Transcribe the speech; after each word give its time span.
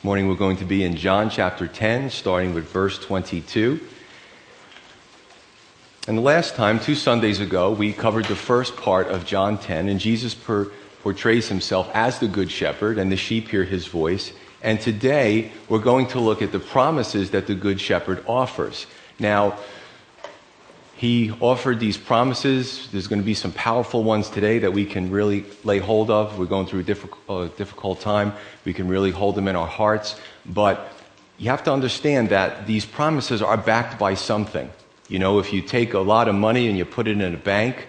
This 0.00 0.04
morning 0.06 0.28
we're 0.28 0.34
going 0.34 0.56
to 0.56 0.64
be 0.64 0.82
in 0.82 0.96
John 0.96 1.28
chapter 1.28 1.68
10, 1.68 2.08
starting 2.08 2.54
with 2.54 2.64
verse 2.64 2.98
22. 2.98 3.78
And 6.08 6.16
the 6.16 6.22
last 6.22 6.54
time, 6.54 6.80
two 6.80 6.94
Sundays 6.94 7.38
ago, 7.38 7.70
we 7.70 7.92
covered 7.92 8.24
the 8.24 8.34
first 8.34 8.78
part 8.78 9.08
of 9.08 9.26
John 9.26 9.58
10, 9.58 9.90
and 9.90 10.00
Jesus 10.00 10.34
per, 10.34 10.72
portrays 11.02 11.50
himself 11.50 11.90
as 11.92 12.18
the 12.18 12.28
Good 12.28 12.50
Shepherd, 12.50 12.96
and 12.96 13.12
the 13.12 13.18
sheep 13.18 13.48
hear 13.48 13.64
his 13.64 13.88
voice. 13.88 14.32
And 14.62 14.80
today 14.80 15.52
we're 15.68 15.80
going 15.80 16.06
to 16.06 16.18
look 16.18 16.40
at 16.40 16.50
the 16.50 16.60
promises 16.60 17.32
that 17.32 17.46
the 17.46 17.54
Good 17.54 17.78
Shepherd 17.78 18.24
offers. 18.26 18.86
Now, 19.18 19.58
he 21.00 21.32
offered 21.40 21.80
these 21.80 21.96
promises. 21.96 22.86
There's 22.92 23.06
going 23.06 23.22
to 23.22 23.24
be 23.24 23.32
some 23.32 23.52
powerful 23.52 24.04
ones 24.04 24.28
today 24.28 24.58
that 24.58 24.74
we 24.74 24.84
can 24.84 25.10
really 25.10 25.46
lay 25.64 25.78
hold 25.78 26.10
of. 26.10 26.38
We're 26.38 26.44
going 26.44 26.66
through 26.66 26.80
a 26.80 26.82
difficult, 26.82 27.22
uh, 27.26 27.48
difficult 27.56 28.02
time. 28.02 28.34
We 28.66 28.74
can 28.74 28.86
really 28.86 29.10
hold 29.10 29.34
them 29.34 29.48
in 29.48 29.56
our 29.56 29.66
hearts. 29.66 30.20
But 30.44 30.92
you 31.38 31.48
have 31.48 31.64
to 31.64 31.72
understand 31.72 32.28
that 32.28 32.66
these 32.66 32.84
promises 32.84 33.40
are 33.40 33.56
backed 33.56 33.98
by 33.98 34.12
something. 34.12 34.70
You 35.08 35.18
know, 35.18 35.38
if 35.38 35.54
you 35.54 35.62
take 35.62 35.94
a 35.94 36.00
lot 36.00 36.28
of 36.28 36.34
money 36.34 36.68
and 36.68 36.76
you 36.76 36.84
put 36.84 37.08
it 37.08 37.18
in 37.18 37.34
a 37.34 37.38
bank, 37.38 37.88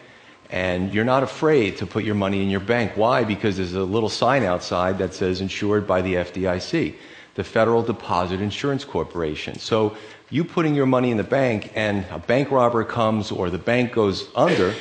and 0.49 0.93
you're 0.93 1.03
not 1.03 1.21
afraid 1.21 1.77
to 1.79 1.85
put 1.85 2.05
your 2.05 2.15
money 2.15 2.41
in 2.41 2.49
your 2.49 2.61
bank. 2.61 2.93
Why? 2.95 3.25
Because 3.25 3.57
there's 3.57 3.73
a 3.73 3.83
little 3.83 4.09
sign 4.09 4.45
outside 4.45 4.99
that 4.99 5.13
says 5.13 5.41
insured 5.41 5.85
by 5.85 6.01
the 6.01 6.13
FDIC, 6.13 6.95
the 7.35 7.43
Federal 7.43 7.83
Deposit 7.83 8.39
Insurance 8.39 8.85
Corporation. 8.85 9.59
So 9.59 9.97
you 10.31 10.45
putting 10.45 10.73
your 10.73 10.85
money 10.85 11.11
in 11.11 11.17
the 11.17 11.23
bank 11.23 11.71
and 11.75 12.05
a 12.09 12.17
bank 12.17 12.49
robber 12.49 12.83
comes 12.85 13.31
or 13.31 13.49
the 13.49 13.59
bank 13.59 13.91
goes 13.91 14.29
under, 14.33 14.73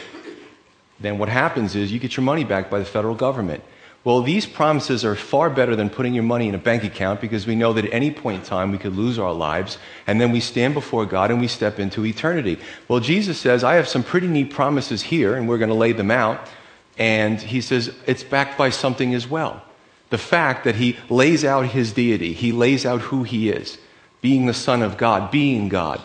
then 1.00 1.18
what 1.18 1.28
happens 1.28 1.74
is 1.74 1.92
you 1.92 1.98
get 1.98 2.16
your 2.16 2.24
money 2.24 2.44
back 2.44 2.70
by 2.70 2.78
the 2.78 2.84
federal 2.84 3.16
government. 3.16 3.62
Well, 4.04 4.22
these 4.22 4.46
promises 4.46 5.04
are 5.04 5.14
far 5.14 5.50
better 5.50 5.76
than 5.76 5.90
putting 5.90 6.14
your 6.14 6.22
money 6.22 6.48
in 6.48 6.54
a 6.54 6.58
bank 6.58 6.84
account 6.84 7.20
because 7.20 7.46
we 7.46 7.54
know 7.54 7.72
that 7.74 7.84
at 7.84 7.92
any 7.92 8.10
point 8.10 8.40
in 8.40 8.46
time 8.46 8.70
we 8.70 8.78
could 8.78 8.96
lose 8.96 9.18
our 9.18 9.32
lives 9.32 9.76
and 10.06 10.20
then 10.20 10.30
we 10.30 10.40
stand 10.40 10.72
before 10.72 11.04
God 11.04 11.30
and 11.30 11.40
we 11.40 11.48
step 11.48 11.78
into 11.78 12.06
eternity. 12.06 12.58
Well, 12.88 13.00
Jesus 13.00 13.38
says, 13.38 13.62
I 13.62 13.74
have 13.74 13.88
some 13.88 14.04
pretty 14.04 14.28
neat 14.28 14.50
promises 14.52 15.02
here 15.02 15.34
and 15.34 15.48
we're 15.48 15.58
going 15.58 15.68
to 15.68 15.74
lay 15.74 15.92
them 15.92 16.10
out. 16.10 16.48
And 16.96 17.40
he 17.40 17.60
says, 17.60 17.94
it's 18.06 18.22
backed 18.22 18.56
by 18.56 18.70
something 18.70 19.14
as 19.14 19.28
well. 19.28 19.62
The 20.10 20.18
fact 20.18 20.64
that 20.64 20.76
he 20.76 20.96
lays 21.08 21.44
out 21.44 21.66
his 21.66 21.92
deity, 21.92 22.32
he 22.32 22.52
lays 22.52 22.86
out 22.86 23.00
who 23.00 23.24
he 23.24 23.50
is 23.50 23.78
being 24.20 24.46
the 24.46 24.54
Son 24.54 24.82
of 24.82 24.96
God, 24.96 25.30
being 25.30 25.68
God. 25.68 26.00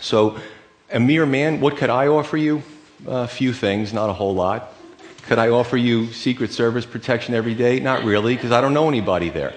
So, 0.00 0.38
a 0.90 1.00
mere 1.00 1.24
man, 1.24 1.60
what 1.60 1.76
could 1.76 1.90
I 1.90 2.08
offer 2.08 2.36
you? 2.36 2.62
A 3.06 3.26
few 3.26 3.52
things, 3.52 3.92
not 3.92 4.10
a 4.10 4.12
whole 4.12 4.34
lot. 4.34 4.74
Could 5.22 5.38
I 5.38 5.48
offer 5.48 5.76
you 5.76 6.12
Secret 6.12 6.52
Service 6.52 6.84
protection 6.84 7.34
every 7.34 7.54
day? 7.54 7.80
Not 7.80 8.04
really, 8.04 8.34
because 8.34 8.52
I 8.52 8.60
don't 8.60 8.74
know 8.74 8.88
anybody 8.88 9.30
there. 9.30 9.54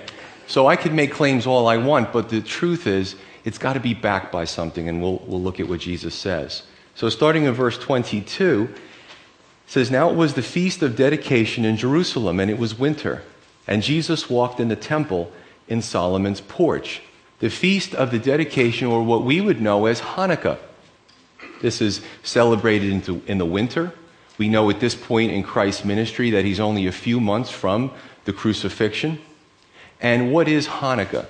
So 0.48 0.68
I 0.68 0.76
could 0.76 0.94
make 0.94 1.12
claims 1.12 1.48
all 1.48 1.68
I 1.68 1.78
want, 1.78 2.14
but 2.14 2.30
the 2.30 2.42
truth 2.42 2.88
is, 2.88 3.16
it's 3.44 3.58
got 3.58 3.74
to 3.74 3.80
be 3.80 3.94
backed 3.94 4.32
by 4.32 4.46
something, 4.46 4.88
and 4.88 5.02
we'll, 5.02 5.22
we'll 5.26 5.42
look 5.42 5.60
at 5.60 5.68
what 5.68 5.80
Jesus 5.80 6.16
says. 6.16 6.64
So 6.96 7.10
starting 7.10 7.44
in 7.44 7.54
verse 7.54 7.78
22, 7.78 8.70
it 8.72 8.80
says, 9.68 9.92
Now 9.92 10.10
it 10.10 10.16
was 10.16 10.36
the 10.36 10.42
feast 10.42 10.82
of 10.82 10.96
dedication 10.96 11.66
in 11.66 11.78
Jerusalem, 11.78 12.40
and 12.40 12.50
it 12.50 12.58
was 12.58 12.78
winter. 12.78 13.24
And 13.68 13.82
Jesus 13.82 14.30
walked 14.30 14.60
in 14.60 14.68
the 14.68 14.76
temple 14.76 15.32
in 15.68 15.82
Solomon's 15.82 16.42
porch 16.42 17.02
the 17.40 17.50
feast 17.50 17.94
of 17.94 18.12
the 18.12 18.20
dedication, 18.20 18.88
or 18.88 19.04
what 19.04 19.24
we 19.24 19.42
would 19.42 19.62
know 19.62 19.86
as 19.86 20.02
Hanukkah. 20.02 20.58
This 21.62 21.82
is 21.82 22.02
celebrated 22.24 23.10
in 23.28 23.38
the 23.38 23.46
winter. 23.46 23.94
We 24.38 24.50
know 24.50 24.70
at 24.70 24.80
this 24.80 24.96
point 24.96 25.32
in 25.32 25.44
Christ's 25.44 25.86
ministry 25.86 26.30
that 26.32 26.46
he's 26.46 26.60
only 26.60 26.88
a 26.88 26.92
few 26.92 27.20
months 27.20 27.50
from 27.50 27.92
the 28.26 28.34
crucifixion. 28.34 29.20
And 30.02 30.32
what 30.32 30.48
is 30.48 30.68
Hanukkah? 30.68 31.26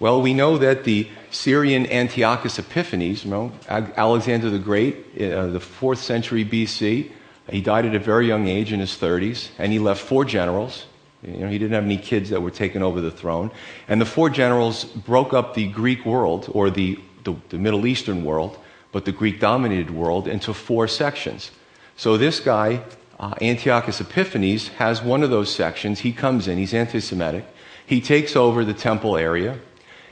Well, 0.00 0.20
we 0.20 0.34
know 0.34 0.58
that 0.58 0.84
the 0.84 1.08
Syrian 1.30 1.86
Antiochus 1.86 2.58
Epiphanes, 2.58 3.24
you 3.24 3.30
know, 3.30 3.52
Alexander 3.68 4.50
the 4.50 4.58
Great, 4.58 4.96
uh, 5.20 5.46
the 5.46 5.60
fourth 5.60 6.00
century 6.00 6.44
BC, 6.44 7.10
he 7.48 7.60
died 7.60 7.86
at 7.86 7.94
a 7.94 7.98
very 7.98 8.26
young 8.26 8.48
age 8.48 8.72
in 8.72 8.80
his 8.80 8.92
30s, 8.92 9.50
and 9.58 9.72
he 9.72 9.78
left 9.78 10.00
four 10.00 10.24
generals. 10.24 10.86
You 11.22 11.38
know, 11.38 11.48
he 11.48 11.58
didn't 11.58 11.74
have 11.74 11.84
any 11.84 11.98
kids 11.98 12.30
that 12.30 12.42
were 12.42 12.50
taking 12.50 12.82
over 12.82 13.00
the 13.00 13.10
throne. 13.10 13.50
And 13.86 14.00
the 14.00 14.06
four 14.06 14.28
generals 14.28 14.84
broke 14.84 15.32
up 15.32 15.54
the 15.54 15.68
Greek 15.68 16.04
world, 16.04 16.48
or 16.52 16.70
the, 16.70 16.98
the, 17.24 17.36
the 17.50 17.58
Middle 17.58 17.86
Eastern 17.86 18.24
world, 18.24 18.58
but 18.90 19.04
the 19.04 19.12
Greek 19.12 19.38
dominated 19.38 19.90
world, 19.90 20.26
into 20.26 20.52
four 20.52 20.88
sections. 20.88 21.52
So 21.96 22.16
this 22.16 22.40
guy, 22.40 22.82
uh, 23.20 23.34
Antiochus 23.40 24.00
Epiphanes, 24.00 24.68
has 24.68 25.00
one 25.02 25.22
of 25.22 25.30
those 25.30 25.54
sections. 25.54 26.00
He 26.00 26.12
comes 26.12 26.48
in, 26.48 26.58
he's 26.58 26.74
anti 26.74 27.00
Semitic. 27.00 27.44
He 27.86 28.00
takes 28.00 28.34
over 28.36 28.64
the 28.64 28.74
temple 28.74 29.16
area. 29.16 29.60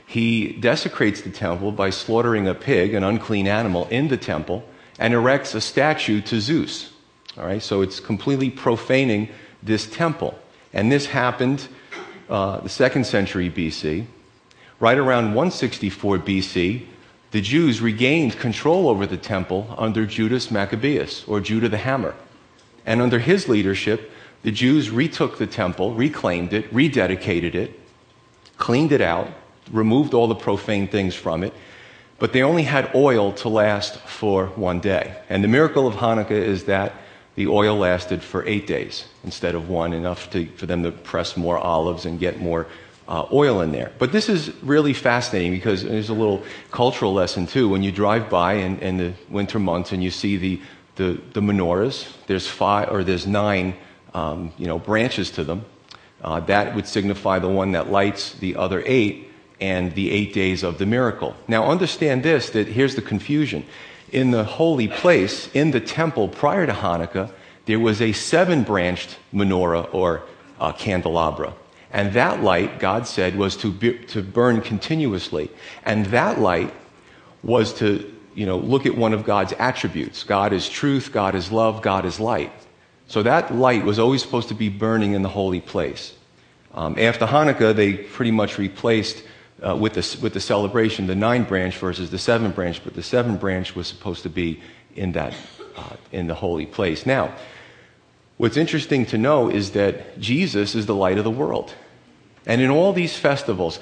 He 0.05 0.53
desecrates 0.53 1.21
the 1.21 1.29
temple 1.29 1.71
by 1.71 1.89
slaughtering 1.89 2.47
a 2.47 2.53
pig, 2.53 2.93
an 2.93 3.03
unclean 3.03 3.47
animal, 3.47 3.87
in 3.89 4.07
the 4.09 4.17
temple, 4.17 4.63
and 4.99 5.13
erects 5.13 5.55
a 5.55 5.61
statue 5.61 6.21
to 6.21 6.39
Zeus. 6.39 6.91
All 7.37 7.45
right, 7.45 7.61
so 7.61 7.81
it's 7.81 7.99
completely 7.99 8.49
profaning 8.49 9.29
this 9.63 9.89
temple. 9.89 10.37
And 10.73 10.91
this 10.91 11.07
happened 11.07 11.67
uh, 12.29 12.61
the 12.61 12.69
second 12.69 13.05
century 13.05 13.49
BC. 13.49 14.05
Right 14.79 14.97
around 14.97 15.33
164 15.35 16.19
BC, 16.19 16.85
the 17.31 17.41
Jews 17.41 17.81
regained 17.81 18.37
control 18.39 18.89
over 18.89 19.05
the 19.05 19.17
temple 19.17 19.73
under 19.77 20.05
Judas 20.05 20.49
Maccabeus, 20.49 21.27
or 21.27 21.39
Judah 21.39 21.69
the 21.69 21.77
Hammer. 21.77 22.15
And 22.85 23.01
under 23.01 23.19
his 23.19 23.47
leadership, 23.47 24.11
the 24.43 24.51
Jews 24.51 24.89
retook 24.89 25.37
the 25.37 25.47
temple, 25.47 25.93
reclaimed 25.93 26.53
it, 26.53 26.73
rededicated 26.73 27.53
it, 27.53 27.79
cleaned 28.57 28.91
it 28.91 29.01
out, 29.01 29.29
removed 29.71 30.13
all 30.13 30.27
the 30.27 30.35
profane 30.35 30.87
things 30.87 31.15
from 31.15 31.43
it, 31.43 31.53
but 32.17 32.33
they 32.33 32.43
only 32.43 32.63
had 32.63 32.93
oil 32.95 33.31
to 33.33 33.49
last 33.49 33.97
for 33.99 34.47
one 34.47 34.79
day. 34.79 35.15
And 35.29 35.43
the 35.43 35.47
miracle 35.47 35.87
of 35.87 35.95
Hanukkah 35.95 36.31
is 36.31 36.65
that 36.65 36.93
the 37.35 37.47
oil 37.47 37.77
lasted 37.77 38.21
for 38.21 38.45
eight 38.45 38.67
days 38.67 39.05
instead 39.23 39.55
of 39.55 39.69
one, 39.69 39.93
enough 39.93 40.29
to, 40.31 40.45
for 40.57 40.65
them 40.65 40.83
to 40.83 40.91
press 40.91 41.37
more 41.37 41.57
olives 41.57 42.05
and 42.05 42.19
get 42.19 42.39
more 42.39 42.67
uh, 43.07 43.25
oil 43.31 43.61
in 43.61 43.71
there. 43.71 43.91
But 43.99 44.11
this 44.11 44.29
is 44.29 44.53
really 44.61 44.93
fascinating 44.93 45.51
because 45.51 45.83
there's 45.83 46.09
a 46.09 46.13
little 46.13 46.43
cultural 46.71 47.13
lesson 47.13 47.47
too. 47.47 47.69
When 47.69 47.83
you 47.83 47.91
drive 47.91 48.29
by 48.29 48.53
in, 48.53 48.79
in 48.79 48.97
the 48.97 49.13
winter 49.29 49.59
months 49.59 49.91
and 49.91 50.03
you 50.03 50.11
see 50.11 50.37
the, 50.37 50.61
the, 50.95 51.21
the 51.33 51.41
menorahs, 51.41 52.07
there's 52.27 52.47
five 52.47 52.91
or 52.91 53.03
there's 53.03 53.27
nine 53.27 53.75
um, 54.13 54.51
you 54.57 54.67
know, 54.67 54.79
branches 54.79 55.31
to 55.31 55.43
them. 55.43 55.65
Uh, 56.21 56.39
that 56.41 56.75
would 56.75 56.87
signify 56.87 57.39
the 57.39 57.49
one 57.49 57.71
that 57.71 57.89
lights 57.89 58.33
the 58.35 58.55
other 58.55 58.83
eight 58.85 59.29
and 59.59 59.93
the 59.95 60.11
eight 60.11 60.33
days 60.33 60.63
of 60.63 60.77
the 60.77 60.85
miracle. 60.85 61.35
Now 61.47 61.65
understand 61.65 62.23
this, 62.23 62.49
that 62.51 62.67
here's 62.67 62.95
the 62.95 63.01
confusion 63.01 63.65
in 64.11 64.31
the 64.31 64.43
holy 64.43 64.87
place, 64.87 65.49
in 65.53 65.71
the 65.71 65.79
temple 65.79 66.27
prior 66.27 66.65
to 66.65 66.73
Hanukkah, 66.73 67.31
there 67.65 67.79
was 67.79 68.01
a 68.01 68.11
seven 68.11 68.63
branched 68.63 69.17
menorah 69.33 69.93
or 69.93 70.23
uh, 70.59 70.71
candelabra. 70.73 71.53
And 71.93 72.13
that 72.13 72.41
light, 72.41 72.79
God 72.79 73.05
said, 73.07 73.35
was 73.35 73.57
to, 73.57 73.71
be, 73.71 73.97
to 74.05 74.21
burn 74.21 74.61
continuously. 74.61 75.51
And 75.83 76.05
that 76.07 76.39
light 76.39 76.73
was 77.43 77.73
to, 77.75 78.13
you 78.33 78.45
know, 78.45 78.57
look 78.57 78.85
at 78.85 78.95
one 78.95 79.13
of 79.13 79.23
God's 79.23 79.53
attributes. 79.53 80.23
God 80.23 80.53
is 80.53 80.69
truth, 80.69 81.11
God 81.11 81.35
is 81.35 81.51
love, 81.51 81.81
God 81.81 82.05
is 82.05 82.19
light. 82.19 82.51
So 83.07 83.23
that 83.23 83.53
light 83.53 83.83
was 83.83 83.99
always 83.99 84.21
supposed 84.21 84.47
to 84.49 84.53
be 84.53 84.69
burning 84.69 85.13
in 85.13 85.21
the 85.21 85.29
holy 85.29 85.59
place. 85.59 86.15
Um, 86.73 86.97
after 86.97 87.25
Hanukkah, 87.25 87.75
they 87.75 87.95
pretty 87.95 88.31
much 88.31 88.57
replaced 88.57 89.23
with, 89.61 89.93
the, 89.93 90.17
with 90.21 90.33
the 90.33 90.39
celebration, 90.39 91.07
the 91.07 91.15
nine 91.15 91.43
branch 91.43 91.77
versus 91.77 92.09
the 92.09 92.17
seven 92.17 92.51
branch, 92.51 92.83
but 92.83 92.95
the 92.95 93.03
seven 93.03 93.37
branch 93.37 93.75
was 93.75 93.87
supposed 93.87 94.23
to 94.23 94.29
be 94.29 94.59
in 94.95 95.11
that, 95.13 95.33
uh, 95.77 95.95
in 96.11 96.27
the 96.27 96.35
holy 96.35 96.65
place. 96.65 97.05
Now, 97.05 97.33
what's 98.37 98.57
interesting 98.57 99.05
to 99.07 99.17
know 99.17 99.49
is 99.49 99.71
that 99.71 100.19
Jesus 100.19 100.75
is 100.75 100.85
the 100.85 100.95
light 100.95 101.17
of 101.17 101.23
the 101.23 101.31
world. 101.31 101.73
And 102.45 102.59
in 102.59 102.71
all 102.71 102.91
these 102.91 103.15
festivals, 103.15 103.79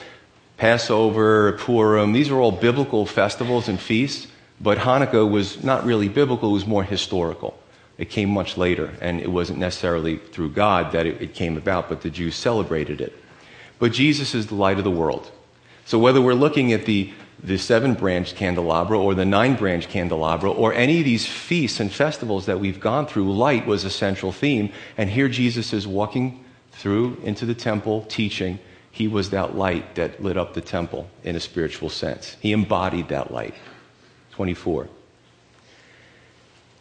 Passover, 0.57 1.53
Purim, 1.53 2.11
these 2.11 2.29
are 2.29 2.37
all 2.37 2.51
biblical 2.51 3.05
festivals 3.05 3.69
and 3.69 3.79
feasts, 3.79 4.27
but 4.59 4.77
Hanukkah 4.77 5.29
was 5.29 5.63
not 5.63 5.85
really 5.85 6.09
biblical, 6.09 6.49
it 6.49 6.53
was 6.53 6.67
more 6.67 6.83
historical. 6.83 7.57
It 7.97 8.09
came 8.09 8.29
much 8.29 8.57
later, 8.57 8.93
and 9.01 9.21
it 9.21 9.31
wasn't 9.31 9.59
necessarily 9.59 10.17
through 10.17 10.49
God 10.51 10.91
that 10.91 11.05
it, 11.05 11.21
it 11.21 11.33
came 11.33 11.55
about, 11.55 11.87
but 11.87 12.01
the 12.01 12.09
Jews 12.09 12.35
celebrated 12.35 12.99
it. 12.99 13.13
But 13.79 13.93
Jesus 13.93 14.35
is 14.35 14.47
the 14.47 14.55
light 14.55 14.77
of 14.77 14.83
the 14.83 14.91
world. 14.91 15.31
So 15.89 15.97
whether 15.97 16.21
we're 16.21 16.35
looking 16.35 16.71
at 16.71 16.85
the, 16.85 17.11
the 17.43 17.57
seven 17.57 17.95
branched 17.95 18.35
candelabra 18.35 18.99
or 18.99 19.15
the 19.15 19.25
nine 19.25 19.55
branched 19.55 19.89
candelabra 19.89 20.51
or 20.51 20.71
any 20.71 20.99
of 20.99 21.05
these 21.05 21.25
feasts 21.25 21.79
and 21.79 21.91
festivals 21.91 22.45
that 22.45 22.59
we've 22.59 22.79
gone 22.79 23.07
through, 23.07 23.33
light 23.33 23.65
was 23.65 23.85
a 23.85 23.89
central 23.89 24.31
theme. 24.31 24.71
And 24.99 25.09
here 25.09 25.27
Jesus 25.27 25.73
is 25.73 25.87
walking 25.87 26.45
through 26.73 27.17
into 27.23 27.47
the 27.47 27.55
temple 27.55 28.03
teaching. 28.03 28.59
He 28.91 29.07
was 29.07 29.31
that 29.31 29.55
light 29.55 29.95
that 29.95 30.21
lit 30.21 30.37
up 30.37 30.53
the 30.53 30.61
temple 30.61 31.09
in 31.23 31.35
a 31.35 31.39
spiritual 31.39 31.89
sense. 31.89 32.37
He 32.39 32.51
embodied 32.51 33.07
that 33.07 33.31
light. 33.31 33.55
24. 34.33 34.87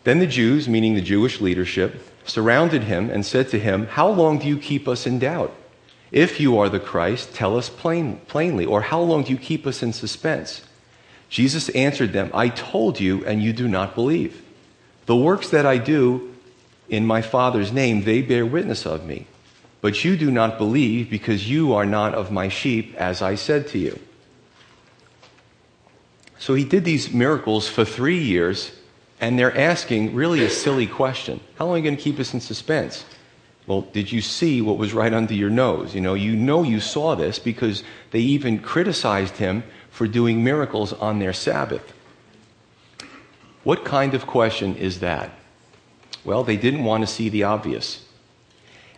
Then 0.04 0.18
the 0.18 0.26
Jews, 0.26 0.68
meaning 0.68 0.96
the 0.96 1.00
Jewish 1.00 1.40
leadership, 1.40 1.98
surrounded 2.26 2.82
him 2.82 3.08
and 3.08 3.24
said 3.24 3.48
to 3.48 3.58
him, 3.58 3.86
How 3.86 4.10
long 4.10 4.38
do 4.38 4.46
you 4.46 4.58
keep 4.58 4.86
us 4.86 5.06
in 5.06 5.18
doubt? 5.18 5.54
If 6.10 6.40
you 6.40 6.58
are 6.58 6.68
the 6.68 6.80
Christ, 6.80 7.34
tell 7.34 7.56
us 7.56 7.68
plain, 7.68 8.20
plainly, 8.28 8.64
or 8.64 8.80
how 8.80 9.00
long 9.00 9.24
do 9.24 9.32
you 9.32 9.38
keep 9.38 9.66
us 9.66 9.82
in 9.82 9.92
suspense? 9.92 10.62
Jesus 11.28 11.68
answered 11.70 12.12
them, 12.12 12.30
I 12.32 12.48
told 12.48 12.98
you, 12.98 13.24
and 13.26 13.42
you 13.42 13.52
do 13.52 13.68
not 13.68 13.94
believe. 13.94 14.42
The 15.06 15.16
works 15.16 15.50
that 15.50 15.66
I 15.66 15.78
do 15.78 16.34
in 16.88 17.06
my 17.06 17.20
Father's 17.20 17.72
name, 17.72 18.04
they 18.04 18.22
bear 18.22 18.46
witness 18.46 18.86
of 18.86 19.04
me. 19.04 19.26
But 19.80 20.04
you 20.04 20.16
do 20.16 20.30
not 20.30 20.58
believe 20.58 21.10
because 21.10 21.48
you 21.48 21.74
are 21.74 21.86
not 21.86 22.14
of 22.14 22.32
my 22.32 22.48
sheep, 22.48 22.94
as 22.96 23.22
I 23.22 23.34
said 23.34 23.68
to 23.68 23.78
you. 23.78 23.98
So 26.38 26.54
he 26.54 26.64
did 26.64 26.84
these 26.84 27.12
miracles 27.12 27.68
for 27.68 27.84
three 27.84 28.18
years, 28.18 28.72
and 29.20 29.38
they're 29.38 29.56
asking 29.56 30.14
really 30.14 30.44
a 30.44 30.50
silly 30.50 30.86
question 30.86 31.40
How 31.56 31.66
long 31.66 31.74
are 31.74 31.78
you 31.78 31.84
going 31.84 31.96
to 31.96 32.02
keep 32.02 32.18
us 32.18 32.32
in 32.32 32.40
suspense? 32.40 33.04
Well, 33.68 33.82
did 33.82 34.10
you 34.10 34.22
see 34.22 34.62
what 34.62 34.78
was 34.78 34.94
right 34.94 35.12
under 35.12 35.34
your 35.34 35.50
nose? 35.50 35.94
You 35.94 36.00
know, 36.00 36.14
you 36.14 36.34
know 36.34 36.62
you 36.62 36.80
saw 36.80 37.14
this 37.14 37.38
because 37.38 37.84
they 38.12 38.20
even 38.20 38.60
criticized 38.60 39.36
him 39.36 39.62
for 39.90 40.08
doing 40.08 40.42
miracles 40.42 40.94
on 40.94 41.18
their 41.18 41.34
Sabbath. 41.34 41.92
What 43.64 43.84
kind 43.84 44.14
of 44.14 44.26
question 44.26 44.74
is 44.76 45.00
that? 45.00 45.32
Well, 46.24 46.44
they 46.44 46.56
didn't 46.56 46.84
want 46.84 47.02
to 47.02 47.06
see 47.06 47.28
the 47.28 47.42
obvious. 47.42 48.06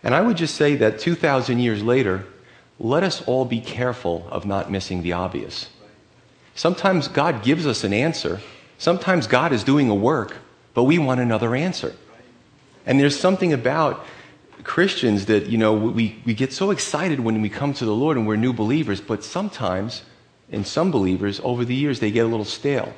And 0.03 0.15
I 0.15 0.21
would 0.21 0.37
just 0.37 0.55
say 0.55 0.77
that 0.77 0.99
2,000 0.99 1.59
years 1.59 1.83
later, 1.83 2.25
let 2.79 3.03
us 3.03 3.21
all 3.23 3.43
be 3.43 3.59
careful 3.59 4.25
of 4.31 4.45
not 4.45 4.71
missing 4.71 5.03
the 5.03 5.11
obvious. 5.11 5.69
Sometimes 6.55 7.09
God 7.09 7.43
gives 7.43 7.67
us 7.67 7.83
an 7.83 7.91
answer. 7.91 8.39
Sometimes 8.77 9.27
God 9.27 9.51
is 9.51 9.65
doing 9.65 9.89
a 9.89 9.95
work, 9.95 10.37
but 10.73 10.83
we 10.83 10.97
want 10.97 11.19
another 11.19 11.55
answer. 11.55 11.93
And 12.85 12.97
there's 12.97 13.19
something 13.19 13.51
about 13.51 14.05
Christians 14.63 15.25
that, 15.25 15.47
you 15.47 15.57
know, 15.57 15.73
we, 15.73 16.21
we 16.25 16.33
get 16.33 16.53
so 16.53 16.71
excited 16.71 17.19
when 17.19 17.41
we 17.41 17.49
come 17.49 17.73
to 17.73 17.85
the 17.85 17.95
Lord 17.95 18.17
and 18.17 18.27
we're 18.27 18.35
new 18.35 18.53
believers, 18.53 19.01
but 19.01 19.23
sometimes, 19.23 20.03
in 20.49 20.65
some 20.65 20.91
believers, 20.91 21.39
over 21.43 21.65
the 21.65 21.75
years, 21.75 21.99
they 21.99 22.11
get 22.11 22.25
a 22.25 22.29
little 22.29 22.45
stale. 22.45 22.93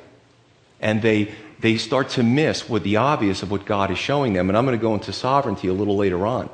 And 0.80 1.00
they, 1.00 1.32
they 1.60 1.76
start 1.76 2.10
to 2.10 2.22
miss 2.22 2.68
what 2.68 2.82
the 2.82 2.96
obvious 2.96 3.42
of 3.42 3.50
what 3.50 3.64
God 3.64 3.90
is 3.90 3.98
showing 3.98 4.32
them. 4.32 4.50
And 4.50 4.58
I'm 4.58 4.66
going 4.66 4.78
to 4.78 4.82
go 4.82 4.94
into 4.94 5.12
sovereignty 5.12 5.68
a 5.68 5.72
little 5.72 5.96
later 5.96 6.26
on. 6.26 6.50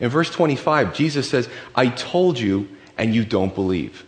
In 0.00 0.08
verse 0.08 0.30
25, 0.30 0.94
Jesus 0.94 1.28
says, 1.28 1.48
I 1.74 1.88
told 1.88 2.38
you, 2.38 2.68
and 2.96 3.14
you 3.14 3.24
don't 3.24 3.54
believe. 3.54 4.04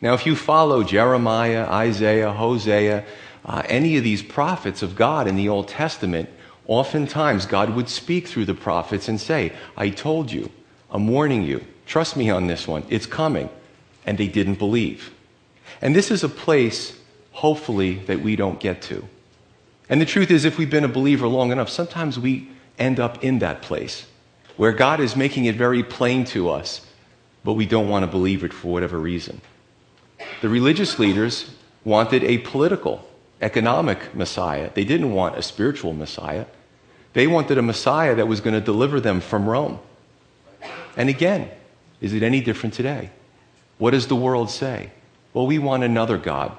Now, 0.00 0.14
if 0.14 0.26
you 0.26 0.36
follow 0.36 0.82
Jeremiah, 0.82 1.66
Isaiah, 1.66 2.32
Hosea, 2.32 3.04
uh, 3.44 3.62
any 3.66 3.96
of 3.96 4.04
these 4.04 4.22
prophets 4.22 4.82
of 4.82 4.94
God 4.94 5.26
in 5.26 5.36
the 5.36 5.48
Old 5.48 5.68
Testament, 5.68 6.28
oftentimes 6.66 7.46
God 7.46 7.74
would 7.74 7.88
speak 7.88 8.26
through 8.26 8.46
the 8.46 8.54
prophets 8.54 9.08
and 9.08 9.20
say, 9.20 9.52
I 9.76 9.90
told 9.90 10.32
you, 10.32 10.50
I'm 10.90 11.08
warning 11.08 11.42
you, 11.42 11.64
trust 11.86 12.16
me 12.16 12.30
on 12.30 12.46
this 12.46 12.66
one, 12.66 12.84
it's 12.88 13.06
coming. 13.06 13.48
And 14.04 14.18
they 14.18 14.28
didn't 14.28 14.60
believe. 14.60 15.12
And 15.82 15.94
this 15.94 16.10
is 16.10 16.22
a 16.22 16.28
place, 16.28 16.96
hopefully, 17.32 17.96
that 18.06 18.20
we 18.20 18.36
don't 18.36 18.60
get 18.60 18.82
to. 18.82 19.08
And 19.88 20.00
the 20.00 20.06
truth 20.06 20.30
is, 20.30 20.44
if 20.44 20.58
we've 20.58 20.70
been 20.70 20.84
a 20.84 20.88
believer 20.88 21.26
long 21.26 21.50
enough, 21.50 21.68
sometimes 21.68 22.18
we 22.18 22.48
end 22.78 23.00
up 23.00 23.22
in 23.24 23.40
that 23.40 23.62
place 23.62 24.06
where 24.56 24.72
God 24.72 25.00
is 25.00 25.16
making 25.16 25.44
it 25.44 25.54
very 25.54 25.82
plain 25.82 26.24
to 26.26 26.48
us, 26.50 26.86
but 27.44 27.52
we 27.54 27.66
don't 27.66 27.88
want 27.88 28.04
to 28.04 28.10
believe 28.10 28.42
it 28.42 28.52
for 28.52 28.68
whatever 28.72 28.98
reason. 28.98 29.40
The 30.40 30.48
religious 30.48 30.98
leaders 30.98 31.50
wanted 31.84 32.24
a 32.24 32.38
political, 32.38 33.06
economic 33.40 34.14
Messiah. 34.14 34.70
They 34.72 34.84
didn't 34.84 35.12
want 35.12 35.36
a 35.36 35.42
spiritual 35.42 35.92
Messiah. 35.92 36.46
They 37.12 37.26
wanted 37.26 37.58
a 37.58 37.62
Messiah 37.62 38.14
that 38.14 38.28
was 38.28 38.40
going 38.40 38.54
to 38.54 38.60
deliver 38.60 39.00
them 39.00 39.20
from 39.20 39.48
Rome. 39.48 39.78
And 40.96 41.08
again, 41.08 41.50
is 42.00 42.12
it 42.12 42.22
any 42.22 42.40
different 42.40 42.74
today? 42.74 43.10
What 43.78 43.90
does 43.90 44.06
the 44.06 44.16
world 44.16 44.50
say? 44.50 44.90
Well, 45.32 45.46
we 45.46 45.58
want 45.58 45.82
another 45.82 46.18
God. 46.18 46.56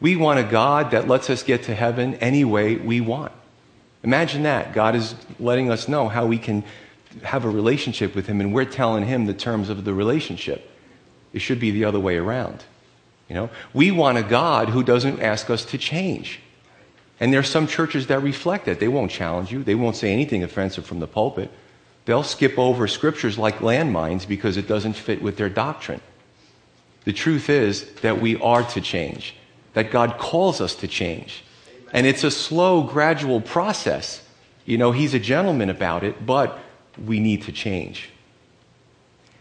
We 0.00 0.16
want 0.16 0.38
a 0.38 0.42
God 0.44 0.92
that 0.92 1.08
lets 1.08 1.28
us 1.28 1.42
get 1.42 1.64
to 1.64 1.74
heaven 1.74 2.14
any 2.14 2.44
way 2.44 2.76
we 2.76 3.00
want. 3.00 3.32
Imagine 4.02 4.44
that. 4.44 4.72
God 4.72 4.96
is 4.96 5.14
letting 5.38 5.70
us 5.70 5.88
know 5.88 6.08
how 6.08 6.24
we 6.24 6.38
can 6.38 6.64
have 7.22 7.44
a 7.44 7.50
relationship 7.50 8.14
with 8.14 8.26
Him, 8.26 8.40
and 8.40 8.54
we're 8.54 8.64
telling 8.64 9.04
Him 9.04 9.26
the 9.26 9.34
terms 9.34 9.68
of 9.68 9.84
the 9.84 9.92
relationship. 9.92 10.70
It 11.34 11.40
should 11.40 11.60
be 11.60 11.70
the 11.70 11.84
other 11.84 12.00
way 12.00 12.16
around. 12.16 12.64
You 13.30 13.36
know, 13.36 13.50
we 13.72 13.92
want 13.92 14.18
a 14.18 14.24
God 14.24 14.70
who 14.70 14.82
doesn't 14.82 15.20
ask 15.20 15.50
us 15.50 15.64
to 15.66 15.78
change. 15.78 16.40
And 17.20 17.32
there 17.32 17.38
are 17.38 17.44
some 17.44 17.68
churches 17.68 18.08
that 18.08 18.20
reflect 18.24 18.64
that. 18.64 18.80
They 18.80 18.88
won't 18.88 19.12
challenge 19.12 19.52
you. 19.52 19.62
They 19.62 19.76
won't 19.76 19.94
say 19.94 20.12
anything 20.12 20.42
offensive 20.42 20.84
from 20.84 20.98
the 20.98 21.06
pulpit. 21.06 21.48
They'll 22.06 22.24
skip 22.24 22.58
over 22.58 22.88
scriptures 22.88 23.38
like 23.38 23.58
landmines 23.58 24.26
because 24.26 24.56
it 24.56 24.66
doesn't 24.66 24.94
fit 24.94 25.22
with 25.22 25.36
their 25.36 25.48
doctrine. 25.48 26.00
The 27.04 27.12
truth 27.12 27.48
is 27.48 27.88
that 28.02 28.20
we 28.20 28.34
are 28.40 28.64
to 28.64 28.80
change, 28.80 29.36
that 29.74 29.92
God 29.92 30.18
calls 30.18 30.60
us 30.60 30.74
to 30.76 30.88
change. 30.88 31.44
And 31.92 32.08
it's 32.08 32.24
a 32.24 32.32
slow, 32.32 32.82
gradual 32.82 33.40
process. 33.40 34.26
You 34.64 34.76
know, 34.76 34.90
He's 34.90 35.14
a 35.14 35.20
gentleman 35.20 35.70
about 35.70 36.02
it, 36.02 36.26
but 36.26 36.58
we 37.06 37.20
need 37.20 37.42
to 37.42 37.52
change. 37.52 38.10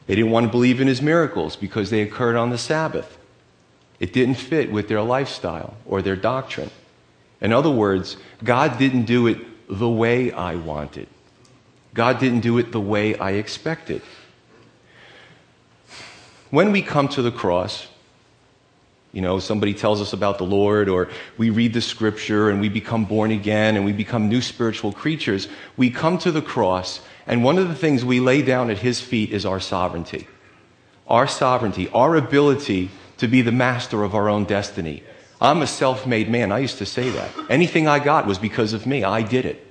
They 0.05 0.13
didn't 0.13 0.31
want 0.31 0.45
to 0.45 0.51
believe 0.51 0.79
in 0.79 0.87
his 0.87 1.01
miracles 1.01 1.55
because 1.55 1.89
they 1.89 2.01
occurred 2.01 2.35
on 2.35 2.49
the 2.49 2.57
Sabbath. 2.57 3.18
It 3.99 4.13
didn't 4.13 4.35
fit 4.35 4.71
with 4.71 4.87
their 4.87 5.01
lifestyle 5.01 5.75
or 5.85 6.01
their 6.01 6.15
doctrine. 6.15 6.71
In 7.41 7.53
other 7.53 7.69
words, 7.69 8.17
God 8.43 8.77
didn't 8.77 9.05
do 9.05 9.27
it 9.27 9.39
the 9.69 9.89
way 9.89 10.31
I 10.31 10.55
wanted. 10.55 11.07
God 11.93 12.19
didn't 12.19 12.41
do 12.41 12.57
it 12.57 12.71
the 12.71 12.79
way 12.79 13.17
I 13.17 13.31
expected. 13.31 14.01
When 16.49 16.71
we 16.71 16.81
come 16.81 17.07
to 17.09 17.21
the 17.21 17.31
cross, 17.31 17.87
you 19.11 19.21
know, 19.21 19.39
somebody 19.39 19.73
tells 19.73 20.01
us 20.01 20.13
about 20.13 20.37
the 20.37 20.45
Lord, 20.45 20.87
or 20.87 21.09
we 21.37 21.49
read 21.49 21.73
the 21.73 21.81
scripture 21.81 22.49
and 22.49 22.61
we 22.61 22.69
become 22.69 23.05
born 23.05 23.31
again 23.31 23.75
and 23.75 23.83
we 23.83 23.91
become 23.91 24.29
new 24.29 24.41
spiritual 24.41 24.91
creatures. 24.91 25.47
We 25.77 25.89
come 25.89 26.17
to 26.19 26.31
the 26.31 26.41
cross, 26.41 27.01
and 27.25 27.43
one 27.43 27.57
of 27.57 27.67
the 27.67 27.75
things 27.75 28.05
we 28.05 28.19
lay 28.19 28.41
down 28.43 28.69
at 28.69 28.79
His 28.79 29.01
feet 29.01 29.31
is 29.31 29.45
our 29.45 29.59
sovereignty. 29.59 30.27
Our 31.07 31.27
sovereignty, 31.27 31.89
our 31.89 32.15
ability 32.15 32.91
to 33.19 33.27
be 33.27 33.41
the 33.41 33.51
master 33.51 34.03
of 34.03 34.15
our 34.15 34.27
own 34.29 34.45
destiny. 34.45 35.03
I'm 35.39 35.61
a 35.61 35.67
self 35.67 36.05
made 36.05 36.29
man. 36.29 36.51
I 36.51 36.59
used 36.59 36.79
to 36.79 36.85
say 36.85 37.09
that. 37.09 37.29
Anything 37.49 37.87
I 37.87 37.99
got 37.99 38.27
was 38.27 38.37
because 38.37 38.73
of 38.73 38.85
me. 38.85 39.03
I 39.03 39.21
did 39.21 39.45
it. 39.45 39.65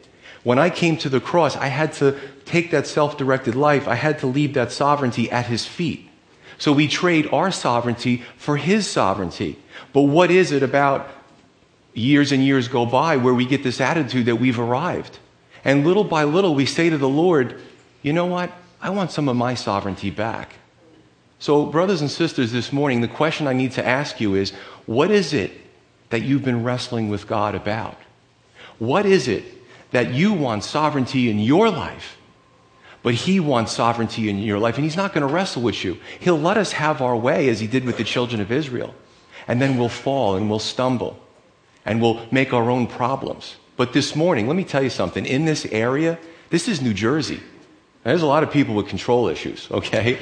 When 0.44 0.58
I 0.58 0.70
came 0.70 0.96
to 0.98 1.08
the 1.08 1.20
cross, 1.20 1.56
I 1.56 1.66
had 1.66 1.92
to 1.94 2.18
take 2.44 2.70
that 2.70 2.86
self 2.86 3.18
directed 3.18 3.54
life, 3.54 3.86
I 3.86 3.96
had 3.96 4.20
to 4.20 4.26
leave 4.26 4.54
that 4.54 4.72
sovereignty 4.72 5.30
at 5.30 5.46
His 5.46 5.66
feet. 5.66 6.08
So 6.58 6.72
we 6.72 6.88
trade 6.88 7.28
our 7.32 7.52
sovereignty 7.52 8.24
for 8.36 8.56
his 8.56 8.86
sovereignty. 8.86 9.58
But 9.92 10.02
what 10.02 10.30
is 10.30 10.50
it 10.50 10.62
about 10.62 11.08
years 11.94 12.32
and 12.32 12.44
years 12.44 12.68
go 12.68 12.84
by 12.84 13.16
where 13.16 13.32
we 13.32 13.46
get 13.46 13.62
this 13.62 13.80
attitude 13.80 14.26
that 14.26 14.36
we've 14.36 14.58
arrived? 14.58 15.18
And 15.64 15.86
little 15.86 16.04
by 16.04 16.24
little, 16.24 16.54
we 16.54 16.66
say 16.66 16.90
to 16.90 16.98
the 16.98 17.08
Lord, 17.08 17.60
you 18.02 18.12
know 18.12 18.26
what? 18.26 18.50
I 18.80 18.90
want 18.90 19.12
some 19.12 19.28
of 19.28 19.36
my 19.36 19.54
sovereignty 19.54 20.10
back. 20.10 20.54
So, 21.40 21.66
brothers 21.66 22.00
and 22.00 22.10
sisters, 22.10 22.50
this 22.50 22.72
morning, 22.72 23.00
the 23.00 23.08
question 23.08 23.46
I 23.46 23.52
need 23.52 23.72
to 23.72 23.86
ask 23.86 24.20
you 24.20 24.34
is 24.34 24.50
what 24.86 25.10
is 25.10 25.32
it 25.32 25.52
that 26.10 26.22
you've 26.22 26.44
been 26.44 26.64
wrestling 26.64 27.08
with 27.08 27.28
God 27.28 27.54
about? 27.54 27.96
What 28.78 29.06
is 29.06 29.28
it 29.28 29.44
that 29.92 30.12
you 30.12 30.32
want 30.32 30.64
sovereignty 30.64 31.30
in 31.30 31.38
your 31.38 31.70
life? 31.70 32.16
But 33.02 33.14
He 33.14 33.38
wants 33.38 33.72
sovereignty 33.72 34.28
in 34.28 34.38
your 34.38 34.58
life, 34.58 34.76
and 34.76 34.84
He's 34.84 34.96
not 34.96 35.12
going 35.14 35.26
to 35.26 35.32
wrestle 35.32 35.62
with 35.62 35.84
you. 35.84 35.98
He'll 36.18 36.38
let 36.38 36.56
us 36.56 36.72
have 36.72 37.00
our 37.00 37.16
way 37.16 37.48
as 37.48 37.60
He 37.60 37.68
did 37.68 37.84
with 37.84 37.98
the 37.98 38.04
children 38.04 38.40
of 38.40 38.50
Israel. 38.50 38.94
And 39.46 39.62
then 39.62 39.78
we'll 39.78 39.88
fall 39.88 40.36
and 40.36 40.50
we'll 40.50 40.58
stumble 40.58 41.18
and 41.86 42.02
we'll 42.02 42.20
make 42.30 42.52
our 42.52 42.70
own 42.70 42.86
problems. 42.86 43.56
But 43.76 43.92
this 43.92 44.14
morning, 44.14 44.46
let 44.46 44.56
me 44.56 44.64
tell 44.64 44.82
you 44.82 44.90
something. 44.90 45.24
In 45.24 45.44
this 45.44 45.64
area, 45.66 46.18
this 46.50 46.68
is 46.68 46.82
New 46.82 46.92
Jersey. 46.92 47.40
there's 48.02 48.22
a 48.22 48.26
lot 48.26 48.42
of 48.42 48.50
people 48.50 48.74
with 48.74 48.88
control 48.88 49.28
issues, 49.28 49.68
okay? 49.70 50.18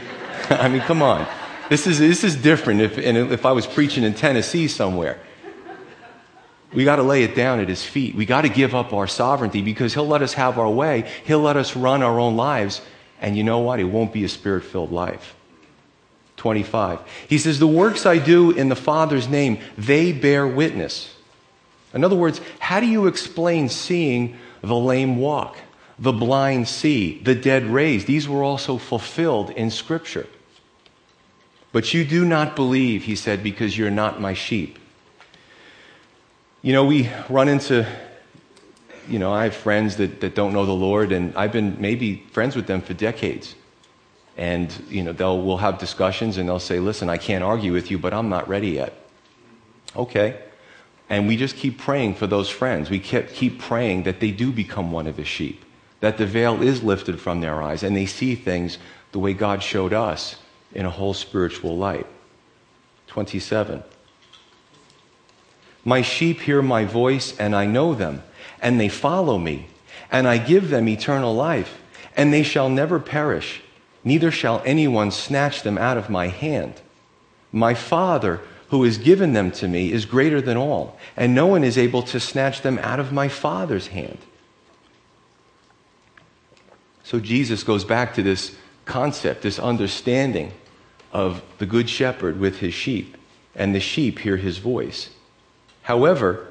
I 0.51 0.69
mean, 0.69 0.83
come 0.83 1.03
on. 1.03 1.27
This 1.69 1.87
is, 1.87 1.99
this 1.99 2.23
is 2.23 2.37
different 2.37 2.81
if, 2.81 2.99
and 2.99 3.33
if 3.33 3.45
I 3.45 3.53
was 3.53 3.67
preaching 3.67 4.05
in 4.05 4.15
Tennessee 4.15 4.69
somewhere. 4.69 5.19
We 6.73 6.85
got 6.85 6.97
to 6.97 7.03
lay 7.03 7.23
it 7.23 7.35
down 7.35 7.61
at 7.61 7.69
his 7.69 7.85
feet. 7.85 8.15
We 8.15 8.27
got 8.27 8.43
to 8.43 8.49
give 8.49 8.75
up 8.75 8.93
our 8.93 9.07
sovereignty 9.07 9.63
because 9.63 9.95
he'll 9.95 10.07
let 10.07 10.23
us 10.23 10.35
have 10.35 10.59
our 10.59 10.69
way. 10.69 11.11
He'll 11.25 11.41
let 11.41 11.57
us 11.57 11.75
run 11.75 12.03
our 12.03 12.21
own 12.21 12.37
lives. 12.37 12.81
And 13.21 13.37
you 13.37 13.45
know 13.45 13.61
what? 13.61 13.81
It 13.81 13.85
won't 13.85 14.13
be 14.13 14.25
a 14.25 14.29
spirit 14.29 14.65
filled 14.65 14.93
life. 14.93 15.35
25. 16.37 17.01
He 17.29 17.39
says, 17.39 17.59
The 17.59 17.67
works 17.67 18.05
I 18.05 18.19
do 18.19 18.51
in 18.51 18.69
the 18.69 18.77
Father's 18.77 19.29
name, 19.29 19.59
they 19.79 20.13
bear 20.13 20.47
witness. 20.47 21.15
In 21.95 22.05
other 22.05 22.17
words, 22.17 22.41
how 22.59 22.79
do 22.79 22.87
you 22.87 23.07
explain 23.07 23.69
seeing 23.69 24.37
the 24.61 24.77
lame 24.77 25.17
walk, 25.17 25.57
the 25.99 26.13
blind 26.13 26.69
see, 26.69 27.21
the 27.21 27.35
dead 27.35 27.65
raised? 27.65 28.07
These 28.07 28.29
were 28.29 28.43
also 28.43 28.77
fulfilled 28.77 29.51
in 29.51 29.71
Scripture. 29.71 30.27
But 31.77 31.93
you 31.93 32.07
do 32.07 32.25
not 32.25 32.57
believe, 32.57 33.05
he 33.05 33.15
said, 33.15 33.43
because 33.43 33.77
you're 33.77 33.91
not 33.91 34.19
my 34.19 34.33
sheep. 34.33 34.79
You 36.63 36.73
know, 36.73 36.87
we 36.87 37.11
run 37.29 37.51
into, 37.51 37.87
you 39.07 39.19
know, 39.19 39.31
I 39.31 39.45
have 39.45 39.55
friends 39.55 39.97
that, 39.97 40.23
that 40.23 40.35
don't 40.35 40.55
know 40.55 40.65
the 40.65 40.73
Lord, 40.73 41.13
and 41.13 41.37
I've 41.37 41.53
been 41.53 41.77
maybe 41.79 42.25
friends 42.33 42.57
with 42.57 42.67
them 42.67 42.81
for 42.81 42.95
decades. 42.95 43.57
And, 44.39 44.73
you 44.89 45.03
know, 45.03 45.13
they'll, 45.13 45.39
we'll 45.39 45.59
have 45.59 45.77
discussions 45.77 46.39
and 46.39 46.49
they'll 46.49 46.61
say, 46.61 46.81
listen, 46.81 47.11
I 47.11 47.19
can't 47.19 47.45
argue 47.45 47.75
with 47.75 47.91
you, 47.91 47.99
but 47.99 48.15
I'm 48.15 48.31
not 48.31 48.49
ready 48.49 48.71
yet. 48.71 48.95
Okay. 49.95 50.41
And 51.11 51.29
we 51.29 51.37
just 51.37 51.57
keep 51.57 51.77
praying 51.77 52.15
for 52.15 52.27
those 52.27 52.49
friends. 52.49 52.89
We 52.89 53.01
keep 53.01 53.59
praying 53.59 54.05
that 54.05 54.21
they 54.21 54.31
do 54.31 54.51
become 54.51 54.93
one 54.93 55.07
of 55.07 55.19
his 55.19 55.29
sheep, 55.29 55.63
that 56.01 56.17
the 56.17 56.25
veil 56.25 56.63
is 56.63 56.83
lifted 56.83 57.21
from 57.21 57.43
their 57.43 57.63
eyes 57.63 57.83
and 57.83 57.95
they 57.95 58.07
see 58.07 58.35
things 58.35 58.79
the 59.13 59.19
way 59.19 59.35
God 59.35 59.63
showed 59.63 59.93
us 59.93 60.37
in 60.77 60.85
a 60.85 60.91
whole 60.91 61.15
spiritual 61.15 61.75
light. 61.77 62.07
27. 63.07 63.83
My 65.87 66.03
sheep 66.03 66.41
hear 66.41 66.61
my 66.61 66.85
voice, 66.85 67.35
and 67.39 67.57
I 67.57 67.65
know 67.65 67.95
them, 67.95 68.23
and 68.61 68.79
they 68.79 68.91
follow 68.91 69.39
me, 69.39 69.69
and 70.13 70.29
I 70.29 70.37
give 70.37 70.69
them 70.69 70.87
eternal 70.87 71.35
life, 71.35 71.81
and 72.15 72.31
they 72.31 72.43
shall 72.43 72.69
never 72.69 73.01
perish, 73.01 73.63
neither 74.05 74.31
shall 74.31 74.63
anyone 74.67 75.11
snatch 75.11 75.63
them 75.63 75.79
out 75.79 75.97
of 75.97 76.11
my 76.11 76.29
hand. 76.29 76.75
My 77.51 77.73
Father, 77.73 78.43
who 78.69 78.83
has 78.83 78.99
given 78.99 79.33
them 79.33 79.51
to 79.53 79.69
me, 79.69 79.91
is 79.91 80.05
greater 80.05 80.43
than 80.43 80.59
all, 80.59 80.99
and 81.17 81.35
no 81.35 81.47
one 81.47 81.65
is 81.65 81.79
able 81.79 82.03
to 82.03 82.21
snatch 82.21 82.61
them 82.61 82.79
out 82.81 83.01
of 83.01 83.13
my 83.13 83.29
Father's 83.29 83.87
hand. 83.87 84.19
So 87.03 87.19
Jesus 87.19 87.63
goes 87.63 87.85
back 87.85 88.15
to 88.17 88.23
this 88.23 88.55
concept, 88.85 89.41
this 89.41 89.59
understanding 89.59 90.53
of 91.17 91.43
the 91.57 91.65
Good 91.65 91.89
Shepherd 91.89 92.39
with 92.39 92.59
his 92.59 92.75
sheep, 92.75 93.17
and 93.55 93.75
the 93.75 93.81
sheep 93.81 94.19
hear 94.19 94.37
his 94.37 94.59
voice. 94.59 95.09
However, 95.81 96.49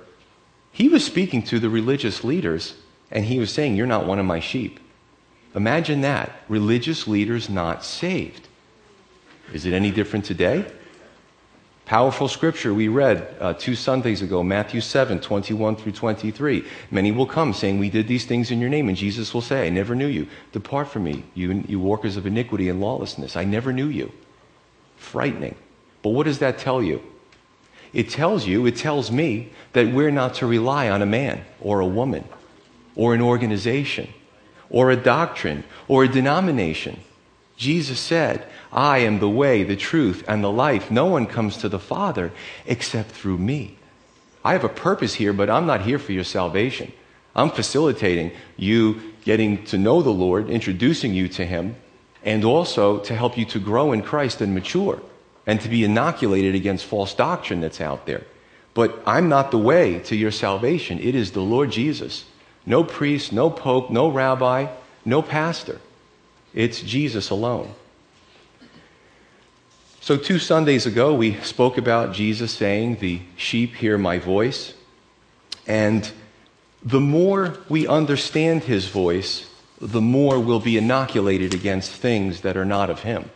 he 0.72 0.90
was 0.90 1.06
speaking 1.06 1.44
to 1.44 1.60
the 1.60 1.70
religious 1.70 2.24
leaders, 2.24 2.74
and 3.12 3.26
he 3.26 3.38
was 3.38 3.52
saying, 3.52 3.76
You're 3.76 3.86
not 3.86 4.08
one 4.08 4.18
of 4.18 4.26
my 4.26 4.40
sheep. 4.40 4.80
Imagine 5.54 6.02
that. 6.02 6.32
Religious 6.50 7.08
leaders 7.08 7.48
not 7.48 7.86
saved. 7.86 8.48
Is 9.54 9.68
it 9.68 9.74
any 9.74 9.92
different 9.92 10.26
today? 10.26 10.66
Powerful 11.86 12.28
scripture 12.28 12.74
we 12.74 12.88
read 12.88 13.36
uh, 13.40 13.54
two 13.54 13.76
Sundays 13.76 14.24
ago, 14.24 14.42
Matthew 14.42 14.82
7, 14.82 15.20
21 15.20 15.76
through 15.76 15.92
23. 15.92 16.66
Many 16.90 17.12
will 17.12 17.28
come 17.28 17.54
saying, 17.54 17.78
We 17.78 17.92
did 17.92 18.08
these 18.08 18.26
things 18.26 18.50
in 18.50 18.60
your 18.60 18.72
name. 18.72 18.90
And 18.90 18.98
Jesus 18.98 19.32
will 19.32 19.42
say, 19.42 19.68
I 19.68 19.70
never 19.70 19.94
knew 19.94 20.08
you. 20.08 20.28
Depart 20.54 20.88
from 20.88 21.04
me, 21.04 21.24
you, 21.36 21.64
you 21.68 21.80
workers 21.80 22.18
of 22.18 22.26
iniquity 22.26 22.68
and 22.68 22.82
lawlessness. 22.82 23.36
I 23.36 23.44
never 23.44 23.72
knew 23.72 23.86
you. 23.86 24.12
Frightening. 25.06 25.56
But 26.02 26.10
what 26.10 26.26
does 26.26 26.40
that 26.40 26.58
tell 26.58 26.82
you? 26.82 27.02
It 27.94 28.10
tells 28.10 28.46
you, 28.46 28.66
it 28.66 28.76
tells 28.76 29.12
me, 29.12 29.52
that 29.74 29.94
we're 29.94 30.12
not 30.12 30.36
to 30.36 30.46
rely 30.46 30.90
on 30.90 31.02
a 31.02 31.06
man 31.06 31.46
or 31.62 31.80
a 31.80 31.86
woman 31.86 32.26
or 32.96 33.14
an 33.14 33.22
organization 33.22 34.08
or 34.70 34.92
a 34.92 34.96
doctrine 34.96 35.64
or 35.88 36.04
a 36.04 36.08
denomination. 36.08 37.00
Jesus 37.56 38.00
said, 38.00 38.46
I 38.72 39.00
am 39.00 39.20
the 39.20 39.30
way, 39.30 39.64
the 39.64 39.78
truth, 39.78 40.26
and 40.28 40.44
the 40.44 40.52
life. 40.52 40.92
No 40.92 41.06
one 41.06 41.26
comes 41.26 41.58
to 41.58 41.70
the 41.70 41.80
Father 41.80 42.32
except 42.66 43.12
through 43.12 43.38
me. 43.38 43.78
I 44.44 44.54
have 44.54 44.66
a 44.66 44.70
purpose 44.70 45.14
here, 45.14 45.34
but 45.34 45.50
I'm 45.50 45.66
not 45.66 45.82
here 45.82 46.00
for 46.00 46.12
your 46.12 46.26
salvation. 46.26 46.92
I'm 47.36 47.50
facilitating 47.50 48.32
you 48.58 49.14
getting 49.24 49.64
to 49.66 49.78
know 49.78 50.02
the 50.02 50.10
Lord, 50.12 50.50
introducing 50.50 51.14
you 51.14 51.28
to 51.30 51.46
Him, 51.46 51.76
and 52.26 52.44
also 52.44 52.98
to 53.00 53.16
help 53.16 53.38
you 53.38 53.46
to 53.46 53.60
grow 53.60 53.94
in 53.94 54.02
Christ 54.02 54.42
and 54.42 54.54
mature 54.54 55.00
and 55.46 55.62
to 55.62 55.70
be 55.70 55.84
inoculated 55.84 56.56
against 56.56 56.86
false 56.86 57.14
doctrine 57.14 57.62
that's 57.62 57.80
out 57.80 58.08
there. 58.08 58.24
But 58.74 59.02
I'm 59.06 59.30
not 59.30 59.52
the 59.52 59.60
way 59.60 60.00
to 60.00 60.16
your 60.16 60.32
salvation. 60.32 61.00
It 61.00 61.16
is 61.16 61.32
the 61.32 61.42
Lord 61.42 61.72
Jesus. 61.72 62.26
No 62.66 62.84
priest, 62.84 63.32
no 63.32 63.50
pope, 63.50 63.92
no 63.92 64.10
rabbi, 64.10 64.68
no 65.06 65.22
pastor. 65.22 65.80
It's 66.54 66.82
Jesus 66.82 67.30
alone. 67.30 67.74
So, 70.02 70.18
two 70.18 70.40
Sundays 70.40 70.86
ago, 70.86 71.14
we 71.16 71.36
spoke 71.42 71.78
about 71.78 72.14
Jesus 72.14 72.52
saying, 72.52 72.98
The 72.98 73.22
sheep 73.38 73.76
hear 73.76 73.98
my 73.98 74.20
voice. 74.20 74.74
And 75.68 76.12
the 76.84 77.00
more 77.00 77.58
we 77.70 77.88
understand 77.88 78.64
his 78.64 78.88
voice, 78.88 79.50
the 79.86 80.02
more 80.02 80.40
we'll 80.40 80.60
be 80.60 80.78
inoculated 80.78 81.54
against 81.54 81.92
things 81.92 82.42
that 82.42 82.58
are 82.58 82.66
not 82.66 82.90
of 82.90 83.02
him. 83.02 83.30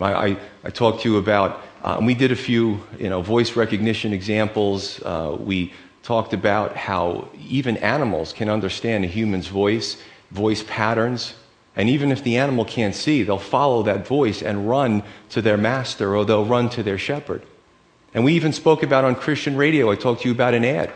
I, 0.00 0.12
I, 0.12 0.36
I 0.64 0.70
talked 0.70 1.02
to 1.02 1.10
you 1.10 1.18
about, 1.18 1.62
uh, 1.82 2.00
we 2.02 2.14
did 2.14 2.32
a 2.32 2.36
few 2.36 2.80
you 2.98 3.08
know, 3.08 3.22
voice 3.22 3.56
recognition 3.56 4.12
examples. 4.12 5.02
Uh, 5.02 5.36
we 5.38 5.72
talked 6.02 6.32
about 6.32 6.76
how 6.76 7.28
even 7.48 7.76
animals 7.78 8.32
can 8.32 8.48
understand 8.48 9.04
a 9.04 9.08
human's 9.08 9.48
voice, 9.48 9.96
voice 10.30 10.64
patterns. 10.66 11.34
And 11.76 11.88
even 11.88 12.12
if 12.12 12.22
the 12.22 12.36
animal 12.36 12.64
can't 12.64 12.94
see, 12.94 13.22
they'll 13.22 13.38
follow 13.38 13.82
that 13.84 14.06
voice 14.06 14.42
and 14.42 14.68
run 14.68 15.02
to 15.30 15.40
their 15.40 15.56
master 15.56 16.14
or 16.14 16.24
they'll 16.24 16.44
run 16.44 16.68
to 16.70 16.82
their 16.82 16.98
shepherd. 16.98 17.42
And 18.12 18.24
we 18.24 18.34
even 18.34 18.52
spoke 18.52 18.82
about 18.82 19.04
on 19.04 19.14
Christian 19.14 19.56
radio, 19.56 19.90
I 19.90 19.96
talked 19.96 20.22
to 20.22 20.28
you 20.28 20.34
about 20.34 20.52
an 20.52 20.64
ad. 20.64 20.92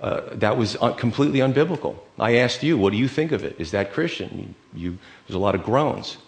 Uh, 0.00 0.20
that 0.32 0.56
was 0.56 0.76
un- 0.80 0.94
completely 0.94 1.40
unbiblical. 1.40 1.96
I 2.18 2.36
asked 2.36 2.62
you, 2.62 2.78
what 2.78 2.92
do 2.92 2.98
you 2.98 3.08
think 3.08 3.32
of 3.32 3.42
it? 3.44 3.56
Is 3.58 3.72
that 3.72 3.92
Christian? 3.92 4.54
You, 4.74 4.80
you, 4.80 4.98
there's 5.26 5.34
a 5.34 5.40
lot 5.40 5.54
of 5.54 5.64
groans. 5.64 6.18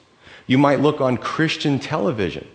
You 0.47 0.59
might 0.59 0.81
look 0.81 1.01
on 1.01 1.17
Christian 1.17 1.79
television, 1.79 2.49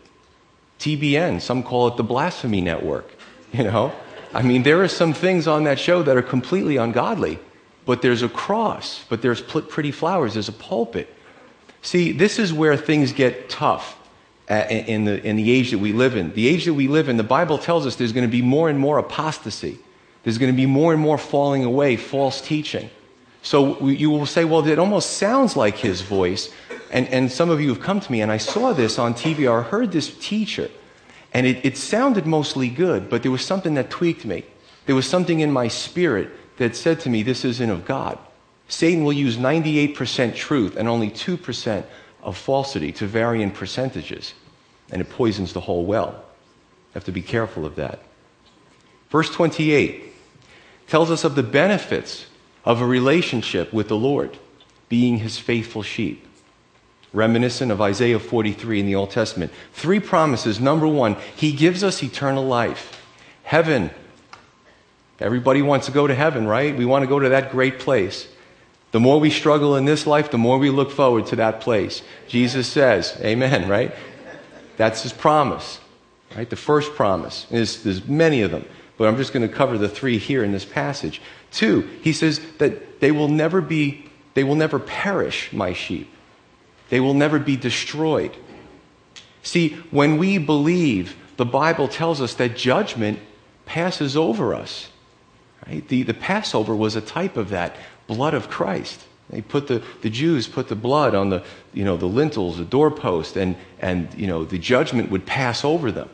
TBN, 0.79 1.41
some 1.41 1.63
call 1.63 1.87
it 1.87 1.95
the 1.95 2.03
blasphemy 2.03 2.59
network, 2.59 3.09
you 3.53 3.63
know? 3.63 3.93
I 4.33 4.41
mean, 4.41 4.63
there 4.63 4.81
are 4.83 4.89
some 4.89 5.13
things 5.13 5.47
on 5.47 5.63
that 5.63 5.79
show 5.79 6.03
that 6.03 6.17
are 6.17 6.21
completely 6.21 6.75
ungodly, 6.75 7.39
but 7.85 8.01
there's 8.01 8.21
a 8.21 8.27
cross, 8.27 9.05
but 9.07 9.21
there's 9.21 9.41
pretty 9.41 9.91
flowers, 9.91 10.33
there's 10.33 10.49
a 10.49 10.53
pulpit. 10.53 11.07
See, 11.81 12.11
this 12.11 12.39
is 12.39 12.51
where 12.51 12.75
things 12.75 13.13
get 13.13 13.47
tough 13.47 13.97
in 14.49 15.05
the, 15.05 15.23
in 15.25 15.37
the 15.37 15.51
age 15.51 15.71
that 15.71 15.77
we 15.77 15.93
live 15.93 16.17
in. 16.17 16.33
The 16.33 16.47
age 16.49 16.65
that 16.65 16.73
we 16.73 16.89
live 16.89 17.07
in, 17.07 17.15
the 17.15 17.23
Bible 17.23 17.57
tells 17.57 17.85
us 17.85 17.95
there's 17.95 18.11
going 18.11 18.27
to 18.27 18.31
be 18.31 18.41
more 18.41 18.69
and 18.69 18.77
more 18.77 18.97
apostasy. 18.97 19.79
There's 20.25 20.39
going 20.39 20.51
to 20.51 20.57
be 20.57 20.65
more 20.65 20.91
and 20.91 20.99
more 20.99 21.19
falling 21.19 21.63
away, 21.63 21.95
false 21.97 22.41
teaching. 22.41 22.89
So 23.43 23.87
you 23.87 24.09
will 24.09 24.25
say, 24.25 24.43
well, 24.43 24.67
it 24.67 24.79
almost 24.79 25.17
sounds 25.17 25.55
like 25.55 25.77
his 25.77 26.01
voice. 26.01 26.51
And, 26.91 27.07
and 27.09 27.31
some 27.31 27.51
of 27.51 27.61
you 27.61 27.69
have 27.69 27.79
come 27.79 27.99
to 27.99 28.11
me, 28.11 28.21
and 28.21 28.31
I 28.31 28.37
saw 28.37 28.73
this 28.73 28.97
on 28.97 29.13
TV 29.13 29.49
or 29.49 29.61
heard 29.61 29.91
this 29.91 30.17
teacher, 30.17 30.71
and 31.31 31.45
it, 31.45 31.63
it 31.63 31.77
sounded 31.77 32.25
mostly 32.25 32.69
good, 32.69 33.07
but 33.07 33.21
there 33.21 33.31
was 33.31 33.45
something 33.45 33.75
that 33.75 33.91
tweaked 33.91 34.25
me. 34.25 34.45
There 34.87 34.95
was 34.95 35.07
something 35.07 35.41
in 35.41 35.51
my 35.51 35.67
spirit 35.67 36.31
that 36.57 36.75
said 36.75 36.99
to 37.01 37.09
me, 37.09 37.21
This 37.21 37.45
isn't 37.45 37.69
of 37.69 37.85
God. 37.85 38.17
Satan 38.67 39.03
will 39.03 39.13
use 39.13 39.37
98% 39.37 40.35
truth 40.35 40.75
and 40.75 40.87
only 40.87 41.11
2% 41.11 41.83
of 42.23 42.35
falsity 42.35 42.91
to 42.93 43.05
vary 43.05 43.43
in 43.43 43.51
percentages, 43.51 44.33
and 44.91 45.01
it 45.01 45.09
poisons 45.11 45.53
the 45.53 45.61
whole 45.61 45.85
well. 45.85 46.13
You 46.13 46.93
have 46.95 47.03
to 47.03 47.11
be 47.11 47.21
careful 47.21 47.63
of 47.63 47.75
that. 47.75 47.99
Verse 49.11 49.29
28 49.29 50.14
tells 50.87 51.11
us 51.11 51.23
of 51.23 51.35
the 51.35 51.43
benefits 51.43 52.25
of 52.63 52.81
a 52.81 52.85
relationship 52.85 53.71
with 53.73 53.87
the 53.87 53.97
Lord, 53.97 54.37
being 54.89 55.17
his 55.17 55.37
faithful 55.37 55.83
sheep 55.83 56.25
reminiscent 57.15 57.71
of 57.71 57.81
Isaiah 57.81 58.19
43 58.19 58.81
in 58.81 58.85
the 58.85 58.95
Old 58.95 59.09
Testament. 59.09 59.51
Three 59.73 59.99
promises. 59.99 60.59
Number 60.59 60.87
one, 60.87 61.15
He 61.35 61.53
gives 61.53 61.83
us 61.83 62.03
eternal 62.03 62.45
life. 62.45 63.01
Heaven. 63.43 63.89
Everybody 65.19 65.61
wants 65.61 65.85
to 65.85 65.93
go 65.93 66.05
to 66.05 66.13
heaven, 66.13 66.45
right? 66.45 66.75
We 66.75 66.85
want 66.85 67.03
to 67.03 67.07
go 67.07 67.19
to 67.19 67.29
that 67.29 67.51
great 67.51 67.79
place. 67.79 68.27
The 68.91 68.99
more 68.99 69.19
we 69.19 69.29
struggle 69.29 69.77
in 69.77 69.85
this 69.85 70.05
life, 70.05 70.29
the 70.29 70.37
more 70.37 70.57
we 70.57 70.69
look 70.69 70.91
forward 70.91 71.25
to 71.27 71.37
that 71.37 71.61
place. 71.61 72.01
Jesus 72.27 72.67
says, 72.67 73.17
Amen, 73.21 73.69
right? 73.69 73.95
That's 74.77 75.03
His 75.03 75.13
promise, 75.13 75.79
right? 76.35 76.49
The 76.49 76.55
first 76.57 76.95
promise. 76.95 77.45
There's, 77.49 77.81
there's 77.83 78.05
many 78.05 78.41
of 78.41 78.51
them, 78.51 78.65
but 78.97 79.07
I'm 79.07 79.17
just 79.17 79.33
going 79.33 79.47
to 79.47 79.53
cover 79.53 79.77
the 79.77 79.89
three 79.89 80.17
here 80.17 80.43
in 80.43 80.51
this 80.51 80.65
passage. 80.65 81.21
Two, 81.51 81.81
He 82.01 82.13
says 82.13 82.39
that 82.57 82.99
they 82.99 83.11
will 83.11 83.27
never 83.27 83.61
be, 83.61 84.05
they 84.33 84.43
will 84.43 84.55
never 84.55 84.79
perish, 84.79 85.51
my 85.51 85.73
sheep. 85.73 86.09
They 86.89 86.99
will 86.99 87.13
never 87.13 87.39
be 87.39 87.57
destroyed. 87.57 88.35
See, 89.43 89.69
when 89.91 90.17
we 90.17 90.37
believe, 90.37 91.15
the 91.37 91.45
Bible 91.45 91.87
tells 91.87 92.21
us 92.21 92.33
that 92.35 92.55
judgment 92.55 93.19
passes 93.65 94.15
over 94.15 94.53
us. 94.53 94.89
Right? 95.67 95.87
The, 95.87 96.03
the 96.03 96.13
Passover 96.13 96.75
was 96.75 96.95
a 96.95 97.01
type 97.01 97.37
of 97.37 97.49
that 97.49 97.75
blood 98.07 98.33
of 98.33 98.49
Christ. 98.49 99.03
They 99.29 99.41
put 99.41 99.67
the, 99.67 99.83
the 100.01 100.09
Jews 100.09 100.47
put 100.47 100.67
the 100.67 100.75
blood 100.75 101.15
on 101.15 101.31
the, 101.31 101.43
you 101.73 101.83
know, 101.83 101.97
the 101.97 102.05
lintels, 102.05 102.57
the 102.57 102.63
doorpost, 102.63 103.35
and, 103.35 103.55
and 103.79 104.13
you 104.13 104.27
know, 104.27 104.45
the 104.45 104.59
judgment 104.59 105.09
would 105.09 105.25
pass 105.25 105.65
over 105.65 105.91
them 105.91 106.09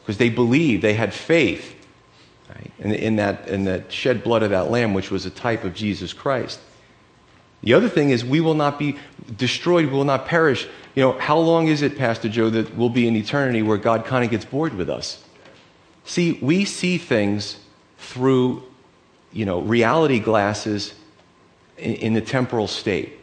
because 0.00 0.18
they 0.18 0.28
believed, 0.28 0.82
they 0.82 0.94
had 0.94 1.14
faith 1.14 1.77
right? 2.48 2.70
in, 2.78 2.92
in, 2.92 3.16
that, 3.16 3.48
in 3.48 3.64
that 3.64 3.92
shed 3.92 4.22
blood 4.22 4.42
of 4.42 4.50
that 4.50 4.70
lamb, 4.70 4.94
which 4.94 5.10
was 5.10 5.26
a 5.26 5.30
type 5.30 5.64
of 5.64 5.74
Jesus 5.74 6.12
Christ. 6.12 6.60
The 7.62 7.74
other 7.74 7.88
thing 7.88 8.10
is, 8.10 8.24
we 8.24 8.40
will 8.40 8.54
not 8.54 8.78
be 8.78 8.96
destroyed, 9.36 9.86
we 9.86 9.92
will 9.92 10.04
not 10.04 10.26
perish. 10.26 10.66
You 10.94 11.02
know, 11.02 11.18
how 11.18 11.38
long 11.38 11.68
is 11.68 11.82
it, 11.82 11.98
Pastor 11.98 12.28
Joe, 12.28 12.50
that 12.50 12.76
we'll 12.76 12.88
be 12.88 13.08
in 13.08 13.16
eternity 13.16 13.62
where 13.62 13.78
God 13.78 14.04
kind 14.04 14.24
of 14.24 14.30
gets 14.30 14.44
bored 14.44 14.74
with 14.74 14.88
us? 14.88 15.24
See, 16.04 16.38
we 16.40 16.64
see 16.64 16.98
things 16.98 17.58
through, 17.98 18.62
you 19.32 19.44
know, 19.44 19.60
reality 19.60 20.20
glasses 20.20 20.94
in, 21.76 21.94
in 21.94 22.14
the 22.14 22.20
temporal 22.20 22.68
state. 22.68 23.14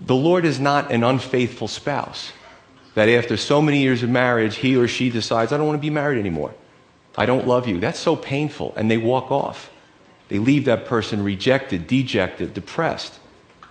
The 0.00 0.14
Lord 0.14 0.44
is 0.44 0.58
not 0.58 0.90
an 0.90 1.04
unfaithful 1.04 1.68
spouse 1.68 2.32
that 2.94 3.08
after 3.08 3.36
so 3.36 3.62
many 3.62 3.80
years 3.80 4.02
of 4.02 4.10
marriage, 4.10 4.56
he 4.56 4.76
or 4.76 4.88
she 4.88 5.08
decides, 5.08 5.52
I 5.52 5.56
don't 5.56 5.66
want 5.66 5.78
to 5.78 5.80
be 5.80 5.90
married 5.90 6.18
anymore. 6.18 6.52
I 7.18 7.26
don't 7.26 7.48
love 7.48 7.66
you. 7.66 7.80
That's 7.80 7.98
so 7.98 8.14
painful. 8.14 8.72
And 8.76 8.88
they 8.88 8.96
walk 8.96 9.32
off. 9.32 9.70
They 10.28 10.38
leave 10.38 10.66
that 10.66 10.86
person 10.86 11.24
rejected, 11.24 11.88
dejected, 11.88 12.54
depressed. 12.54 13.18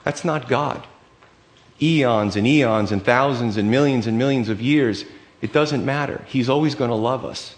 That's 0.03 0.25
not 0.25 0.49
God. 0.49 0.85
Eons 1.81 2.35
and 2.35 2.45
eons 2.45 2.91
and 2.91 3.03
thousands 3.03 3.55
and 3.55 3.71
millions 3.71 4.05
and 4.05 4.17
millions 4.17 4.49
of 4.49 4.61
years, 4.61 5.05
it 5.41 5.53
doesn't 5.53 5.85
matter. 5.85 6.25
He's 6.27 6.49
always 6.49 6.75
going 6.75 6.89
to 6.89 6.95
love 6.95 7.23
us. 7.23 7.55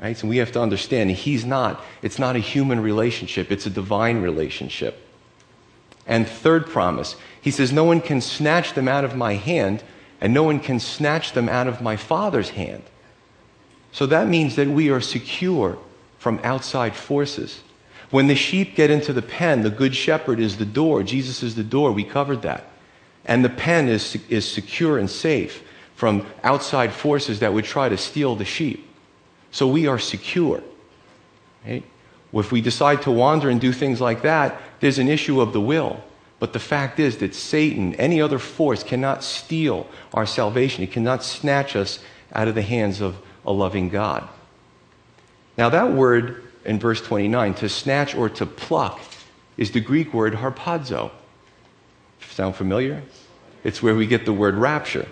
Right? 0.00 0.16
So 0.16 0.28
we 0.28 0.36
have 0.36 0.52
to 0.52 0.60
understand 0.60 1.10
he's 1.10 1.44
not, 1.44 1.82
it's 2.00 2.20
not 2.20 2.36
a 2.36 2.40
human 2.40 2.78
relationship, 2.78 3.50
it's 3.50 3.66
a 3.66 3.70
divine 3.70 4.22
relationship. 4.22 5.04
And 6.06 6.28
third 6.28 6.66
promise, 6.66 7.16
he 7.40 7.50
says, 7.50 7.72
No 7.72 7.84
one 7.84 8.00
can 8.00 8.20
snatch 8.20 8.74
them 8.74 8.86
out 8.86 9.04
of 9.04 9.16
my 9.16 9.34
hand, 9.34 9.82
and 10.20 10.32
no 10.32 10.44
one 10.44 10.60
can 10.60 10.78
snatch 10.78 11.32
them 11.32 11.48
out 11.48 11.66
of 11.66 11.82
my 11.82 11.96
Father's 11.96 12.50
hand. 12.50 12.84
So 13.92 14.06
that 14.06 14.28
means 14.28 14.56
that 14.56 14.68
we 14.68 14.90
are 14.90 15.00
secure 15.00 15.78
from 16.18 16.40
outside 16.42 16.94
forces. 16.94 17.62
When 18.10 18.26
the 18.26 18.34
sheep 18.34 18.74
get 18.74 18.90
into 18.90 19.12
the 19.12 19.22
pen, 19.22 19.62
the 19.62 19.70
good 19.70 19.94
shepherd 19.94 20.40
is 20.40 20.56
the 20.56 20.64
door. 20.64 21.02
Jesus 21.02 21.42
is 21.42 21.54
the 21.54 21.64
door. 21.64 21.92
We 21.92 22.04
covered 22.04 22.42
that. 22.42 22.64
And 23.24 23.44
the 23.44 23.50
pen 23.50 23.88
is, 23.88 24.16
is 24.28 24.50
secure 24.50 24.98
and 24.98 25.10
safe 25.10 25.62
from 25.94 26.26
outside 26.42 26.92
forces 26.92 27.40
that 27.40 27.52
would 27.52 27.64
try 27.64 27.88
to 27.88 27.96
steal 27.96 28.34
the 28.34 28.44
sheep. 28.44 28.88
So 29.50 29.66
we 29.66 29.86
are 29.86 29.98
secure. 29.98 30.62
Right? 31.66 31.84
If 32.32 32.52
we 32.52 32.60
decide 32.60 33.02
to 33.02 33.10
wander 33.10 33.50
and 33.50 33.60
do 33.60 33.72
things 33.72 34.00
like 34.00 34.22
that, 34.22 34.60
there's 34.80 34.98
an 34.98 35.08
issue 35.08 35.40
of 35.40 35.52
the 35.52 35.60
will. 35.60 36.02
But 36.38 36.52
the 36.52 36.58
fact 36.60 37.00
is 37.00 37.18
that 37.18 37.34
Satan, 37.34 37.94
any 37.96 38.20
other 38.20 38.38
force, 38.38 38.82
cannot 38.82 39.24
steal 39.24 39.86
our 40.14 40.24
salvation. 40.26 40.82
He 40.82 40.86
cannot 40.86 41.24
snatch 41.24 41.74
us 41.74 41.98
out 42.32 42.48
of 42.48 42.54
the 42.54 42.62
hands 42.62 43.00
of 43.00 43.16
a 43.48 43.52
loving 43.52 43.88
God. 43.88 44.28
Now, 45.56 45.70
that 45.70 45.92
word 45.92 46.44
in 46.66 46.78
verse 46.78 47.00
29, 47.00 47.54
to 47.54 47.68
snatch 47.68 48.14
or 48.14 48.28
to 48.28 48.44
pluck, 48.44 49.00
is 49.56 49.72
the 49.72 49.80
Greek 49.80 50.12
word 50.12 50.34
harpazo. 50.34 51.10
Sound 52.20 52.54
familiar? 52.54 53.02
It's 53.64 53.82
where 53.82 53.94
we 53.94 54.06
get 54.06 54.26
the 54.26 54.34
word 54.34 54.54
rapture. 54.54 55.08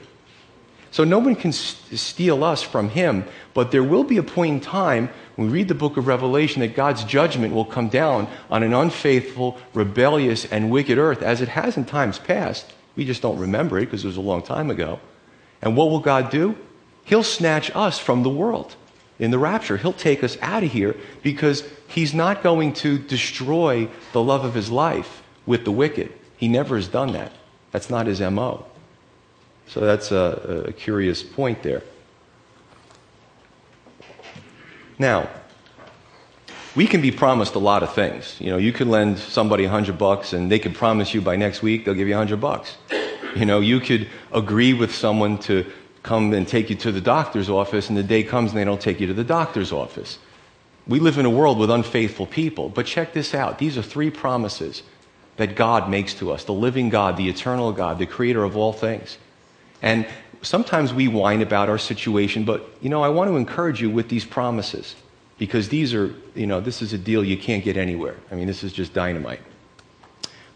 So 0.90 1.02
no 1.02 1.19
one 1.19 1.35
can 1.35 1.50
steal 1.52 2.45
us 2.45 2.62
from 2.62 2.90
him, 2.90 3.25
but 3.55 3.71
there 3.71 3.83
will 3.83 4.05
be 4.05 4.19
a 4.19 4.23
point 4.23 4.55
in 4.55 4.61
time 4.61 5.09
when 5.35 5.49
we 5.49 5.55
read 5.55 5.69
the 5.69 5.75
book 5.75 5.97
of 5.97 6.07
Revelation 6.07 6.61
that 6.61 6.76
God's 6.76 7.05
judgment 7.05 7.55
will 7.55 7.64
come 7.64 7.88
down 7.88 8.28
on 8.50 8.62
an 8.62 8.75
unfaithful, 8.75 9.59
rebellious, 9.73 10.45
and 10.45 10.71
wicked 10.71 10.99
earth, 10.99 11.23
as 11.23 11.40
it 11.40 11.49
has 11.49 11.76
in 11.76 11.87
times 11.87 12.19
past. 12.19 12.71
We 12.97 13.07
just 13.07 13.23
don't 13.23 13.38
remember 13.38 13.78
it 13.78 13.87
because 13.87 14.05
it 14.05 14.09
was 14.09 14.16
a 14.19 14.23
long 14.23 14.43
time 14.43 14.71
ago. 14.71 15.00
And 15.62 15.75
what 15.75 15.88
will 15.88 16.00
God 16.00 16.31
do? 16.31 16.57
He'll 17.06 17.22
snatch 17.22 17.70
us 17.75 18.00
from 18.00 18.25
the 18.25 18.28
world 18.28 18.75
in 19.18 19.30
the 19.30 19.38
rapture. 19.38 19.76
He'll 19.76 19.92
take 19.92 20.25
us 20.25 20.36
out 20.42 20.64
of 20.64 20.72
here 20.72 20.96
because 21.22 21.62
he's 21.86 22.12
not 22.12 22.42
going 22.42 22.72
to 22.75 22.98
destroy 22.98 23.88
the 24.12 24.20
love 24.20 24.44
of 24.44 24.54
his 24.54 24.70
life 24.70 25.22
with 25.46 25.64
the 25.64 25.70
wicked. 25.70 26.12
He 26.36 26.48
never 26.48 26.75
has 26.75 26.88
done 26.88 27.12
that. 27.12 27.32
That's 27.70 27.88
not 27.88 28.06
his 28.06 28.20
MO. 28.20 28.66
So 29.68 29.80
that's 29.80 30.10
a, 30.10 30.64
a 30.66 30.72
curious 30.72 31.22
point 31.22 31.62
there. 31.62 31.84
Now, 34.98 35.28
we 36.75 36.88
can 36.88 37.00
be 37.00 37.12
promised 37.12 37.54
a 37.54 37.60
lot 37.60 37.84
of 37.84 37.94
things. 37.94 38.36
You 38.40 38.50
know, 38.50 38.56
you 38.56 38.72
could 38.72 38.88
lend 38.88 39.18
somebody 39.18 39.64
a 39.64 39.70
hundred 39.70 39.96
bucks 39.96 40.32
and 40.32 40.50
they 40.50 40.58
could 40.58 40.75
promise 40.75 41.14
you 41.14 41.20
by 41.20 41.36
next 41.36 41.62
week 41.62 41.84
they'll 41.84 41.94
give 41.94 42.08
you 42.08 42.14
a 42.14 42.18
hundred 42.18 42.40
bucks. 42.40 42.76
You 43.36 43.44
know, 43.44 43.60
you 43.60 43.78
could 43.78 44.08
agree 44.32 44.72
with 44.72 44.92
someone 44.92 45.38
to 45.40 45.71
come 46.06 46.32
and 46.32 46.47
take 46.47 46.71
you 46.71 46.76
to 46.76 46.92
the 46.92 47.00
doctor's 47.00 47.50
office 47.50 47.88
and 47.88 47.99
the 47.99 48.02
day 48.02 48.23
comes 48.23 48.52
and 48.52 48.58
they 48.58 48.64
don't 48.64 48.80
take 48.80 49.00
you 49.00 49.08
to 49.08 49.14
the 49.14 49.25
doctor's 49.25 49.73
office. 49.73 50.19
We 50.86 51.00
live 51.00 51.19
in 51.19 51.26
a 51.26 51.30
world 51.30 51.58
with 51.58 51.69
unfaithful 51.69 52.26
people, 52.26 52.69
but 52.69 52.86
check 52.86 53.12
this 53.12 53.34
out. 53.34 53.58
These 53.58 53.76
are 53.76 53.82
three 53.82 54.10
promises 54.10 54.84
that 55.36 55.56
God 55.56 55.90
makes 55.90 56.14
to 56.14 56.32
us 56.32 56.45
the 56.45 56.52
living 56.52 56.88
God, 56.88 57.16
the 57.16 57.28
eternal 57.28 57.73
God, 57.73 57.99
the 57.99 58.06
creator 58.06 58.45
of 58.45 58.56
all 58.56 58.73
things. 58.73 59.19
And 59.82 60.06
sometimes 60.42 60.95
we 60.95 61.08
whine 61.08 61.42
about 61.42 61.69
our 61.69 61.78
situation, 61.78 62.45
but 62.45 62.71
you 62.80 62.88
know, 62.88 63.02
I 63.02 63.08
want 63.08 63.28
to 63.28 63.36
encourage 63.36 63.82
you 63.82 63.90
with 63.90 64.08
these 64.08 64.25
promises 64.25 64.95
because 65.38 65.69
these 65.69 65.92
are, 65.92 66.14
you 66.36 66.47
know, 66.47 66.60
this 66.60 66.82
is 66.82 66.92
a 66.92 66.99
deal 66.99 67.25
you 67.25 67.36
can't 67.36 67.64
get 67.64 67.76
anywhere. 67.76 68.16
I 68.30 68.36
mean, 68.36 68.47
this 68.47 68.62
is 68.62 68.73
just 68.73 68.95
dynamite. 68.95 69.40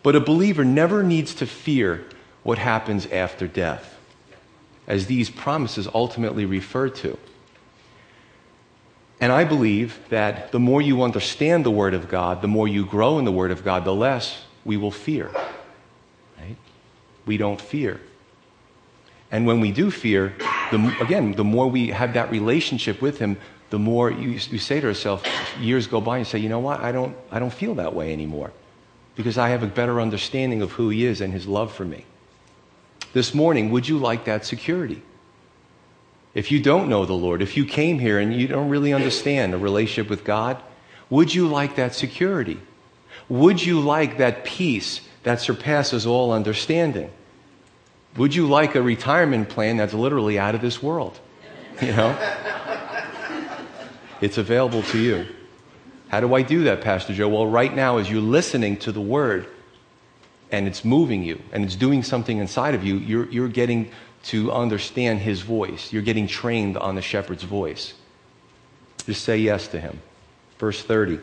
But 0.03 0.15
a 0.15 0.21
believer 0.21 0.65
never 0.65 1.03
needs 1.03 1.35
to 1.35 1.47
fear 1.47 2.07
what 2.45 2.57
happens 2.57 3.07
after 3.07 3.47
death, 3.47 3.99
as 4.91 5.07
these 5.07 5.31
promises 5.31 5.87
ultimately 5.95 6.45
refer 6.45 6.89
to. 6.89 7.17
And 9.21 9.31
I 9.31 9.45
believe 9.45 10.01
that 10.09 10.51
the 10.51 10.59
more 10.59 10.83
you 10.83 11.03
understand 11.03 11.65
the 11.65 11.71
Word 11.71 11.95
of 11.95 12.09
God, 12.09 12.43
the 12.43 12.49
more 12.49 12.67
you 12.67 12.85
grow 12.85 13.21
in 13.21 13.25
the 13.25 13.31
Word 13.31 13.53
of 13.53 13.65
God, 13.65 13.85
the 13.85 13.95
less 13.95 14.43
we 14.65 14.77
will 14.77 14.91
fear. 14.91 15.31
Right? 16.39 16.57
We 17.25 17.37
don't 17.37 17.61
fear. 17.61 18.01
And 19.31 19.47
when 19.47 19.61
we 19.61 19.71
do 19.71 19.93
fear, 19.93 20.35
the, 20.73 20.97
again, 21.01 21.33
the 21.33 21.45
more 21.45 21.69
we 21.69 21.89
have 21.91 22.15
that 22.15 22.33
relationship 22.33 23.01
with 23.01 23.19
Him, 23.19 23.37
the 23.69 23.79
more 23.79 24.11
you, 24.11 24.31
you 24.31 24.59
say 24.59 24.81
to 24.81 24.89
yourself, 24.89 25.25
years 25.61 25.87
go 25.87 26.01
by 26.01 26.19
and 26.19 26.27
say, 26.27 26.41
you 26.41 26.49
know 26.49 26.59
what, 26.59 26.81
I 26.81 26.91
don't, 26.91 27.17
I 27.31 27.39
don't 27.39 27.53
feel 27.53 27.77
that 27.77 27.95
way 27.95 28.13
anymore 28.13 28.51
because 29.15 29.39
I 29.39 29.51
have 29.51 29.63
a 29.63 29.69
better 29.69 30.01
understanding 30.01 30.63
of 30.63 30.73
who 30.73 30.89
He 30.89 31.07
is 31.07 31.21
and 31.21 31.33
His 31.33 31.47
love 31.47 31.73
for 31.73 31.85
me. 31.85 32.07
This 33.13 33.35
morning, 33.35 33.71
would 33.71 33.89
you 33.89 33.99
like 33.99 34.25
that 34.25 34.45
security? 34.45 35.03
If 36.33 36.53
you 36.53 36.61
don't 36.61 36.89
know 36.89 37.05
the 37.05 37.15
Lord, 37.15 37.43
if 37.43 37.57
you 37.57 37.65
came 37.65 37.99
here 37.99 38.19
and 38.21 38.33
you 38.33 38.47
don't 38.47 38.69
really 38.69 38.93
understand 38.93 39.53
a 39.53 39.59
relationship 39.59 40.09
with 40.09 40.25
God, 40.25 40.63
would 41.09 41.35
you 41.35 41.49
like 41.49 41.75
that 41.75 41.95
security? 41.95 42.61
Would 43.29 43.65
you 43.65 43.81
like 43.81 44.19
that 44.19 44.45
peace 44.45 45.01
that 45.25 45.41
surpasses 45.41 46.07
all 46.07 46.31
understanding? 46.31 47.11
Would 48.17 48.35
you 48.35 48.49
like 48.49 48.77
a 48.77 48.83
retirement 48.83 49.49
plan 49.49 49.77
that's 49.77 49.95
literally 49.95 50.39
out 50.39 50.55
of 50.55 50.61
this 50.61 50.83
world? 50.83 51.19
You 51.83 51.93
know? 51.93 52.17
it's 54.21 54.39
available 54.39 54.83
to 54.85 54.99
you. 54.99 55.27
How 56.09 56.21
do 56.21 56.35
I 56.35 56.43
do 56.43 56.65
that, 56.65 56.81
Pastor 56.81 57.13
Joe? 57.13 57.29
Well, 57.29 57.47
right 57.47 57.75
now, 57.75 57.99
as 57.99 58.11
you're 58.11 58.21
listening 58.21 58.77
to 58.79 58.93
the 58.93 59.01
word 59.01 59.47
and 60.53 60.67
it's 60.67 60.85
moving 60.85 61.23
you 61.23 61.41
and 61.53 61.65
it's 61.65 61.77
doing 61.77 62.03
something 62.03 62.39
inside 62.39 62.75
of 62.75 62.85
you, 62.85 62.97
you're, 62.97 63.29
you're 63.31 63.49
getting 63.49 63.91
to 64.25 64.53
understand 64.53 65.21
his 65.21 65.41
voice. 65.41 65.93
You're 65.93 66.03
getting 66.03 66.27
trained 66.27 66.77
on 66.77 66.95
the 66.95 67.03
shepherd's 67.03 67.43
voice. 67.43 67.95
Just 69.07 69.25
say 69.25 69.39
yes 69.39 69.69
to 69.69 69.81
him. 69.81 70.01
Verse 70.59 70.83
30. 70.83 71.21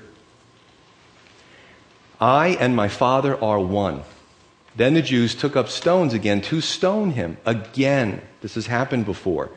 I 2.19 2.49
and 2.59 2.75
my 2.75 2.87
Father 2.87 3.41
are 3.43 3.59
one. 3.59 4.01
Then 4.75 4.93
the 4.93 5.01
Jews 5.01 5.35
took 5.35 5.55
up 5.55 5.69
stones 5.69 6.13
again 6.13 6.41
to 6.41 6.61
stone 6.61 7.11
him. 7.11 7.37
Again. 7.45 8.21
This 8.41 8.55
has 8.55 8.67
happened 8.67 9.05
before. 9.05 9.51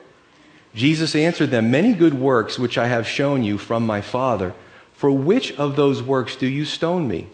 Jesus 0.74 1.14
answered 1.14 1.50
them, 1.50 1.70
Many 1.70 1.94
good 1.94 2.14
works 2.14 2.58
which 2.58 2.78
I 2.78 2.86
have 2.86 3.06
shown 3.06 3.42
you 3.42 3.58
from 3.58 3.86
my 3.86 4.00
Father. 4.00 4.54
For 4.92 5.10
which 5.10 5.52
of 5.52 5.76
those 5.76 6.02
works 6.02 6.36
do 6.36 6.46
you 6.46 6.64
stone 6.64 7.08
me? 7.08 7.28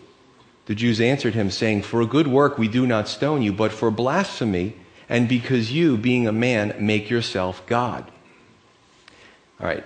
The 0.66 0.74
Jews 0.74 1.00
answered 1.00 1.34
him, 1.34 1.50
saying, 1.50 1.82
For 1.82 2.00
a 2.00 2.06
good 2.06 2.26
work 2.26 2.58
we 2.58 2.68
do 2.68 2.86
not 2.86 3.08
stone 3.08 3.42
you, 3.42 3.52
but 3.52 3.72
for 3.72 3.90
blasphemy, 3.90 4.74
and 5.08 5.28
because 5.28 5.72
you, 5.72 5.96
being 5.96 6.26
a 6.26 6.32
man, 6.32 6.74
make 6.78 7.08
yourself 7.08 7.64
God. 7.66 8.04
All 9.60 9.66
right. 9.66 9.84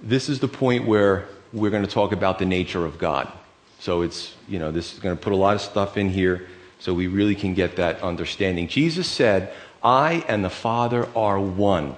This 0.00 0.28
is 0.28 0.40
the 0.40 0.48
point 0.48 0.86
where 0.86 1.28
we're 1.52 1.70
going 1.70 1.84
to 1.84 1.90
talk 1.90 2.12
about 2.12 2.38
the 2.38 2.46
nature 2.46 2.84
of 2.86 2.98
God. 2.98 3.30
So 3.78 4.02
it's, 4.02 4.34
you 4.48 4.58
know, 4.58 4.72
this 4.72 4.94
is 4.94 4.98
going 4.98 5.16
to 5.16 5.22
put 5.22 5.32
a 5.32 5.36
lot 5.36 5.54
of 5.54 5.60
stuff 5.60 5.96
in 5.96 6.08
here 6.08 6.48
so 6.78 6.94
we 6.94 7.06
really 7.06 7.34
can 7.34 7.54
get 7.54 7.76
that 7.76 8.02
understanding. 8.02 8.66
Jesus 8.68 9.06
said, 9.06 9.52
I 9.82 10.24
and 10.28 10.42
the 10.44 10.50
Father 10.50 11.08
are 11.14 11.38
one. 11.38 11.96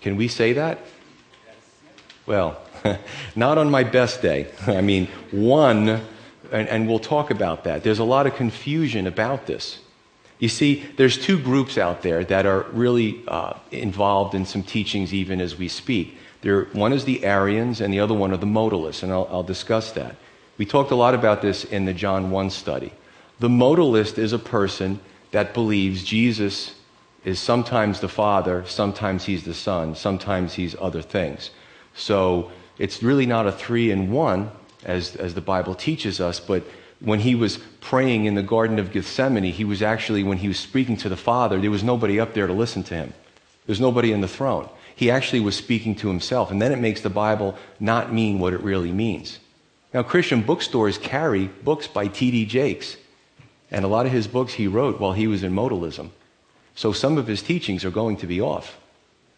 Can 0.00 0.16
we 0.16 0.26
say 0.28 0.54
that? 0.54 0.80
Well, 2.26 2.60
not 3.36 3.58
on 3.58 3.70
my 3.70 3.84
best 3.84 4.22
day. 4.22 4.48
I 4.66 4.80
mean, 4.80 5.06
one, 5.30 6.00
and, 6.52 6.68
and, 6.68 6.88
we'll 6.88 6.98
talk 6.98 7.30
about 7.30 7.64
that. 7.64 7.82
There's 7.82 7.98
a 7.98 8.04
lot 8.04 8.26
of 8.26 8.34
confusion 8.34 9.06
about 9.06 9.46
this. 9.46 9.78
You 10.38 10.48
see, 10.48 10.84
there's 10.96 11.16
two 11.16 11.38
groups 11.38 11.78
out 11.78 12.02
there 12.02 12.24
that 12.24 12.44
are 12.46 12.62
really 12.72 13.22
uh, 13.28 13.54
involved 13.70 14.34
in 14.34 14.44
some 14.44 14.62
teachings 14.62 15.14
even 15.14 15.40
as 15.40 15.56
we 15.56 15.68
speak. 15.68 16.16
There, 16.42 16.64
one 16.72 16.92
is 16.92 17.04
the 17.04 17.24
Arians, 17.24 17.80
and 17.80 17.92
the 17.92 18.00
other 18.00 18.14
one 18.14 18.32
are 18.32 18.36
the 18.36 18.46
modalists, 18.46 19.02
and 19.02 19.12
I'll, 19.12 19.28
I'll 19.30 19.42
discuss 19.42 19.92
that. 19.92 20.16
We 20.58 20.66
talked 20.66 20.90
a 20.90 20.96
lot 20.96 21.14
about 21.14 21.40
this 21.40 21.64
in 21.64 21.84
the 21.84 21.94
John 21.94 22.30
1 22.30 22.50
study. 22.50 22.92
The 23.40 23.48
modalist 23.48 24.18
is 24.18 24.32
a 24.32 24.38
person 24.38 25.00
that 25.30 25.54
believes 25.54 26.04
Jesus 26.04 26.74
is 27.24 27.40
sometimes 27.40 28.00
the 28.00 28.08
Father, 28.08 28.64
sometimes 28.66 29.24
he's 29.24 29.44
the 29.44 29.54
Son, 29.54 29.94
sometimes 29.94 30.54
he's 30.54 30.76
other 30.80 31.02
things. 31.02 31.50
So 31.94 32.50
it's 32.78 33.02
really 33.02 33.26
not 33.26 33.46
a 33.46 33.52
three 33.52 33.90
in 33.90 34.12
one, 34.12 34.50
as, 34.84 35.16
as 35.16 35.34
the 35.34 35.40
Bible 35.40 35.74
teaches 35.74 36.20
us, 36.20 36.40
but 36.40 36.64
when 37.00 37.20
he 37.20 37.34
was 37.34 37.58
praying 37.80 38.24
in 38.24 38.34
the 38.34 38.42
Garden 38.42 38.78
of 38.78 38.92
Gethsemane, 38.92 39.44
he 39.44 39.64
was 39.64 39.82
actually, 39.82 40.22
when 40.22 40.38
he 40.38 40.48
was 40.48 40.58
speaking 40.58 40.96
to 40.98 41.08
the 41.08 41.16
Father, 41.16 41.60
there 41.60 41.70
was 41.70 41.84
nobody 41.84 42.18
up 42.18 42.34
there 42.34 42.46
to 42.46 42.52
listen 42.52 42.82
to 42.84 42.94
him. 42.94 43.12
There's 43.66 43.80
nobody 43.80 44.12
in 44.12 44.20
the 44.20 44.28
throne. 44.28 44.68
He 44.96 45.10
actually 45.10 45.40
was 45.40 45.56
speaking 45.56 45.94
to 45.96 46.08
himself. 46.08 46.50
And 46.50 46.62
then 46.62 46.72
it 46.72 46.78
makes 46.78 47.00
the 47.00 47.10
Bible 47.10 47.56
not 47.80 48.12
mean 48.12 48.38
what 48.38 48.52
it 48.52 48.62
really 48.62 48.92
means. 48.92 49.38
Now, 49.92 50.02
Christian 50.02 50.42
bookstores 50.42 50.98
carry 50.98 51.46
books 51.46 51.86
by 51.86 52.08
T.D. 52.08 52.46
Jakes. 52.46 52.96
And 53.70 53.84
a 53.84 53.88
lot 53.88 54.06
of 54.06 54.12
his 54.12 54.26
books 54.26 54.54
he 54.54 54.66
wrote 54.66 55.00
while 55.00 55.12
he 55.12 55.26
was 55.26 55.42
in 55.42 55.52
modalism. 55.52 56.10
So 56.74 56.92
some 56.92 57.18
of 57.18 57.26
his 57.26 57.42
teachings 57.42 57.84
are 57.84 57.90
going 57.90 58.16
to 58.18 58.26
be 58.26 58.40
off. 58.40 58.78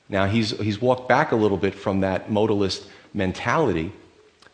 Now, 0.09 0.27
he's, 0.27 0.51
he's 0.59 0.81
walked 0.81 1.09
back 1.09 1.33
a 1.33 1.37
little 1.37 1.57
bit 1.57 1.75
from 1.75 2.01
that 2.01 2.29
modalist 2.29 2.87
mentality, 3.13 3.93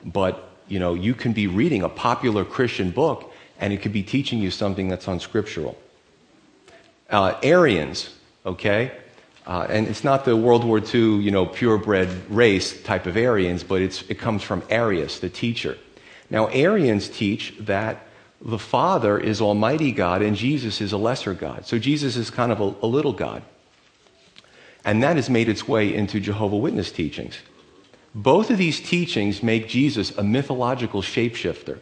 but 0.04 0.51
you 0.72 0.78
know, 0.78 0.94
you 0.94 1.12
can 1.12 1.34
be 1.34 1.46
reading 1.48 1.82
a 1.82 1.88
popular 1.90 2.46
Christian 2.46 2.92
book 2.92 3.30
and 3.60 3.74
it 3.74 3.82
could 3.82 3.92
be 3.92 4.02
teaching 4.02 4.38
you 4.38 4.50
something 4.50 4.88
that's 4.88 5.06
unscriptural. 5.06 5.76
Uh, 7.10 7.38
Arians, 7.42 8.08
okay? 8.46 8.90
Uh, 9.46 9.66
and 9.68 9.86
it's 9.86 10.02
not 10.02 10.24
the 10.24 10.34
World 10.34 10.64
War 10.64 10.78
II, 10.78 11.20
you 11.20 11.30
know, 11.30 11.44
purebred 11.44 12.08
race 12.30 12.82
type 12.84 13.04
of 13.04 13.18
Aryans, 13.18 13.62
but 13.62 13.82
it 13.82 14.18
comes 14.18 14.42
from 14.42 14.62
Arius, 14.70 15.18
the 15.18 15.28
teacher. 15.28 15.76
Now, 16.30 16.46
Arians 16.46 17.10
teach 17.10 17.54
that 17.60 18.06
the 18.40 18.58
Father 18.58 19.18
is 19.18 19.42
Almighty 19.42 19.92
God 19.92 20.22
and 20.22 20.34
Jesus 20.34 20.80
is 20.80 20.92
a 20.92 20.96
lesser 20.96 21.34
God. 21.34 21.66
So 21.66 21.78
Jesus 21.78 22.16
is 22.16 22.30
kind 22.30 22.50
of 22.50 22.60
a, 22.62 22.74
a 22.80 22.88
little 22.88 23.12
God. 23.12 23.42
And 24.86 25.02
that 25.02 25.16
has 25.16 25.28
made 25.28 25.50
its 25.50 25.68
way 25.68 25.94
into 25.94 26.18
Jehovah 26.18 26.56
Witness 26.56 26.90
teachings. 26.90 27.36
Both 28.14 28.50
of 28.50 28.58
these 28.58 28.80
teachings 28.80 29.42
make 29.42 29.68
Jesus 29.68 30.16
a 30.16 30.22
mythological 30.22 31.02
shapeshifter. 31.02 31.80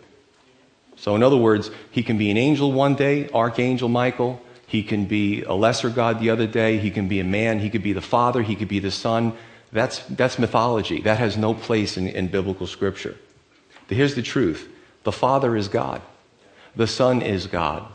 So, 0.96 1.16
in 1.16 1.22
other 1.22 1.36
words, 1.36 1.70
he 1.90 2.02
can 2.02 2.18
be 2.18 2.30
an 2.30 2.36
angel 2.36 2.72
one 2.72 2.94
day, 2.94 3.28
Archangel 3.30 3.88
Michael. 3.88 4.40
He 4.66 4.82
can 4.82 5.06
be 5.06 5.42
a 5.42 5.54
lesser 5.54 5.90
God 5.90 6.20
the 6.20 6.30
other 6.30 6.46
day. 6.46 6.78
He 6.78 6.90
can 6.90 7.08
be 7.08 7.18
a 7.18 7.24
man. 7.24 7.58
He 7.58 7.70
could 7.70 7.82
be 7.82 7.92
the 7.92 8.00
Father. 8.00 8.42
He 8.42 8.54
could 8.54 8.68
be 8.68 8.78
the 8.78 8.90
Son. 8.90 9.32
That's, 9.72 10.00
that's 10.10 10.38
mythology. 10.38 11.00
That 11.00 11.18
has 11.18 11.36
no 11.36 11.54
place 11.54 11.96
in, 11.96 12.06
in 12.06 12.28
biblical 12.28 12.66
scripture. 12.66 13.16
But 13.88 13.96
here's 13.96 14.14
the 14.14 14.22
truth 14.22 14.68
the 15.02 15.12
Father 15.12 15.56
is 15.56 15.68
God, 15.68 16.02
the 16.76 16.86
Son 16.86 17.22
is 17.22 17.46
God, 17.46 17.90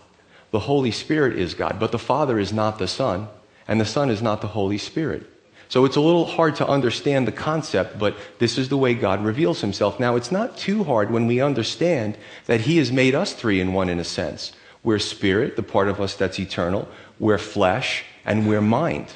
the 0.51 0.59
Holy 0.59 0.91
Spirit 0.91 1.37
is 1.37 1.53
God, 1.53 1.79
but 1.79 1.91
the 1.91 1.99
Father 1.99 2.39
is 2.39 2.51
not 2.51 2.79
the 2.79 2.87
Son, 2.87 3.29
and 3.67 3.79
the 3.79 3.85
Son 3.85 4.09
is 4.09 4.21
not 4.21 4.41
the 4.41 4.47
Holy 4.47 4.77
Spirit. 4.77 5.29
So 5.67 5.85
it's 5.85 5.95
a 5.95 6.01
little 6.01 6.25
hard 6.25 6.55
to 6.57 6.67
understand 6.67 7.27
the 7.27 7.31
concept, 7.31 7.97
but 7.97 8.15
this 8.39 8.57
is 8.57 8.69
the 8.69 8.77
way 8.77 8.93
God 8.93 9.23
reveals 9.23 9.61
himself. 9.61 9.99
Now, 9.99 10.15
it's 10.15 10.31
not 10.31 10.57
too 10.57 10.83
hard 10.83 11.11
when 11.11 11.27
we 11.27 11.41
understand 11.41 12.17
that 12.45 12.61
he 12.61 12.77
has 12.77 12.91
made 12.91 13.15
us 13.15 13.33
three 13.33 13.59
in 13.59 13.73
one 13.73 13.89
in 13.89 13.99
a 13.99 14.03
sense. 14.03 14.51
We're 14.83 14.99
spirit, 14.99 15.55
the 15.55 15.63
part 15.63 15.87
of 15.87 15.99
us 15.99 16.15
that's 16.15 16.39
eternal, 16.39 16.87
we're 17.19 17.39
flesh, 17.39 18.03
and 18.25 18.47
we're 18.47 18.61
mind. 18.61 19.07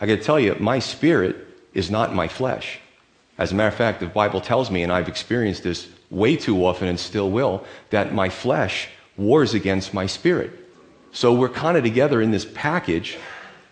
I 0.00 0.06
gotta 0.06 0.22
tell 0.22 0.40
you, 0.40 0.56
my 0.58 0.78
spirit 0.78 1.36
is 1.74 1.90
not 1.90 2.14
my 2.14 2.28
flesh. 2.28 2.80
As 3.36 3.52
a 3.52 3.54
matter 3.54 3.68
of 3.68 3.74
fact, 3.74 4.00
the 4.00 4.06
Bible 4.06 4.40
tells 4.40 4.70
me, 4.70 4.82
and 4.82 4.90
I've 4.90 5.08
experienced 5.08 5.62
this 5.62 5.88
way 6.10 6.36
too 6.36 6.64
often 6.64 6.88
and 6.88 6.98
still 6.98 7.30
will, 7.30 7.64
that 7.90 8.14
my 8.14 8.28
flesh 8.28 8.88
wars 9.16 9.54
against 9.54 9.92
my 9.92 10.06
spirit. 10.06 10.50
So 11.12 11.32
we're 11.32 11.48
kind 11.48 11.76
of 11.76 11.82
together 11.82 12.22
in 12.22 12.30
this 12.30 12.46
package 12.54 13.18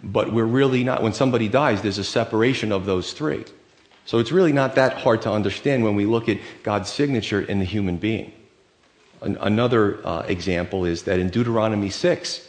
but 0.06 0.32
we're 0.32 0.44
really 0.44 0.84
not. 0.84 1.02
When 1.02 1.12
somebody 1.12 1.48
dies, 1.48 1.82
there's 1.82 1.98
a 1.98 2.04
separation 2.04 2.72
of 2.72 2.86
those 2.86 3.12
three. 3.12 3.44
So 4.04 4.18
it's 4.18 4.30
really 4.30 4.52
not 4.52 4.76
that 4.76 4.98
hard 4.98 5.22
to 5.22 5.32
understand 5.32 5.82
when 5.82 5.96
we 5.96 6.06
look 6.06 6.28
at 6.28 6.38
God's 6.62 6.88
signature 6.90 7.40
in 7.40 7.58
the 7.58 7.64
human 7.64 7.96
being. 7.96 8.32
An- 9.20 9.36
another 9.40 10.06
uh, 10.06 10.20
example 10.28 10.84
is 10.84 11.02
that 11.02 11.18
in 11.18 11.28
Deuteronomy 11.28 11.90
6, 11.90 12.48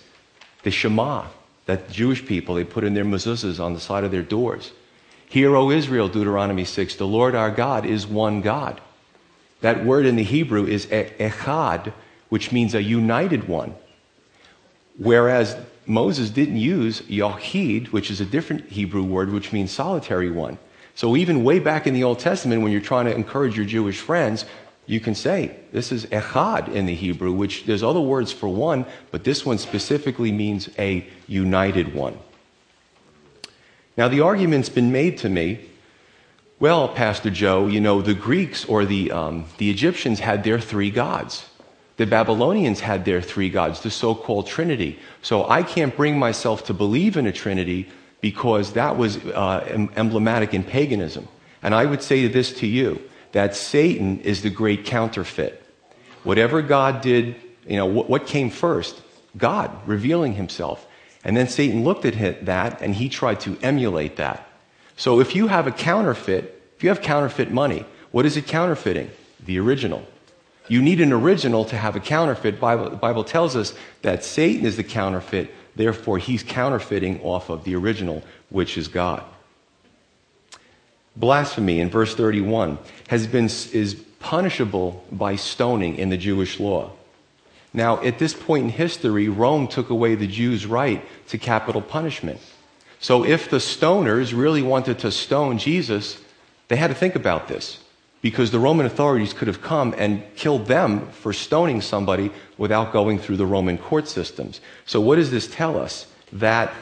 the 0.61 0.69
Shema, 0.69 1.25
that 1.65 1.89
Jewish 1.89 2.25
people, 2.25 2.55
they 2.55 2.63
put 2.63 2.83
in 2.83 2.93
their 2.93 3.05
mezuzahs 3.05 3.59
on 3.59 3.73
the 3.73 3.79
side 3.79 4.03
of 4.03 4.11
their 4.11 4.21
doors. 4.21 4.71
Hear, 5.27 5.55
O 5.55 5.71
Israel, 5.71 6.07
Deuteronomy 6.07 6.63
6, 6.63 6.95
the 6.95 7.07
Lord 7.07 7.33
our 7.33 7.51
God 7.51 7.85
is 7.85 8.05
one 8.05 8.41
God. 8.41 8.79
That 9.61 9.83
word 9.83 10.05
in 10.05 10.15
the 10.15 10.23
Hebrew 10.23 10.67
is 10.67 10.85
echad, 10.85 11.91
which 12.29 12.51
means 12.51 12.75
a 12.75 12.83
united 12.83 13.47
one. 13.47 13.73
Whereas 14.97 15.57
Moses 15.87 16.29
didn't 16.29 16.57
use 16.57 17.01
Yahid, 17.03 17.87
which 17.87 18.11
is 18.11 18.19
a 18.19 18.25
different 18.25 18.69
Hebrew 18.69 19.03
word, 19.03 19.31
which 19.31 19.53
means 19.53 19.71
solitary 19.71 20.29
one. 20.29 20.57
So 20.95 21.15
even 21.15 21.43
way 21.43 21.59
back 21.59 21.87
in 21.87 21.93
the 21.93 22.03
Old 22.03 22.19
Testament, 22.19 22.61
when 22.61 22.71
you're 22.71 22.81
trying 22.81 23.05
to 23.05 23.15
encourage 23.15 23.55
your 23.55 23.65
Jewish 23.65 23.99
friends, 23.99 24.45
you 24.85 24.99
can 24.99 25.15
say 25.15 25.55
this 25.71 25.91
is 25.91 26.05
echad 26.07 26.69
in 26.69 26.85
the 26.85 26.95
Hebrew, 26.95 27.31
which 27.31 27.65
there's 27.65 27.83
other 27.83 27.99
words 27.99 28.31
for 28.31 28.49
one, 28.49 28.85
but 29.11 29.23
this 29.23 29.45
one 29.45 29.57
specifically 29.57 30.31
means 30.31 30.69
a 30.79 31.07
united 31.27 31.93
one. 31.93 32.17
Now 33.95 34.07
the 34.07 34.21
argument's 34.21 34.69
been 34.69 34.91
made 34.91 35.17
to 35.19 35.29
me. 35.29 35.59
Well, 36.59 36.87
Pastor 36.87 37.29
Joe, 37.29 37.67
you 37.67 37.79
know 37.79 38.01
the 38.01 38.13
Greeks 38.13 38.65
or 38.65 38.85
the 38.85 39.11
um, 39.11 39.45
the 39.57 39.69
Egyptians 39.69 40.19
had 40.19 40.43
their 40.43 40.59
three 40.59 40.89
gods. 40.89 41.45
The 41.97 42.05
Babylonians 42.05 42.79
had 42.79 43.05
their 43.05 43.21
three 43.21 43.49
gods, 43.49 43.81
the 43.81 43.89
so 43.89 44.13
called 44.13 44.47
Trinity. 44.47 44.99
So 45.21 45.49
I 45.49 45.63
can't 45.63 45.95
bring 45.95 46.17
myself 46.17 46.65
to 46.65 46.73
believe 46.73 47.17
in 47.17 47.25
a 47.25 47.31
Trinity 47.31 47.89
because 48.21 48.73
that 48.73 48.97
was 48.97 49.17
uh, 49.17 49.87
emblematic 49.95 50.53
in 50.53 50.63
paganism. 50.63 51.27
And 51.63 51.73
I 51.73 51.85
would 51.85 52.03
say 52.03 52.27
this 52.27 52.53
to 52.59 52.67
you 52.67 53.01
that 53.31 53.55
Satan 53.55 54.19
is 54.19 54.41
the 54.41 54.49
great 54.49 54.85
counterfeit. 54.85 55.63
Whatever 56.23 56.61
God 56.61 57.01
did, 57.01 57.35
you 57.67 57.77
know, 57.77 57.85
what, 57.85 58.09
what 58.09 58.27
came 58.27 58.49
first? 58.49 59.01
God 59.35 59.71
revealing 59.87 60.33
himself. 60.33 60.87
And 61.23 61.35
then 61.35 61.47
Satan 61.47 61.83
looked 61.83 62.05
at 62.05 62.45
that 62.45 62.81
and 62.81 62.95
he 62.95 63.09
tried 63.09 63.39
to 63.41 63.57
emulate 63.61 64.15
that. 64.17 64.47
So 64.95 65.19
if 65.19 65.35
you 65.35 65.47
have 65.47 65.67
a 65.67 65.71
counterfeit, 65.71 66.61
if 66.75 66.83
you 66.83 66.89
have 66.89 67.01
counterfeit 67.01 67.51
money, 67.51 67.85
what 68.11 68.25
is 68.25 68.37
it 68.37 68.47
counterfeiting? 68.47 69.09
The 69.45 69.59
original. 69.59 70.05
You 70.67 70.81
need 70.81 71.01
an 71.01 71.13
original 71.13 71.65
to 71.65 71.77
have 71.77 71.95
a 71.95 71.99
counterfeit. 71.99 72.59
Bible, 72.59 72.89
the 72.89 72.95
Bible 72.95 73.23
tells 73.23 73.55
us 73.55 73.73
that 74.01 74.23
Satan 74.23 74.65
is 74.65 74.77
the 74.77 74.83
counterfeit, 74.83 75.53
therefore, 75.75 76.17
he's 76.17 76.43
counterfeiting 76.43 77.21
off 77.21 77.49
of 77.49 77.63
the 77.63 77.75
original, 77.75 78.23
which 78.49 78.77
is 78.77 78.87
God. 78.87 79.23
Blasphemy 81.15 81.79
in 81.79 81.89
verse 81.89 82.13
31 82.15 82.77
has 83.07 83.27
been, 83.27 83.45
is 83.45 83.95
punishable 84.19 85.03
by 85.11 85.35
stoning 85.35 85.95
in 85.95 86.09
the 86.09 86.17
Jewish 86.17 86.59
law. 86.59 86.91
Now, 87.73 88.01
at 88.03 88.19
this 88.19 88.33
point 88.33 88.65
in 88.65 88.69
history, 88.69 89.29
Rome 89.29 89.67
took 89.67 89.89
away 89.89 90.15
the 90.15 90.27
Jews' 90.27 90.65
right 90.65 91.03
to 91.29 91.37
capital 91.37 91.81
punishment. 91.81 92.39
So, 92.99 93.23
if 93.23 93.49
the 93.49 93.57
stoners 93.57 94.35
really 94.35 94.63
wanted 94.63 94.99
to 94.99 95.11
stone 95.11 95.57
Jesus, 95.57 96.19
they 96.67 96.75
had 96.75 96.87
to 96.87 96.95
think 96.95 97.15
about 97.15 97.47
this 97.47 97.79
because 98.21 98.51
the 98.51 98.59
Roman 98.59 98.85
authorities 98.85 99.33
could 99.33 99.47
have 99.47 99.61
come 99.61 99.93
and 99.97 100.23
killed 100.35 100.65
them 100.65 101.07
for 101.11 101.33
stoning 101.33 101.81
somebody 101.81 102.31
without 102.57 102.91
going 102.91 103.19
through 103.19 103.37
the 103.37 103.45
Roman 103.45 103.77
court 103.77 104.07
systems. 104.07 104.59
So, 104.85 104.99
what 104.99 105.17
does 105.17 105.31
this 105.31 105.47
tell 105.47 105.79
us? 105.79 106.07
That 106.33 106.73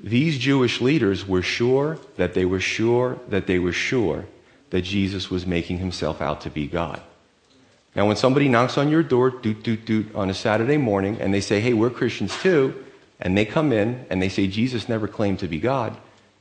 these 0.00 0.38
Jewish 0.38 0.80
leaders 0.80 1.26
were 1.26 1.42
sure 1.42 1.98
that 2.16 2.34
they 2.34 2.44
were 2.44 2.60
sure 2.60 3.18
that 3.28 3.46
they 3.46 3.58
were 3.58 3.72
sure 3.72 4.26
that 4.70 4.82
Jesus 4.82 5.30
was 5.30 5.46
making 5.46 5.78
himself 5.78 6.20
out 6.20 6.40
to 6.42 6.50
be 6.50 6.66
God. 6.66 7.00
Now, 7.94 8.08
when 8.08 8.16
somebody 8.16 8.48
knocks 8.48 8.76
on 8.76 8.88
your 8.88 9.04
door, 9.04 9.30
doot, 9.30 9.62
doot, 9.62 9.84
doot, 9.84 10.14
on 10.14 10.28
a 10.28 10.34
Saturday 10.34 10.78
morning, 10.78 11.18
and 11.20 11.32
they 11.32 11.40
say, 11.40 11.60
hey, 11.60 11.74
we're 11.74 11.90
Christians 11.90 12.36
too, 12.42 12.84
and 13.20 13.38
they 13.38 13.44
come 13.44 13.72
in 13.72 14.04
and 14.10 14.20
they 14.20 14.28
say, 14.28 14.48
Jesus 14.48 14.88
never 14.88 15.06
claimed 15.06 15.38
to 15.38 15.48
be 15.48 15.60
God, 15.60 15.96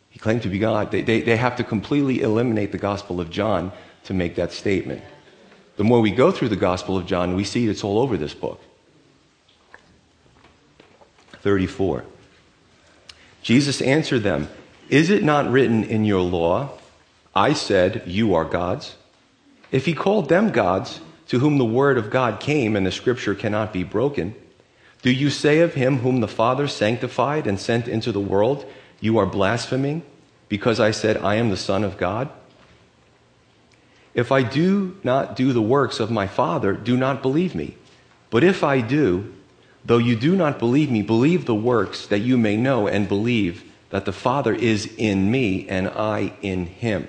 he 0.09 0.19
claimed 0.19 0.41
to 0.43 0.49
be 0.49 0.59
God, 0.59 0.91
they, 0.91 1.01
they, 1.01 1.21
they 1.21 1.37
have 1.37 1.55
to 1.57 1.63
completely 1.63 2.21
eliminate 2.21 2.71
the 2.71 2.77
Gospel 2.77 3.21
of 3.21 3.29
John 3.29 3.71
to 4.05 4.13
make 4.13 4.35
that 4.35 4.51
statement. 4.51 5.01
The 5.77 5.83
more 5.83 6.01
we 6.01 6.11
go 6.11 6.31
through 6.31 6.49
the 6.49 6.55
Gospel 6.55 6.97
of 6.97 7.05
John, 7.05 7.35
we 7.35 7.43
see 7.43 7.67
it's 7.67 7.83
all 7.83 7.99
over 7.99 8.17
this 8.17 8.33
book. 8.33 8.61
34. 11.41 12.05
Jesus 13.41 13.81
answered 13.81 14.23
them, 14.23 14.47
Is 14.89 15.09
it 15.09 15.23
not 15.23 15.51
written 15.51 15.83
in 15.83 16.05
your 16.05 16.21
law, 16.21 16.69
I 17.35 17.53
said, 17.53 18.03
You 18.05 18.33
are 18.35 18.45
gods? 18.45 18.95
If 19.71 19.85
he 19.85 19.93
called 19.93 20.29
them 20.29 20.51
gods, 20.51 21.01
to 21.27 21.39
whom 21.39 21.57
the 21.57 21.65
word 21.65 21.97
of 21.97 22.11
God 22.11 22.39
came 22.39 22.75
and 22.75 22.85
the 22.85 22.91
scripture 22.91 23.33
cannot 23.33 23.73
be 23.73 23.83
broken, 23.83 24.35
do 25.01 25.11
you 25.11 25.29
say 25.29 25.59
of 25.59 25.73
him 25.73 25.97
whom 25.97 26.21
the 26.21 26.27
Father 26.27 26.67
sanctified 26.67 27.47
and 27.47 27.59
sent 27.59 27.87
into 27.87 28.11
the 28.11 28.19
world, 28.19 28.65
You 29.01 29.17
are 29.17 29.25
blaspheming, 29.25 30.03
because 30.47 30.79
I 30.79 30.91
said, 30.91 31.17
I 31.17 31.35
am 31.35 31.49
the 31.49 31.57
Son 31.57 31.83
of 31.83 31.97
God? 31.97 32.29
If 34.13 34.31
I 34.31 34.43
do 34.43 34.97
not 35.03 35.35
do 35.35 35.53
the 35.53 35.61
works 35.61 35.99
of 35.99 36.11
my 36.11 36.27
Father, 36.27 36.73
do 36.73 36.95
not 36.95 37.21
believe 37.21 37.55
me. 37.55 37.75
But 38.29 38.43
if 38.43 38.63
I 38.63 38.81
do, 38.81 39.33
though 39.85 39.97
you 39.97 40.15
do 40.15 40.35
not 40.35 40.59
believe 40.59 40.91
me, 40.91 41.01
believe 41.01 41.45
the 41.45 41.55
works 41.55 42.07
that 42.07 42.19
you 42.19 42.37
may 42.37 42.55
know 42.55 42.87
and 42.87 43.07
believe 43.07 43.63
that 43.89 44.05
the 44.05 44.13
Father 44.13 44.53
is 44.53 44.91
in 44.97 45.29
me 45.29 45.67
and 45.67 45.87
I 45.87 46.33
in 46.41 46.65
him. 46.65 47.07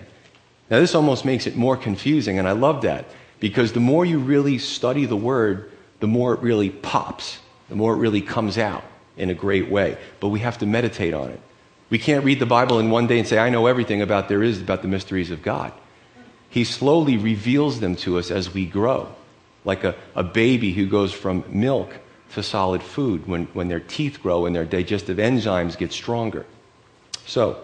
Now, 0.71 0.81
this 0.81 0.95
almost 0.95 1.25
makes 1.25 1.47
it 1.47 1.57
more 1.57 1.77
confusing, 1.77 2.39
and 2.39 2.49
I 2.49 2.53
love 2.53 2.83
that 2.83 3.07
because 3.39 3.73
the 3.73 3.81
more 3.81 4.05
you 4.05 4.19
really 4.19 4.59
study 4.59 5.05
the 5.05 5.17
Word, 5.17 5.71
the 6.01 6.07
more 6.07 6.35
it 6.35 6.41
really 6.41 6.71
pops, 6.71 7.39
the 7.69 7.75
more 7.75 7.95
it 7.95 7.99
really 7.99 8.23
comes 8.23 8.59
out 8.59 8.85
in 9.17 9.31
a 9.31 9.35
great 9.35 9.71
way. 9.71 9.99
But 10.21 10.29
we 10.29 10.41
have 10.41 10.59
to 10.59 10.67
meditate 10.67 11.15
on 11.15 11.31
it. 11.31 11.41
We 11.91 11.99
can't 11.99 12.25
read 12.25 12.39
the 12.39 12.47
Bible 12.47 12.79
in 12.81 12.91
one 12.91 13.07
day 13.07 13.19
and 13.19 13.29
say, 13.29 13.39
I 13.39 13.51
know 13.51 13.67
everything 13.67 14.03
about 14.03 14.29
there 14.29 14.43
is 14.43 14.61
about 14.61 14.83
the 14.83 14.89
mysteries 14.89 15.31
of 15.31 15.43
God. 15.43 15.73
He 16.55 16.63
slowly 16.63 17.17
reveals 17.17 17.81
them 17.81 17.97
to 17.97 18.17
us 18.17 18.31
as 18.31 18.55
we 18.55 18.65
grow, 18.65 19.09
like 19.65 19.83
a, 19.83 19.97
a 20.15 20.23
baby 20.23 20.73
who 20.73 20.87
goes 20.87 21.13
from 21.13 21.43
milk 21.49 21.99
to 22.35 22.45
solid 22.45 22.81
food 22.81 23.27
when, 23.27 23.47
when 23.47 23.67
their 23.67 23.81
teeth 23.81 24.23
grow 24.23 24.47
and 24.47 24.55
their 24.55 24.65
digestive 24.65 25.17
enzymes 25.17 25.77
get 25.77 25.91
stronger. 25.91 26.47
So, 27.27 27.61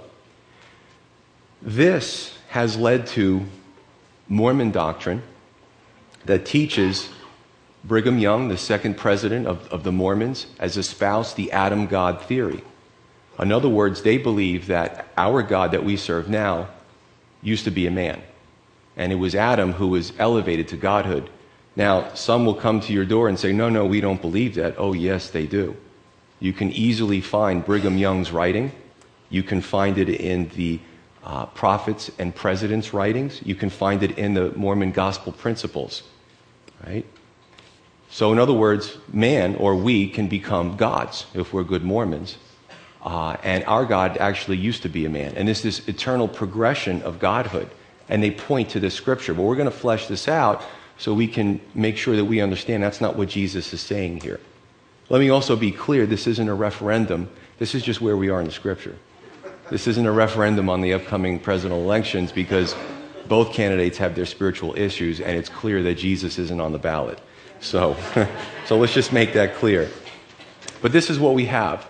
this 1.63 2.37
has 2.49 2.77
led 2.77 3.07
to 3.09 3.47
Mormon 4.29 4.73
doctrine 4.73 5.23
that 6.25 6.45
teaches 6.45 7.11
Brigham 7.85 8.19
Young, 8.19 8.49
the 8.49 8.59
second 8.59 8.97
president 8.97 9.47
of, 9.47 9.69
of 9.69 9.85
the 9.85 9.93
Mormons, 9.93 10.47
has 10.59 10.77
espoused 10.77 11.37
the 11.37 11.53
Adam 11.53 11.87
God 11.87 12.23
theory. 12.23 12.65
In 13.39 13.53
other 13.53 13.69
words, 13.69 14.03
they 14.03 14.19
believe 14.19 14.67
that 14.67 15.07
our 15.17 15.45
God 15.45 15.71
that 15.71 15.85
we 15.85 15.97
serve 15.97 16.29
now 16.29 16.71
used 17.41 17.63
to 17.67 17.71
be 17.71 17.87
a 17.87 17.91
man. 17.93 18.21
And 19.01 19.13
it 19.13 19.17
was 19.17 19.35
Adam 19.35 19.73
who 19.73 19.89
was 19.89 20.13
elevated 20.19 20.69
to 20.69 20.77
godhood. 20.77 21.31
Now, 21.75 22.13
some 22.13 22.45
will 22.45 22.55
come 22.55 22.81
to 22.81 22.93
your 22.93 23.07
door 23.07 23.31
and 23.31 23.39
say, 23.39 23.51
No, 23.51 23.71
no, 23.71 23.87
we 23.87 24.03
don't 24.03 24.21
believe 24.21 24.57
that. 24.57 24.75
Oh, 24.77 24.93
yes, 24.93 25.31
they 25.31 25.47
do. 25.47 25.75
You 26.39 26.53
can 26.53 26.71
easily 26.73 27.23
find 27.23 27.65
Brigham 27.65 27.97
Young's 27.97 28.31
writing. 28.31 28.73
You 29.31 29.43
can 29.43 29.63
find 29.63 29.97
it 29.97 30.11
in 30.11 30.51
the 30.51 30.81
uh, 31.25 31.47
prophets 31.47 32.11
and 32.19 32.35
presidents' 32.35 32.93
writings. 32.93 33.41
You 33.43 33.55
can 33.55 33.71
find 33.71 34.03
it 34.03 34.19
in 34.19 34.35
the 34.35 34.51
Mormon 34.51 34.93
gospel 34.93 35.33
principles. 35.33 36.03
Right? 36.87 37.07
So, 38.11 38.33
in 38.33 38.39
other 38.39 38.53
words, 38.53 38.99
man 39.11 39.55
or 39.57 39.77
we 39.77 40.11
can 40.11 40.29
become 40.29 40.77
gods 40.77 41.25
if 41.33 41.55
we're 41.55 41.65
good 41.65 41.85
Mormons. 41.85 42.37
Uh, 43.03 43.39
and 43.43 43.65
our 43.65 43.87
God 43.87 44.19
actually 44.19 44.59
used 44.59 44.83
to 44.83 44.91
be 44.91 45.07
a 45.07 45.09
man. 45.09 45.33
And 45.37 45.49
it's 45.49 45.63
this 45.63 45.89
eternal 45.89 46.29
progression 46.29 47.01
of 47.01 47.19
godhood. 47.19 47.71
And 48.11 48.23
they 48.23 48.31
point 48.31 48.69
to 48.71 48.81
the 48.81 48.91
scripture. 48.91 49.33
But 49.33 49.43
we're 49.43 49.57
going 49.57 49.71
to 49.71 49.77
flesh 49.77 50.07
this 50.07 50.29
out 50.29 50.63
so 50.99 51.15
we 51.15 51.27
can 51.27 51.63
make 51.75 51.97
sure 51.97 52.15
that 52.17 52.27
we 52.27 52.43
understand 52.43 52.83
that's 52.83 53.01
not 53.01 53.17
what 53.17 53.31
Jesus 53.31 53.73
is 53.73 53.81
saying 53.81 54.21
here. 54.21 54.39
Let 55.09 55.21
me 55.21 55.31
also 55.31 55.57
be 55.57 55.73
clear 55.73 56.07
this 56.07 56.27
isn't 56.27 56.49
a 56.49 56.55
referendum, 56.55 57.31
this 57.59 57.75
is 57.75 57.83
just 57.83 58.01
where 58.01 58.17
we 58.17 58.29
are 58.29 58.41
in 58.41 58.47
the 58.47 58.53
scripture. 58.53 58.97
This 59.71 59.87
isn't 59.87 60.05
a 60.05 60.13
referendum 60.13 60.69
on 60.69 60.81
the 60.81 60.93
upcoming 60.93 61.39
presidential 61.39 61.83
elections 61.83 62.33
because 62.33 62.75
both 63.29 63.53
candidates 63.53 63.97
have 63.99 64.15
their 64.15 64.27
spiritual 64.27 64.77
issues 64.77 65.21
and 65.21 65.37
it's 65.37 65.49
clear 65.49 65.83
that 65.85 65.95
Jesus 65.95 66.39
isn't 66.39 66.61
on 66.61 66.73
the 66.73 66.79
ballot. 66.79 67.21
So, 67.61 67.97
so 68.67 68.77
let's 68.77 68.93
just 68.93 69.13
make 69.13 69.33
that 69.35 69.55
clear. 69.55 69.89
But 70.83 70.93
this 70.93 71.11
is 71.11 71.19
what 71.19 71.35
we 71.35 71.47
have. 71.47 71.87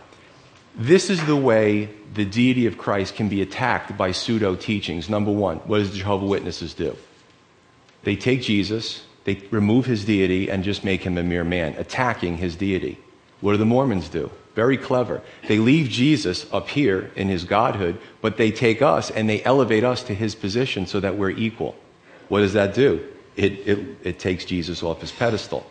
This 0.80 1.10
is 1.10 1.22
the 1.26 1.36
way 1.36 1.90
the 2.14 2.24
deity 2.24 2.64
of 2.64 2.78
Christ 2.78 3.14
can 3.14 3.28
be 3.28 3.42
attacked 3.42 3.98
by 3.98 4.12
pseudo 4.12 4.56
teachings. 4.56 5.10
Number 5.10 5.30
one, 5.30 5.58
what 5.58 5.76
does 5.76 5.90
the 5.90 5.98
Jehovah 5.98 6.24
Witnesses 6.24 6.72
do? 6.72 6.96
They 8.04 8.16
take 8.16 8.40
Jesus, 8.40 9.04
they 9.24 9.42
remove 9.50 9.84
his 9.84 10.06
deity, 10.06 10.50
and 10.50 10.64
just 10.64 10.82
make 10.82 11.02
him 11.02 11.18
a 11.18 11.22
mere 11.22 11.44
man, 11.44 11.74
attacking 11.74 12.38
his 12.38 12.56
deity. 12.56 12.98
What 13.42 13.52
do 13.52 13.58
the 13.58 13.66
Mormons 13.66 14.08
do? 14.08 14.30
Very 14.54 14.78
clever. 14.78 15.20
They 15.46 15.58
leave 15.58 15.90
Jesus 15.90 16.50
up 16.50 16.70
here 16.70 17.10
in 17.14 17.28
his 17.28 17.44
godhood, 17.44 17.98
but 18.22 18.38
they 18.38 18.50
take 18.50 18.80
us 18.80 19.10
and 19.10 19.28
they 19.28 19.44
elevate 19.44 19.84
us 19.84 20.02
to 20.04 20.14
his 20.14 20.34
position 20.34 20.86
so 20.86 20.98
that 21.00 21.18
we're 21.18 21.28
equal. 21.28 21.76
What 22.28 22.40
does 22.40 22.54
that 22.54 22.72
do? 22.72 23.06
It, 23.36 23.52
it, 23.68 23.96
it 24.02 24.18
takes 24.18 24.46
Jesus 24.46 24.82
off 24.82 25.02
his 25.02 25.12
pedestal. 25.12 25.66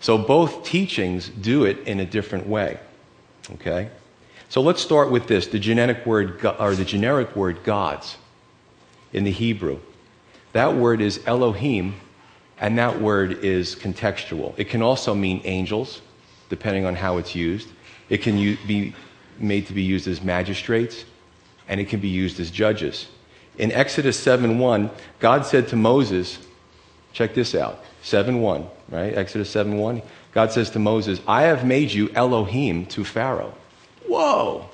So 0.00 0.18
both 0.18 0.64
teachings 0.64 1.28
do 1.28 1.64
it 1.64 1.78
in 1.86 2.00
a 2.00 2.04
different 2.04 2.48
way. 2.48 2.80
Okay? 3.52 3.90
So 4.50 4.62
let's 4.62 4.80
start 4.80 5.10
with 5.10 5.26
this 5.26 5.46
the 5.46 5.58
genetic 5.58 6.06
word, 6.06 6.44
or 6.58 6.74
the 6.74 6.84
generic 6.84 7.36
word 7.36 7.64
gods 7.64 8.16
in 9.12 9.24
the 9.24 9.30
Hebrew. 9.30 9.78
That 10.52 10.74
word 10.74 11.02
is 11.02 11.20
Elohim, 11.26 11.94
and 12.58 12.78
that 12.78 13.00
word 13.00 13.44
is 13.44 13.76
contextual. 13.76 14.54
It 14.56 14.70
can 14.70 14.80
also 14.82 15.14
mean 15.14 15.42
angels, 15.44 16.00
depending 16.48 16.86
on 16.86 16.94
how 16.94 17.18
it's 17.18 17.34
used. 17.34 17.68
It 18.08 18.18
can 18.22 18.36
be 18.66 18.94
made 19.38 19.66
to 19.66 19.74
be 19.74 19.82
used 19.82 20.08
as 20.08 20.22
magistrates, 20.22 21.04
and 21.68 21.78
it 21.78 21.88
can 21.90 22.00
be 22.00 22.08
used 22.08 22.40
as 22.40 22.50
judges. 22.50 23.06
In 23.58 23.70
Exodus 23.70 24.18
7 24.18 24.58
1, 24.58 24.90
God 25.18 25.44
said 25.44 25.68
to 25.68 25.76
Moses, 25.76 26.38
check 27.12 27.34
this 27.34 27.54
out 27.54 27.84
7 28.02 28.40
1, 28.40 28.66
right? 28.88 29.14
Exodus 29.14 29.50
7 29.50 29.76
1. 29.76 30.00
God 30.32 30.52
says 30.52 30.70
to 30.70 30.78
Moses, 30.78 31.20
I 31.26 31.42
have 31.42 31.66
made 31.66 31.92
you 31.92 32.10
Elohim 32.14 32.86
to 32.86 33.04
Pharaoh. 33.04 33.52
Whoa! 34.08 34.68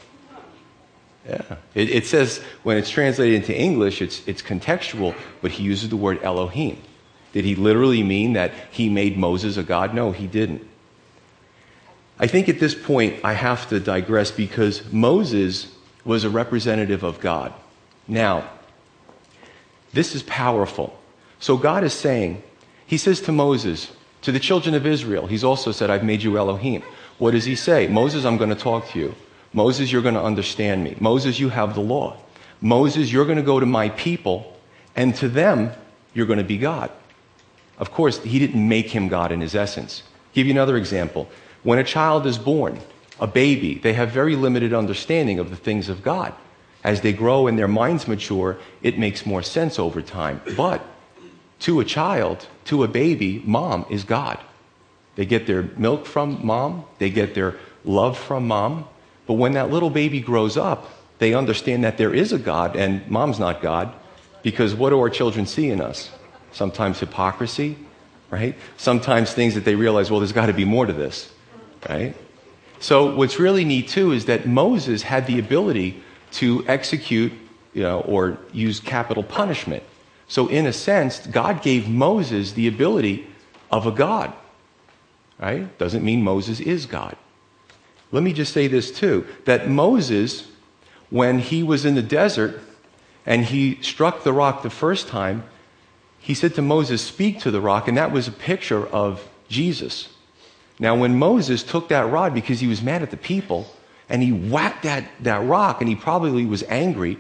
Yeah. 1.28 1.56
It, 1.74 1.90
it, 1.90 2.06
says, 2.06 2.42
when 2.62 2.76
it's 2.76 2.90
translated 2.90 3.34
into 3.34 3.56
English, 3.56 4.02
it's, 4.02 4.26
it's 4.28 4.42
contextual, 4.42 5.14
but 5.40 5.52
he 5.52 5.62
uses 5.62 5.88
the 5.88 5.96
word 5.96 6.22
Elohim. 6.22 6.78
Did 7.32 7.44
he 7.44 7.54
literally 7.54 8.02
mean 8.02 8.34
that 8.34 8.52
he 8.70 8.88
made 8.88 9.16
Moses 9.16 9.56
a 9.56 9.62
god? 9.62 9.94
No, 9.94 10.12
he 10.12 10.26
didn't. 10.26 10.66
I 12.18 12.26
think 12.26 12.48
at 12.48 12.60
this 12.60 12.74
point 12.74 13.16
I 13.24 13.32
have 13.32 13.68
to 13.70 13.80
digress 13.80 14.30
because 14.30 14.92
Moses 14.92 15.74
was 16.04 16.24
a 16.24 16.30
representative 16.30 17.02
of 17.02 17.20
God. 17.20 17.52
Now, 18.06 18.48
this 19.92 20.14
is 20.14 20.22
powerful. 20.22 20.96
So 21.40 21.56
God 21.56 21.82
is 21.84 21.92
saying, 21.92 22.42
He 22.86 22.98
says 22.98 23.20
to 23.22 23.32
Moses, 23.32 23.90
to 24.22 24.30
the 24.30 24.38
children 24.38 24.74
of 24.74 24.86
Israel, 24.86 25.26
He's 25.26 25.44
also 25.44 25.72
said, 25.72 25.90
I've 25.90 26.04
made 26.04 26.22
you 26.22 26.38
Elohim. 26.38 26.82
What 27.18 27.32
does 27.32 27.44
He 27.44 27.56
say? 27.56 27.88
Moses, 27.88 28.24
I'm 28.24 28.36
going 28.36 28.50
to 28.50 28.56
talk 28.56 28.88
to 28.90 28.98
you. 28.98 29.14
Moses, 29.54 29.90
you're 29.90 30.02
going 30.02 30.16
to 30.16 30.22
understand 30.22 30.84
me. 30.84 30.96
Moses, 31.00 31.38
you 31.38 31.48
have 31.48 31.74
the 31.74 31.80
law. 31.80 32.16
Moses, 32.60 33.10
you're 33.10 33.24
going 33.24 33.38
to 33.38 33.42
go 33.42 33.60
to 33.60 33.66
my 33.66 33.88
people, 33.90 34.54
and 34.96 35.14
to 35.16 35.28
them, 35.28 35.70
you're 36.12 36.26
going 36.26 36.40
to 36.40 36.44
be 36.44 36.58
God. 36.58 36.90
Of 37.78 37.92
course, 37.92 38.22
he 38.22 38.38
didn't 38.38 38.68
make 38.68 38.90
him 38.90 39.08
God 39.08 39.32
in 39.32 39.40
his 39.40 39.54
essence. 39.54 40.02
Give 40.32 40.46
you 40.46 40.52
another 40.52 40.76
example. 40.76 41.28
When 41.62 41.78
a 41.78 41.84
child 41.84 42.26
is 42.26 42.36
born, 42.36 42.80
a 43.20 43.26
baby, 43.26 43.76
they 43.76 43.92
have 43.92 44.10
very 44.10 44.36
limited 44.36 44.74
understanding 44.74 45.38
of 45.38 45.50
the 45.50 45.56
things 45.56 45.88
of 45.88 46.02
God. 46.02 46.34
As 46.82 47.00
they 47.00 47.12
grow 47.12 47.46
and 47.46 47.58
their 47.58 47.68
minds 47.68 48.06
mature, 48.06 48.58
it 48.82 48.98
makes 48.98 49.24
more 49.24 49.42
sense 49.42 49.78
over 49.78 50.02
time. 50.02 50.42
But 50.56 50.84
to 51.60 51.80
a 51.80 51.84
child, 51.84 52.46
to 52.66 52.82
a 52.82 52.88
baby, 52.88 53.42
mom 53.46 53.86
is 53.88 54.04
God. 54.04 54.38
They 55.16 55.24
get 55.24 55.46
their 55.46 55.62
milk 55.62 56.06
from 56.06 56.44
mom, 56.44 56.84
they 56.98 57.08
get 57.08 57.34
their 57.34 57.56
love 57.84 58.18
from 58.18 58.48
mom, 58.48 58.86
but 59.26 59.34
when 59.34 59.52
that 59.52 59.70
little 59.70 59.90
baby 59.90 60.20
grows 60.20 60.56
up, 60.56 60.90
they 61.18 61.34
understand 61.34 61.84
that 61.84 61.96
there 61.96 62.14
is 62.14 62.32
a 62.32 62.38
God 62.38 62.76
and 62.76 63.08
mom's 63.08 63.38
not 63.38 63.62
God 63.62 63.92
because 64.42 64.74
what 64.74 64.90
do 64.90 65.00
our 65.00 65.10
children 65.10 65.46
see 65.46 65.70
in 65.70 65.80
us? 65.80 66.10
Sometimes 66.52 67.00
hypocrisy, 67.00 67.76
right? 68.30 68.56
Sometimes 68.76 69.32
things 69.32 69.54
that 69.54 69.64
they 69.64 69.74
realize, 69.74 70.10
well, 70.10 70.20
there's 70.20 70.32
got 70.32 70.46
to 70.46 70.52
be 70.52 70.64
more 70.64 70.86
to 70.86 70.92
this, 70.92 71.32
right? 71.88 72.14
So 72.80 73.14
what's 73.14 73.38
really 73.38 73.64
neat 73.64 73.88
too 73.88 74.12
is 74.12 74.26
that 74.26 74.46
Moses 74.46 75.02
had 75.02 75.26
the 75.26 75.38
ability 75.38 76.02
to 76.32 76.64
execute, 76.66 77.32
you 77.72 77.82
know, 77.82 78.00
or 78.00 78.38
use 78.52 78.80
capital 78.80 79.22
punishment. 79.22 79.82
So 80.28 80.48
in 80.48 80.66
a 80.66 80.72
sense, 80.72 81.26
God 81.26 81.62
gave 81.62 81.88
Moses 81.88 82.52
the 82.52 82.68
ability 82.68 83.26
of 83.70 83.86
a 83.86 83.90
God, 83.90 84.32
right? 85.38 85.76
Doesn't 85.78 86.04
mean 86.04 86.22
Moses 86.22 86.60
is 86.60 86.86
God. 86.86 87.16
Let 88.14 88.22
me 88.22 88.32
just 88.32 88.52
say 88.52 88.68
this 88.68 88.92
too 88.92 89.26
that 89.44 89.68
Moses, 89.68 90.46
when 91.10 91.40
he 91.40 91.64
was 91.64 91.84
in 91.84 91.96
the 91.96 92.02
desert 92.02 92.60
and 93.26 93.44
he 93.44 93.82
struck 93.82 94.22
the 94.22 94.32
rock 94.32 94.62
the 94.62 94.70
first 94.70 95.08
time, 95.08 95.42
he 96.20 96.32
said 96.32 96.54
to 96.54 96.62
Moses, 96.62 97.02
Speak 97.02 97.40
to 97.40 97.50
the 97.50 97.60
rock, 97.60 97.88
and 97.88 97.96
that 97.98 98.12
was 98.12 98.28
a 98.28 98.32
picture 98.32 98.86
of 98.86 99.28
Jesus. 99.48 100.10
Now, 100.78 100.94
when 100.94 101.18
Moses 101.18 101.64
took 101.64 101.88
that 101.88 102.08
rod 102.08 102.34
because 102.34 102.60
he 102.60 102.68
was 102.68 102.80
mad 102.80 103.02
at 103.02 103.10
the 103.10 103.16
people 103.16 103.66
and 104.08 104.22
he 104.22 104.30
whacked 104.30 104.84
that, 104.84 105.04
that 105.20 105.44
rock 105.44 105.80
and 105.80 105.88
he 105.88 105.96
probably 105.96 106.46
was 106.46 106.62
angry, 106.68 107.18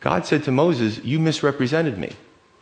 God 0.00 0.26
said 0.26 0.44
to 0.44 0.52
Moses, 0.52 1.02
You 1.02 1.18
misrepresented 1.18 1.96
me. 1.96 2.12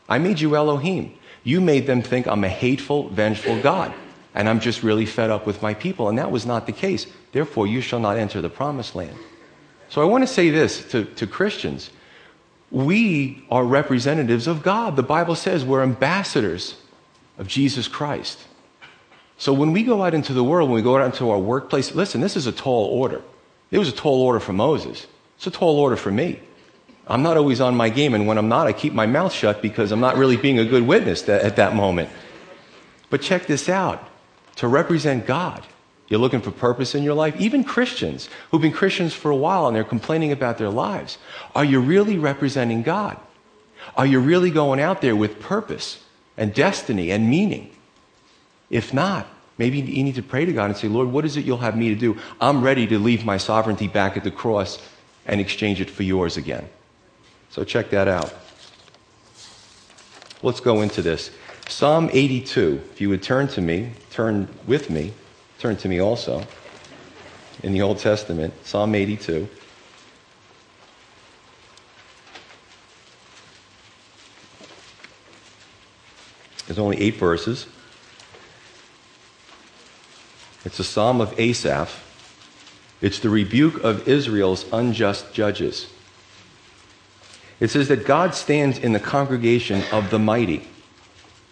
I 0.09 0.18
made 0.18 0.38
you 0.38 0.55
Elohim. 0.55 1.12
You 1.42 1.61
made 1.61 1.88
them 1.88 2.02
think 2.02 2.28
I'm 2.28 2.44
a 2.44 2.48
hateful, 2.48 3.09
vengeful 3.09 3.61
God 3.62 3.92
and 4.35 4.48
I'm 4.48 4.61
just 4.61 4.83
really 4.83 5.07
fed 5.07 5.31
up 5.31 5.46
with 5.46 5.61
my 5.62 5.74
people. 5.74 6.09
And 6.09 6.18
that 6.18 6.31
was 6.31 6.46
not 6.46 6.66
the 6.66 6.72
case. 6.72 7.07
Therefore, 7.33 7.66
you 7.66 7.81
shall 7.81 8.01
not 8.01 8.18
enter 8.18 8.40
the 8.40 8.51
promised 8.51 8.95
land. 8.95 9.16
So 9.88 10.01
I 10.01 10.05
want 10.05 10.23
to 10.23 10.29
say 10.29 10.51
this 10.51 10.88
to, 10.90 11.05
to 11.05 11.27
Christians. 11.27 11.90
We 12.71 13.45
are 13.51 13.64
representatives 13.64 14.47
of 14.47 14.62
God. 14.62 14.97
The 14.97 15.03
Bible 15.03 15.35
says 15.35 15.64
we're 15.64 15.83
ambassadors 15.83 16.77
of 17.38 17.47
Jesus 17.47 17.88
Christ. 17.88 18.38
So 19.37 19.53
when 19.53 19.73
we 19.73 19.83
go 19.83 20.03
out 20.03 20.14
into 20.14 20.33
the 20.33 20.45
world, 20.45 20.71
when 20.71 20.77
we 20.77 20.83
go 20.83 20.97
out 20.97 21.07
into 21.07 21.31
our 21.31 21.38
workplace, 21.38 21.95
listen, 21.95 22.21
this 22.21 22.37
is 22.37 22.47
a 22.47 22.53
tall 22.53 22.87
order. 22.87 23.23
It 23.71 23.79
was 23.79 23.88
a 23.88 23.92
tall 23.92 24.23
order 24.23 24.40
for 24.40 24.53
Moses. 24.53 25.07
It's 25.37 25.47
a 25.47 25.51
tall 25.51 25.79
order 25.79 25.97
for 25.97 26.11
me. 26.11 26.40
I'm 27.07 27.23
not 27.23 27.37
always 27.37 27.61
on 27.61 27.75
my 27.75 27.88
game, 27.88 28.14
and 28.14 28.27
when 28.27 28.38
I'm 28.38 28.49
not, 28.49 28.66
I 28.66 28.73
keep 28.73 28.92
my 28.92 29.07
mouth 29.07 29.33
shut 29.33 29.61
because 29.61 29.90
I'm 29.90 30.01
not 30.01 30.16
really 30.16 30.37
being 30.37 30.59
a 30.59 30.64
good 30.64 30.87
witness 30.87 31.29
at 31.29 31.57
that 31.57 31.75
moment. 31.75 32.09
But 33.11 33.23
check 33.23 33.47
this 33.47 33.68
out 33.68 34.09
to 34.57 34.68
represent 34.68 35.27
God. 35.27 35.66
You're 36.12 36.20
looking 36.20 36.42
for 36.42 36.51
purpose 36.51 36.94
in 36.94 37.05
your 37.05 37.14
life. 37.14 37.40
Even 37.40 37.64
Christians 37.64 38.29
who've 38.51 38.61
been 38.61 38.70
Christians 38.70 39.14
for 39.14 39.31
a 39.31 39.35
while 39.35 39.66
and 39.66 39.75
they're 39.75 39.83
complaining 39.83 40.31
about 40.31 40.59
their 40.59 40.68
lives. 40.68 41.16
Are 41.55 41.64
you 41.64 41.81
really 41.81 42.18
representing 42.18 42.83
God? 42.83 43.16
Are 43.96 44.05
you 44.05 44.20
really 44.20 44.51
going 44.51 44.79
out 44.79 45.01
there 45.01 45.16
with 45.16 45.40
purpose 45.40 46.05
and 46.37 46.53
destiny 46.53 47.11
and 47.11 47.31
meaning? 47.31 47.70
If 48.68 48.92
not, 48.92 49.27
maybe 49.57 49.81
you 49.81 50.05
need 50.05 50.16
to 50.16 50.22
pray 50.22 50.44
to 50.44 50.53
God 50.53 50.66
and 50.66 50.77
say, 50.77 50.87
Lord, 50.87 51.09
what 51.09 51.25
is 51.25 51.38
it 51.38 51.46
you'll 51.46 51.57
have 51.57 51.79
me 51.79 51.88
to 51.88 51.94
do? 51.94 52.18
I'm 52.42 52.61
ready 52.61 52.87
to 52.88 52.98
leave 52.98 53.25
my 53.25 53.38
sovereignty 53.38 53.88
back 53.88 54.14
at 54.18 54.22
the 54.22 54.31
cross 54.31 54.87
and 55.25 55.40
exchange 55.40 55.81
it 55.81 55.88
for 55.88 56.03
yours 56.03 56.37
again. 56.37 56.68
So 57.48 57.64
check 57.64 57.88
that 57.88 58.07
out. 58.07 58.35
Let's 60.42 60.61
go 60.61 60.83
into 60.83 61.01
this. 61.01 61.31
Psalm 61.70 62.11
82. 62.12 62.83
If 62.92 63.01
you 63.01 63.09
would 63.09 63.22
turn 63.22 63.48
to 63.48 63.62
me, 63.62 63.92
turn 64.11 64.46
with 64.66 64.90
me, 64.90 65.14
turn 65.62 65.77
to 65.77 65.87
me 65.87 66.01
also 66.01 66.44
in 67.62 67.72
the 67.72 67.81
Old 67.83 67.96
Testament, 67.96 68.53
Psalm 68.66 68.96
82. 68.96 69.48
There's 76.66 76.81
only 76.81 77.01
eight 77.01 77.14
verses. 77.14 77.68
It's 80.64 80.81
a 80.81 80.85
psalm 80.85 81.20
of 81.20 81.38
Asaph. 81.38 82.03
It's 83.01 83.20
the 83.20 83.31
rebuke 83.31 83.85
of 83.85 84.09
Israel's 84.09 84.66
unjust 84.72 85.33
judges. 85.33 85.87
It 87.61 87.68
says 87.68 87.87
that 87.87 88.05
God 88.05 88.35
stands 88.35 88.79
in 88.79 88.94
the 88.94 88.98
congregation 88.98 89.85
of 89.92 90.11
the 90.11 90.18
mighty. 90.18 90.66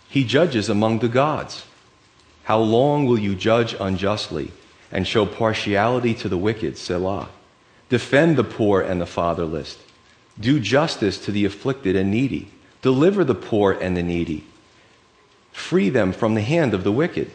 He 0.09 0.25
judges 0.25 0.69
among 0.69 0.99
the 0.99 1.09
gods. 1.09 1.65
How 2.51 2.59
long 2.59 3.07
will 3.07 3.17
you 3.17 3.37
judge 3.37 3.77
unjustly 3.79 4.51
and 4.91 5.07
show 5.07 5.25
partiality 5.25 6.15
to 6.15 6.29
the 6.29 6.37
wicked, 6.37 6.77
Selah? 6.77 7.29
Defend 7.89 8.37
the 8.37 8.43
poor 8.43 8.81
and 8.81 9.01
the 9.01 9.07
fatherless. 9.07 9.79
Do 10.37 10.59
justice 10.59 11.17
to 11.27 11.31
the 11.31 11.45
afflicted 11.45 11.95
and 11.95 12.11
needy. 12.11 12.51
Deliver 12.83 13.23
the 13.23 13.37
poor 13.37 13.71
and 13.71 13.97
the 13.97 14.03
needy. 14.03 14.43
Free 15.53 15.91
them 15.91 16.13
from 16.13 16.35
the 16.35 16.43
hand 16.43 16.75
of 16.75 16.83
the 16.83 16.91
wicked. 16.91 17.31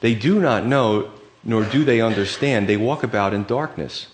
They 0.00 0.16
do 0.16 0.40
not 0.40 0.66
know, 0.66 1.12
nor 1.44 1.62
do 1.62 1.84
they 1.84 2.00
understand. 2.00 2.68
They 2.68 2.76
walk 2.76 3.04
about 3.04 3.34
in 3.34 3.44
darkness. 3.44 4.08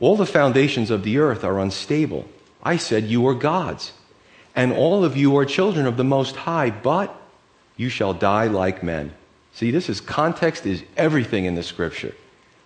All 0.00 0.16
the 0.16 0.26
foundations 0.26 0.90
of 0.90 1.02
the 1.02 1.16
earth 1.16 1.44
are 1.44 1.60
unstable. 1.60 2.28
I 2.62 2.76
said, 2.76 3.04
You 3.04 3.26
are 3.28 3.34
gods, 3.34 3.92
and 4.54 4.70
all 4.70 5.02
of 5.02 5.16
you 5.16 5.34
are 5.38 5.46
children 5.46 5.86
of 5.86 5.96
the 5.96 6.04
Most 6.04 6.36
High, 6.36 6.68
but 6.68 7.22
you 7.76 7.88
shall 7.88 8.14
die 8.14 8.46
like 8.46 8.82
men. 8.82 9.12
See, 9.52 9.70
this 9.70 9.88
is 9.88 10.00
context 10.00 10.66
is 10.66 10.82
everything 10.96 11.44
in 11.44 11.54
the 11.54 11.62
scripture. 11.62 12.14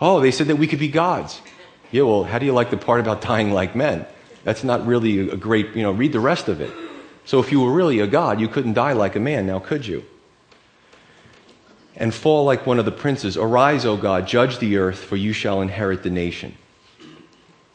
Oh, 0.01 0.21
they 0.21 0.31
said 0.31 0.47
that 0.49 0.57
we 0.57 0.67
could 0.67 0.79
be 0.79 0.89
gods. 0.89 1.41
Yeah, 1.91 2.03
well, 2.03 2.25
how 2.25 2.39
do 2.39 2.47
you 2.47 2.53
like 2.53 2.71
the 2.71 2.77
part 2.77 3.01
about 3.01 3.21
dying 3.33 3.53
like 3.53 3.75
men? 3.75 4.07
That's 4.45 4.65
not 4.65 4.87
really 4.87 5.29
a 5.29 5.37
great, 5.37 5.75
you 5.75 5.83
know, 5.83 5.93
read 5.93 6.13
the 6.13 6.21
rest 6.21 6.49
of 6.49 6.61
it. 6.61 6.73
So 7.25 7.41
if 7.41 7.53
you 7.53 7.61
were 7.61 7.73
really 7.73 8.01
a 8.01 8.07
god, 8.07 8.41
you 8.41 8.49
couldn't 8.49 8.73
die 8.73 8.95
like 8.95 9.17
a 9.17 9.21
man, 9.21 9.47
now 9.47 9.59
could 9.59 9.87
you? 9.87 10.05
And 11.97 12.15
fall 12.15 12.45
like 12.45 12.65
one 12.65 12.79
of 12.79 12.85
the 12.85 12.93
princes. 12.93 13.37
Arise, 13.37 13.85
O 13.85 13.97
God, 13.97 14.27
judge 14.27 14.59
the 14.59 14.79
earth, 14.79 14.99
for 14.99 15.17
you 15.17 15.33
shall 15.33 15.61
inherit 15.61 16.03
the 16.03 16.11
nation. 16.11 16.57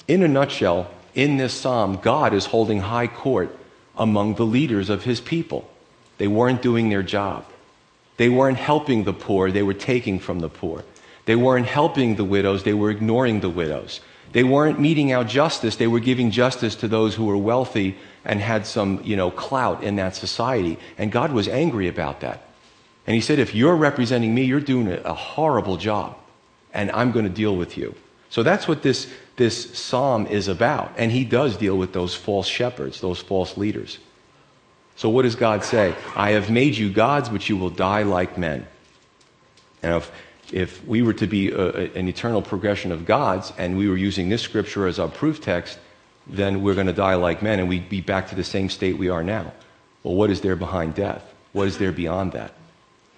In 0.07 0.23
a 0.23 0.27
nutshell, 0.27 0.89
in 1.13 1.37
this 1.37 1.53
psalm, 1.53 1.97
God 2.01 2.33
is 2.33 2.47
holding 2.47 2.79
high 2.79 3.07
court 3.07 3.55
among 3.95 4.35
the 4.35 4.45
leaders 4.45 4.89
of 4.89 5.03
his 5.03 5.21
people. 5.21 5.69
They 6.17 6.28
weren't 6.28 6.62
doing 6.62 6.89
their 6.89 7.04
job. 7.04 7.45
They 8.17 8.30
weren't 8.30 8.58
helping 8.58 9.04
the 9.04 9.13
poor, 9.13 9.52
they 9.52 9.63
were 9.63 9.73
taking 9.73 10.19
from 10.19 10.39
the 10.39 10.49
poor. 10.49 10.84
They 11.26 11.36
weren't 11.36 11.67
helping 11.67 12.15
the 12.15 12.26
widows, 12.26 12.63
they 12.63 12.73
were 12.73 12.91
ignoring 12.91 13.39
the 13.39 13.49
widows. 13.49 14.02
They 14.34 14.43
weren't 14.43 14.80
meting 14.80 15.12
out 15.12 15.28
justice, 15.28 15.76
they 15.76 15.88
were 15.88 15.99
giving 15.99 16.32
justice 16.32 16.76
to 16.78 16.88
those 16.88 17.15
who 17.15 17.26
were 17.26 17.38
wealthy 17.38 17.97
and 18.26 18.39
had 18.39 18.65
some, 18.65 19.02
you 19.04 19.15
know, 19.15 19.32
clout 19.32 19.84
in 19.84 19.95
that 19.97 20.15
society. 20.15 20.78
And 20.97 21.12
God 21.12 21.32
was 21.32 21.47
angry 21.47 21.88
about 21.88 22.21
that. 22.21 22.43
And 23.06 23.15
he 23.15 23.21
said, 23.21 23.39
if 23.39 23.54
you're 23.54 23.76
representing 23.76 24.34
me, 24.34 24.43
you're 24.43 24.60
doing 24.60 24.88
a 24.88 25.13
horrible 25.13 25.78
job, 25.78 26.17
and 26.73 26.89
I'm 26.91 27.12
going 27.12 27.26
to 27.26 27.32
deal 27.32 27.56
with 27.56 27.78
you. 27.78 27.95
So 28.30 28.41
that's 28.41 28.67
what 28.67 28.82
this, 28.82 29.12
this 29.36 29.78
psalm 29.78 30.26
is 30.26 30.47
about. 30.47 30.93
And 30.97 31.12
he 31.12 31.23
does 31.23 31.58
deal 31.58 31.78
with 31.78 31.93
those 31.93 32.15
false 32.15 32.47
shepherds, 32.47 33.02
those 33.02 33.19
false 33.19 33.58
leaders. 33.58 33.99
So 34.95 35.10
what 35.10 35.23
does 35.23 35.36
God 35.36 35.63
say? 35.63 35.95
I 36.15 36.32
have 36.32 36.49
made 36.49 36.77
you 36.77 36.91
gods, 36.91 37.29
but 37.29 37.49
you 37.49 37.58
will 37.58 37.69
die 37.69 38.03
like 38.03 38.38
men. 38.38 38.67
And 39.82 39.95
if, 39.95 40.12
if 40.51 40.86
we 40.86 41.01
were 41.01 41.13
to 41.13 41.27
be 41.27 41.51
a, 41.51 41.91
an 41.93 42.08
eternal 42.08 42.41
progression 42.41 42.91
of 42.91 43.06
gods, 43.06 43.51
and 43.58 43.77
we 43.77 43.89
were 43.89 43.97
using 43.97 44.29
this 44.29 44.41
scripture 44.41 44.88
as 44.88 44.99
our 44.99 45.10
proof 45.10 45.41
text, 45.41 45.79
then 46.27 46.63
we're 46.63 46.75
going 46.75 46.88
to 46.88 46.93
die 46.93 47.15
like 47.15 47.41
men, 47.41 47.60
and 47.60 47.67
we'd 47.67 47.89
be 47.89 48.01
back 48.01 48.29
to 48.29 48.36
the 48.36 48.43
same 48.43 48.69
state 48.69 48.97
we 48.97 49.10
are 49.10 49.23
now. 49.23 49.51
Well, 50.03 50.15
what 50.15 50.29
is 50.29 50.41
there 50.41 50.56
behind 50.56 50.95
death? 50.95 51.23
What 51.53 51.67
is 51.67 51.77
there 51.77 51.91
beyond 51.91 52.34
that? 52.34 52.53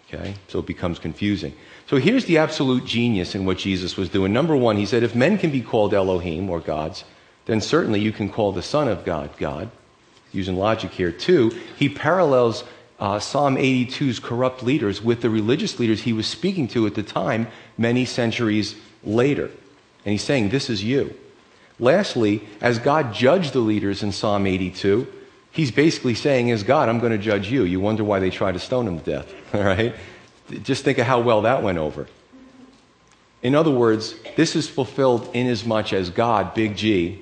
Okay? 0.08 0.36
So 0.48 0.60
it 0.60 0.66
becomes 0.66 0.98
confusing. 0.98 1.54
So 1.88 1.98
here's 1.98 2.26
the 2.26 2.38
absolute 2.38 2.86
genius 2.86 3.36
in 3.36 3.46
what 3.46 3.58
Jesus 3.58 3.98
was 3.98 4.10
doing. 4.10 4.34
Number 4.34 4.56
one, 4.56 4.78
he 4.78 4.86
said, 4.86 5.04
if 5.04 5.14
men 5.14 5.38
can 5.38 5.52
be 5.52 5.62
called 5.62 5.94
Elohim 5.94 6.50
or 6.50 6.60
gods, 6.60 7.04
then 7.46 7.62
certainly 7.62 8.00
you 8.00 8.12
can 8.12 8.30
call 8.30 8.52
the 8.52 8.64
Son 8.64 8.88
of 8.88 9.06
God 9.06 9.30
God 9.38 9.70
using 10.36 10.58
logic 10.58 10.92
here. 10.92 11.12
too, 11.12 11.58
he 11.78 11.90
parallels 11.90 12.64
uh, 13.00 13.20
Psalm 13.20 13.56
82's 13.56 14.20
corrupt 14.20 14.64
leaders 14.64 15.02
with 15.02 15.22
the 15.22 15.30
religious 15.30 15.80
leaders 15.80 16.02
he 16.02 16.14
was 16.14 16.28
speaking 16.28 16.68
to 16.70 16.88
at 16.88 16.96
the 16.96 17.04
time, 17.04 17.48
many 17.78 18.06
centuries 18.06 18.76
later. 19.04 19.46
And 20.06 20.12
he's 20.12 20.24
saying, 20.24 20.50
This 20.50 20.70
is 20.70 20.84
you. 20.84 21.14
Lastly, 21.78 22.48
as 22.62 22.80
God 22.80 23.14
judged 23.14 23.54
the 23.54 23.60
leaders 23.60 24.02
in 24.02 24.12
Psalm 24.12 24.48
82, 24.48 25.08
he's 25.52 25.72
basically 25.72 26.16
saying, 26.16 26.52
As 26.52 26.64
God, 26.64 26.88
I'm 26.88 27.00
going 27.00 27.12
to 27.12 27.18
judge 27.18 27.50
you. 27.50 27.64
You 27.64 27.80
wonder 27.80 28.04
why 28.04 28.20
they 28.20 28.30
tried 28.30 28.54
to 28.54 28.60
stone 28.60 28.88
him 28.88 29.00
to 29.00 29.06
death, 29.06 29.34
all 29.54 29.64
right? 29.64 29.96
Just 30.64 30.84
think 30.84 30.98
of 30.98 31.08
how 31.08 31.20
well 31.22 31.42
that 31.42 31.64
went 31.64 31.78
over. 31.78 32.08
In 33.42 33.56
other 33.56 33.72
words, 33.72 34.16
this 34.38 34.56
is 34.56 34.70
fulfilled 34.70 35.30
in 35.34 35.48
as 35.48 35.66
much 35.66 35.92
as 35.92 36.10
God, 36.10 36.54
big 36.54 36.78
G, 36.78 37.22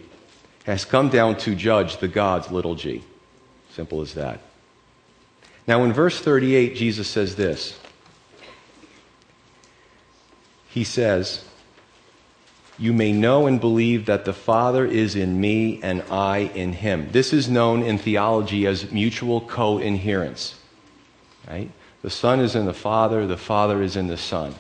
has 0.64 0.86
come 0.86 1.10
down 1.10 1.38
to 1.38 1.56
judge 1.56 1.98
the 1.98 2.08
gods, 2.08 2.52
little 2.52 2.76
g. 2.76 3.04
Simple 3.72 4.02
as 4.02 4.14
that. 4.14 4.40
Now, 5.68 5.84
in 5.84 5.94
verse 5.94 6.20
38, 6.20 6.76
Jesus 6.76 7.08
says 7.08 7.36
this. 7.36 7.80
He 10.70 10.84
says, 10.84 11.46
You 12.78 12.94
may 12.94 13.12
know 13.12 13.46
and 13.48 13.60
believe 13.60 14.06
that 14.08 14.26
the 14.26 14.34
Father 14.34 14.86
is 14.86 15.16
in 15.16 15.40
me 15.40 15.80
and 15.82 16.02
I 16.10 16.52
in 16.56 16.74
him. 16.74 17.10
This 17.12 17.32
is 17.32 17.50
known 17.50 17.84
in 17.84 17.98
theology 17.98 18.66
as 18.66 18.92
mutual 18.92 19.42
co 19.42 19.78
inherence. 19.78 20.56
Right? 21.48 21.70
The 22.02 22.10
Son 22.10 22.40
is 22.40 22.56
in 22.56 22.66
the 22.66 22.74
Father, 22.74 23.28
the 23.28 23.38
Father 23.38 23.82
is 23.82 23.96
in 23.96 24.08
the 24.08 24.18
Son. 24.18 24.56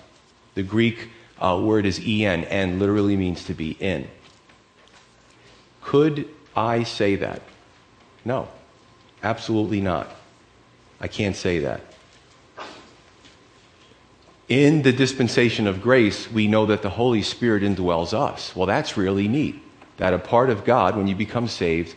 The 0.56 0.64
Greek 0.64 1.10
uh, 1.40 1.60
word 1.62 1.86
is 1.86 2.00
en, 2.06 2.46
and 2.46 2.80
literally 2.80 3.18
means 3.18 3.44
to 3.46 3.54
be 3.54 3.72
in. 3.72 4.08
Could 5.84 6.30
I 6.56 6.84
say 6.84 7.16
that? 7.18 7.42
No, 8.26 8.48
absolutely 9.22 9.82
not. 9.82 10.10
I 11.00 11.08
can't 11.08 11.36
say 11.36 11.60
that. 11.60 11.82
In 14.50 14.82
the 14.82 14.94
dispensation 14.94 15.68
of 15.68 15.82
grace, 15.82 16.32
we 16.32 16.48
know 16.48 16.66
that 16.66 16.82
the 16.82 16.90
Holy 16.90 17.22
Spirit 17.22 17.64
indwells 17.64 18.14
us. 18.14 18.56
Well, 18.56 18.68
that's 18.68 18.98
really 18.98 19.28
neat. 19.28 19.62
That 19.98 20.14
a 20.14 20.20
part 20.20 20.50
of 20.50 20.66
God, 20.66 20.96
when 20.96 21.08
you 21.08 21.16
become 21.16 21.48
saved, 21.48 21.96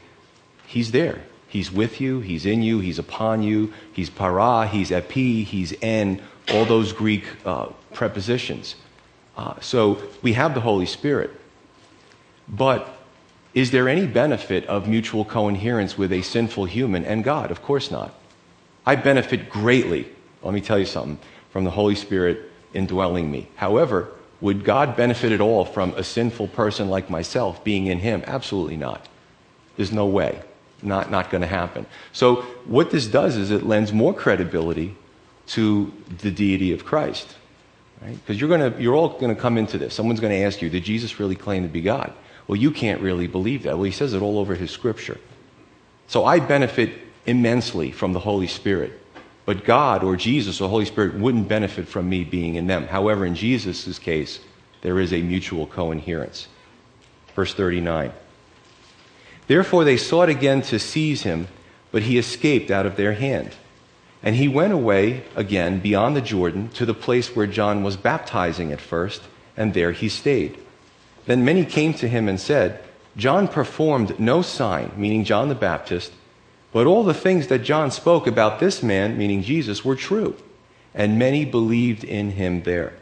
He's 0.67 0.91
there. 0.91 1.23
He's 1.49 1.71
with 1.71 2.01
you, 2.01 2.21
He's 2.21 2.47
in 2.47 2.63
you, 2.63 2.81
He's 2.81 2.99
upon 2.99 3.43
you, 3.43 3.73
He's 3.93 4.11
para, 4.11 4.67
He's 4.67 4.91
epi, 4.93 5.45
He's 5.45 5.75
en, 5.83 6.23
all 6.51 6.65
those 6.65 6.93
Greek 6.93 7.25
uh, 7.45 7.67
prepositions. 7.93 8.77
Uh, 9.37 9.55
so 9.61 10.03
we 10.23 10.33
have 10.33 10.55
the 10.55 10.61
Holy 10.61 10.87
Spirit. 10.87 11.31
But 12.49 12.96
is 13.57 13.71
there 13.71 13.89
any 13.89 14.07
benefit 14.07 14.67
of 14.67 14.87
mutual 14.87 15.25
coherence 15.25 15.97
with 15.97 16.13
a 16.13 16.21
sinful 16.21 16.67
human 16.67 17.07
and 17.07 17.25
God? 17.25 17.51
Of 17.51 17.63
course 17.63 17.91
not. 17.91 18.15
I 18.85 18.97
benefit 18.97 19.49
greatly, 19.49 20.07
let 20.43 20.53
me 20.53 20.61
tell 20.61 20.79
you 20.79 20.85
something, 20.85 21.19
from 21.53 21.65
the 21.65 21.71
Holy 21.71 21.95
Spirit 21.95 22.53
indwelling 22.75 23.31
me. 23.31 23.49
However, 23.57 24.11
would 24.43 24.63
God 24.63 24.95
benefit 24.95 25.33
at 25.33 25.41
all 25.41 25.65
from 25.65 25.95
a 25.95 26.05
sinful 26.05 26.49
person 26.49 26.91
like 26.91 27.09
myself 27.09 27.65
being 27.65 27.87
in 27.87 27.99
Him? 27.99 28.23
Absolutely 28.27 28.77
not. 28.77 29.09
There's 29.79 29.91
no 29.91 30.05
way. 30.05 30.43
Not, 30.83 31.11
not 31.11 31.31
going 31.31 31.41
to 31.41 31.47
happen. 31.47 31.87
So, 32.13 32.43
what 32.67 32.91
this 32.91 33.07
does 33.07 33.39
is 33.39 33.51
it 33.51 33.63
lends 33.63 33.95
more 33.95 34.13
credibility 34.13 34.95
to 35.49 35.91
the 36.19 36.31
deity 36.31 36.75
of 36.75 36.85
Christ. 36.85 37.35
Because 38.01 38.19
right? 38.29 38.37
you're, 38.37 38.51
gonna, 38.51 38.75
you're 38.79 38.95
all 38.95 39.19
going 39.19 39.35
to 39.35 39.41
come 39.41 39.57
into 39.57 39.79
this. 39.79 39.95
Someone's 39.95 40.21
going 40.21 40.39
to 40.39 40.45
ask 40.45 40.61
you, 40.61 40.69
did 40.69 40.85
Jesus 40.85 41.19
really 41.19 41.35
claim 41.35 41.63
to 41.63 41.69
be 41.71 41.81
God? 41.81 42.13
Well, 42.49 42.57
you 42.57 42.71
can't 42.71 43.01
really 43.01 43.27
believe 43.27 43.65
that. 43.65 43.77
Well, 43.77 43.85
he 43.85 43.91
says 43.91 44.15
it 44.15 44.23
all 44.23 44.39
over 44.39 44.55
his 44.55 44.71
scripture. 44.71 45.19
So 46.07 46.25
I 46.25 46.39
benefit 46.39 46.93
immensely 47.27 47.91
from 47.91 48.13
the 48.13 48.21
Holy 48.21 48.47
Spirit. 48.47 48.93
But 49.45 49.65
God 49.65 50.03
or 50.03 50.17
Jesus 50.17 50.61
or 50.61 50.69
Holy 50.69 50.85
Spirit 50.85 51.15
wouldn't 51.15 51.49
benefit 51.49 51.89
from 51.89 52.09
me 52.09 52.25
being 52.25 52.57
in 52.57 52.67
them. 52.67 52.87
However, 52.87 53.25
in 53.25 53.35
Jesus' 53.35 53.99
case, 53.99 54.41
there 54.83 55.01
is 55.01 55.13
a 55.13 55.23
mutual 55.23 55.67
coherence. 55.67 56.49
Verse 57.35 57.55
39. 57.55 58.13
Therefore 59.47 59.85
they 59.85 59.97
sought 59.97 60.29
again 60.29 60.63
to 60.63 60.79
seize 60.79 61.23
him, 61.23 61.49
but 61.93 62.03
he 62.03 62.19
escaped 62.19 62.71
out 62.71 62.87
of 62.87 62.97
their 62.97 63.13
hand. 63.13 63.53
And 64.23 64.35
he 64.35 64.49
went 64.49 64.73
away 64.73 65.23
again 65.37 65.79
beyond 65.79 66.17
the 66.17 66.21
Jordan 66.21 66.69
to 66.71 66.87
the 66.87 66.95
place 66.95 67.37
where 67.37 67.47
John 67.47 67.85
was 67.85 67.97
baptizing 67.97 68.73
at 68.73 68.81
first, 68.81 69.23
and 69.57 69.75
there 69.75 69.93
he 69.93 70.09
stayed. 70.09 70.59
Then 71.27 71.45
many 71.45 71.65
came 71.65 71.93
to 71.95 72.09
him 72.09 72.29
and 72.29 72.41
said, 72.41 72.81
John 73.17 73.49
performed 73.49 74.19
no 74.19 74.43
sign, 74.43 74.93
meaning 74.97 75.25
John 75.25 75.49
the 75.49 75.55
Baptist, 75.55 76.13
but 76.73 76.87
all 76.87 77.03
the 77.05 77.15
things 77.15 77.47
that 77.49 77.61
John 77.61 77.91
spoke 77.91 78.27
about 78.27 78.61
this 78.61 78.83
man, 78.83 79.17
meaning 79.17 79.43
Jesus, 79.43 79.85
were 79.85 79.97
true. 79.97 80.37
And 80.95 81.19
many 81.19 81.45
believed 81.45 82.05
in 82.05 82.31
him 82.33 82.63
there. 82.63 82.95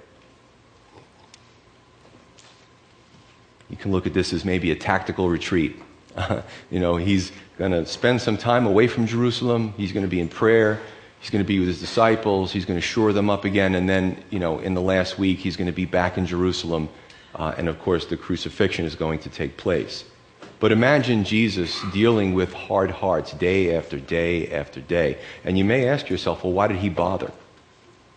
You 3.69 3.77
can 3.77 3.91
look 3.91 4.07
at 4.07 4.15
this 4.15 4.33
as 4.33 4.45
maybe 4.45 4.71
a 4.71 4.77
tactical 4.77 5.29
retreat. 5.29 5.77
you 6.71 6.81
know, 6.81 6.97
he's 6.97 7.33
going 7.59 7.73
to 7.73 7.87
spend 7.87 8.21
some 8.21 8.37
time 8.37 8.67
away 8.67 8.87
from 8.87 9.07
Jerusalem. 9.07 9.75
He's 9.77 9.93
going 9.93 10.05
to 10.05 10.11
be 10.11 10.21
in 10.21 10.29
prayer. 10.29 10.81
He's 11.21 11.31
going 11.31 11.43
to 11.43 11.49
be 11.49 11.59
with 11.59 11.69
his 11.69 11.81
disciples. 11.81 12.53
He's 12.53 12.65
going 12.65 12.79
to 12.79 12.87
shore 12.87 13.13
them 13.13 13.31
up 13.31 13.45
again. 13.45 13.75
And 13.75 13.89
then, 13.89 14.23
you 14.31 14.39
know, 14.39 14.59
in 14.59 14.75
the 14.75 14.81
last 14.81 15.19
week, 15.19 15.39
he's 15.39 15.57
going 15.57 15.67
to 15.67 15.73
be 15.73 15.87
back 15.87 16.19
in 16.19 16.27
Jerusalem. 16.27 16.89
Uh, 17.35 17.55
and 17.57 17.69
of 17.69 17.79
course, 17.81 18.07
the 18.07 18.17
crucifixion 18.17 18.85
is 18.85 18.95
going 18.95 19.19
to 19.21 19.29
take 19.29 19.57
place. 19.57 20.05
But 20.61 20.73
imagine 20.73 21.25
Jesus 21.25 21.81
dealing 21.93 22.33
with 22.33 22.53
hard 22.53 22.91
hearts 22.91 23.33
day 23.33 23.77
after 23.77 23.99
day 23.99 24.51
after 24.53 24.81
day. 24.81 25.19
And 25.45 25.59
you 25.59 25.65
may 25.65 25.89
ask 25.89 26.09
yourself, 26.09 26.45
well, 26.45 26.53
why 26.53 26.69
did 26.69 26.79
he 26.79 26.89
bother? 26.89 27.33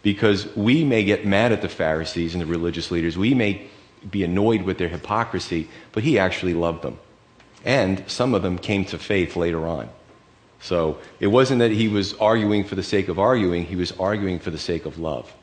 Because 0.03 0.55
we 0.55 0.85
may 0.85 1.03
get 1.03 1.25
mad 1.25 1.51
at 1.51 1.61
the 1.61 1.69
Pharisees 1.69 2.33
and 2.33 2.41
the 2.41 2.45
religious 2.45 2.91
leaders. 2.91 3.17
We 3.17 3.33
may 3.33 3.67
be 4.09 4.23
annoyed 4.23 4.61
with 4.61 4.77
their 4.77 4.87
hypocrisy, 4.87 5.67
but 5.91 6.03
he 6.03 6.19
actually 6.19 6.53
loved 6.53 6.83
them. 6.83 6.99
And 7.65 8.03
some 8.07 8.33
of 8.33 8.43
them 8.43 8.57
came 8.57 8.85
to 8.85 8.97
faith 8.97 9.35
later 9.35 9.67
on. 9.67 9.89
So 10.61 10.99
it 11.19 11.27
wasn't 11.27 11.59
that 11.59 11.71
he 11.71 11.87
was 11.87 12.13
arguing 12.15 12.63
for 12.63 12.75
the 12.75 12.83
sake 12.83 13.09
of 13.09 13.19
arguing, 13.19 13.65
he 13.65 13.75
was 13.75 13.91
arguing 13.93 14.39
for 14.39 14.51
the 14.51 14.57
sake 14.57 14.85
of 14.85 14.99
love. 14.99 15.33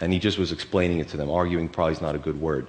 And 0.00 0.12
he 0.12 0.18
just 0.18 0.38
was 0.38 0.52
explaining 0.52 0.98
it 0.98 1.08
to 1.08 1.16
them. 1.16 1.30
Arguing 1.30 1.68
probably 1.68 1.92
is 1.92 2.00
not 2.00 2.14
a 2.14 2.18
good 2.18 2.40
word. 2.40 2.66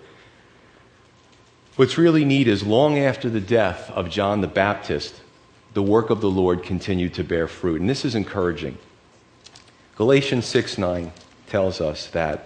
What's 1.82 1.98
really 1.98 2.26
neat 2.26 2.48
is 2.48 2.62
long 2.62 3.00
after 3.00 3.28
the 3.28 3.42
death 3.42 3.90
of 3.90 4.08
John 4.08 4.42
the 4.42 4.48
Baptist, 4.48 5.20
the 5.74 5.82
work 5.82 6.12
of 6.12 6.22
the 6.22 6.30
Lord 6.30 6.62
continued 6.62 7.16
to 7.16 7.24
bear 7.24 7.48
fruit. 7.48 7.82
And 7.82 7.90
this 7.90 8.06
is 8.06 8.14
encouraging. 8.14 8.78
Galatians 9.96 10.46
6 10.46 10.78
9 10.78 11.12
tells 11.48 11.82
us 11.82 12.06
that 12.10 12.46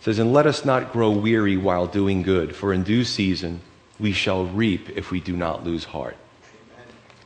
says, 0.00 0.18
And 0.18 0.32
let 0.32 0.46
us 0.46 0.64
not 0.64 0.94
grow 0.94 1.10
weary 1.10 1.58
while 1.58 1.86
doing 1.86 2.22
good, 2.22 2.56
for 2.56 2.72
in 2.72 2.84
due 2.84 3.04
season 3.04 3.60
we 4.00 4.12
shall 4.12 4.46
reap 4.46 4.88
if 4.96 5.10
we 5.10 5.20
do 5.20 5.36
not 5.36 5.62
lose 5.62 5.84
heart. 5.84 6.16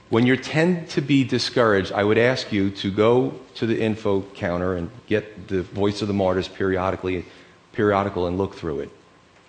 When 0.09 0.27
you 0.27 0.37
tend 0.37 0.89
to 0.89 1.01
be 1.01 1.23
discouraged, 1.23 1.93
I 1.93 2.03
would 2.03 2.19
ask 2.19 2.51
you 2.51 2.71
to 2.71 2.91
go 2.91 3.39
to 3.55 3.67
the 3.67 3.81
info 3.81 4.23
counter 4.35 4.75
and 4.75 4.91
get 5.07 5.47
the 5.47 5.63
Voice 5.63 6.03
of 6.03 6.09
the 6.09 6.15
Martyrs 6.15 6.49
periodically, 6.49 7.27
periodical 7.75 8.27
and 8.27 8.37
look 8.37 8.57
through 8.57 8.81
it. 8.81 8.91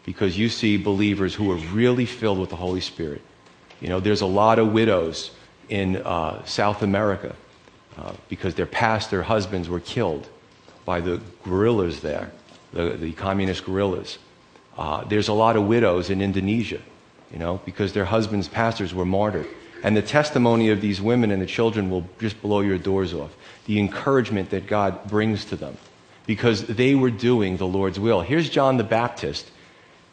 Because 0.06 0.38
you 0.38 0.50
see 0.50 0.78
believers 0.78 1.36
who 1.36 1.52
are 1.52 1.58
really 1.74 2.06
filled 2.06 2.40
with 2.40 2.50
the 2.50 2.56
Holy 2.56 2.82
Spirit. 2.82 3.22
You 3.82 3.90
know, 3.90 4.00
there's 4.00 4.22
a 4.22 4.26
lot 4.26 4.60
of 4.60 4.74
widows 4.74 5.32
in 5.70 5.98
uh, 5.98 6.44
South 6.46 6.82
America 6.82 7.36
uh, 7.98 8.14
because 8.28 8.56
their 8.56 8.66
pastor 8.66 9.24
husbands 9.24 9.70
were 9.70 9.80
killed 9.80 10.28
by 10.86 11.00
the 11.00 11.22
guerrillas 11.44 12.02
there 12.02 12.32
the, 12.74 12.92
the 12.92 13.12
communist 13.14 13.66
guerrillas. 13.66 14.18
Uh, 14.78 15.04
there's 15.06 15.28
a 15.28 15.34
lot 15.34 15.56
of 15.56 15.68
widows 15.68 16.10
in 16.10 16.22
Indonesia, 16.22 16.82
you 17.32 17.40
know, 17.40 17.60
because 17.66 17.94
their 17.94 18.06
husbands' 18.06 18.48
pastors 18.48 18.94
were 18.94 19.06
martyred. 19.06 19.48
And 19.84 19.96
the 19.96 20.02
testimony 20.02 20.70
of 20.70 20.82
these 20.82 21.02
women 21.02 21.32
and 21.32 21.42
the 21.42 21.46
children 21.46 21.90
will 21.90 22.08
just 22.20 22.42
blow 22.42 22.60
your 22.62 22.78
doors 22.78 23.14
off. 23.14 23.36
The 23.66 23.80
encouragement 23.80 24.50
that 24.50 24.68
God 24.68 25.08
brings 25.10 25.46
to 25.46 25.56
them 25.56 25.78
because 26.26 26.66
they 26.66 26.96
were 26.96 27.10
doing 27.10 27.58
the 27.58 27.68
Lord's 27.68 28.00
will. 28.00 28.22
Here's 28.22 28.50
John 28.50 28.78
the 28.78 28.84
Baptist. 28.84 29.50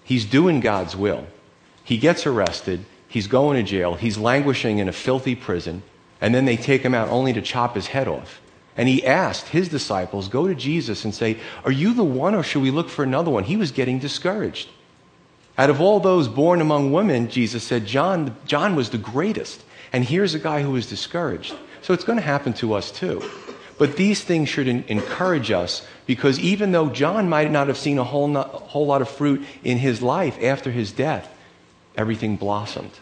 He's 0.06 0.24
doing 0.24 0.60
God's 0.60 0.94
will. 0.94 1.26
He 1.82 1.98
gets 1.98 2.28
arrested. 2.28 2.84
He's 3.08 3.26
going 3.26 3.56
to 3.56 3.68
jail. 3.68 3.94
He's 3.94 4.16
languishing 4.16 4.78
in 4.78 4.88
a 4.88 4.92
filthy 4.92 5.34
prison. 5.34 5.82
And 6.20 6.32
then 6.32 6.44
they 6.44 6.56
take 6.56 6.82
him 6.82 6.94
out 6.94 7.08
only 7.08 7.32
to 7.32 7.42
chop 7.42 7.74
his 7.74 7.88
head 7.88 8.06
off. 8.06 8.40
And 8.76 8.88
he 8.88 9.04
asked 9.04 9.48
his 9.48 9.68
disciples, 9.68 10.28
go 10.28 10.46
to 10.46 10.54
Jesus 10.54 11.04
and 11.04 11.12
say, 11.12 11.38
Are 11.64 11.72
you 11.72 11.92
the 11.92 12.04
one 12.04 12.36
or 12.36 12.44
should 12.44 12.62
we 12.62 12.70
look 12.70 12.88
for 12.88 13.02
another 13.02 13.32
one? 13.32 13.42
He 13.42 13.56
was 13.56 13.72
getting 13.72 13.98
discouraged. 13.98 14.68
Out 15.58 15.70
of 15.70 15.80
all 15.80 15.98
those 15.98 16.28
born 16.28 16.60
among 16.60 16.92
women, 16.92 17.28
Jesus 17.28 17.64
said, 17.64 17.84
John, 17.84 18.36
John 18.46 18.76
was 18.76 18.90
the 18.90 18.98
greatest. 18.98 19.64
And 19.92 20.04
here's 20.04 20.34
a 20.34 20.38
guy 20.38 20.62
who 20.62 20.70
was 20.70 20.88
discouraged. 20.88 21.52
So 21.82 21.94
it's 21.94 22.04
going 22.04 22.18
to 22.18 22.24
happen 22.24 22.52
to 22.54 22.74
us 22.74 22.92
too. 22.92 23.28
But 23.78 23.96
these 23.96 24.22
things 24.22 24.48
should 24.48 24.68
encourage 24.68 25.50
us 25.50 25.86
because 26.06 26.38
even 26.38 26.72
though 26.72 26.88
John 26.88 27.28
might 27.28 27.50
not 27.50 27.68
have 27.68 27.76
seen 27.76 27.98
a 27.98 28.04
whole, 28.04 28.28
not, 28.28 28.48
whole 28.48 28.86
lot 28.86 29.02
of 29.02 29.08
fruit 29.08 29.44
in 29.62 29.78
his 29.78 30.00
life 30.00 30.42
after 30.42 30.70
his 30.70 30.92
death, 30.92 31.30
everything 31.96 32.36
blossomed. 32.36 32.92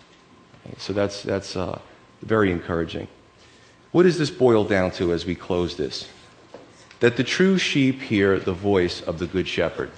So 0.79 0.93
that's, 0.93 1.22
that's 1.22 1.57
uh, 1.57 1.79
very 2.22 2.51
encouraging. 2.51 3.07
What 3.93 4.03
does 4.03 4.18
this 4.18 4.31
boil 4.31 4.64
down 4.64 4.91
to 4.93 5.12
as 5.12 5.25
we 5.25 5.37
close 5.37 5.77
this? 5.77 6.09
That 7.01 7.16
the 7.16 7.25
true 7.25 7.59
sheep 7.59 8.01
hear 8.01 8.39
the 8.41 8.53
voice 8.53 9.01
of 9.01 9.18
the 9.18 9.27
good 9.27 9.47
shepherd. 9.47 9.91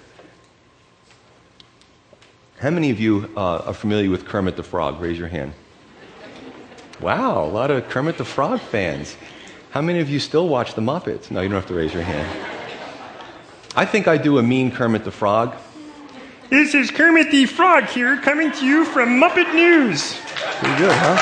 How 2.58 2.70
many 2.70 2.90
of 2.90 2.98
you 2.98 3.30
uh, 3.36 3.58
are 3.58 3.74
familiar 3.74 4.10
with 4.10 4.26
Kermit 4.26 4.56
the 4.56 4.62
Frog? 4.62 5.00
Raise 5.00 5.18
your 5.18 5.28
hand. 5.28 5.52
Wow, 7.00 7.44
a 7.44 7.48
lot 7.48 7.70
of 7.70 7.88
Kermit 7.88 8.18
the 8.18 8.24
Frog 8.24 8.60
fans. 8.60 9.16
How 9.76 9.82
many 9.82 10.00
of 10.00 10.08
you 10.08 10.20
still 10.20 10.48
watch 10.48 10.72
the 10.72 10.80
Muppets? 10.80 11.30
No, 11.30 11.42
you 11.42 11.50
don't 11.50 11.56
have 11.56 11.66
to 11.66 11.74
raise 11.74 11.92
your 11.92 12.02
hand. 12.02 12.26
I 13.76 13.84
think 13.84 14.08
I 14.08 14.16
do 14.16 14.38
a 14.38 14.42
mean 14.42 14.70
Kermit 14.70 15.04
the 15.04 15.10
Frog. 15.10 15.54
This 16.48 16.74
is 16.74 16.90
Kermit 16.90 17.30
the 17.30 17.44
Frog 17.44 17.84
here, 17.84 18.16
coming 18.16 18.50
to 18.52 18.64
you 18.64 18.86
from 18.86 19.20
Muppet 19.20 19.54
News. 19.54 20.18
Pretty 20.60 20.78
good, 20.78 20.92
huh? 20.94 21.16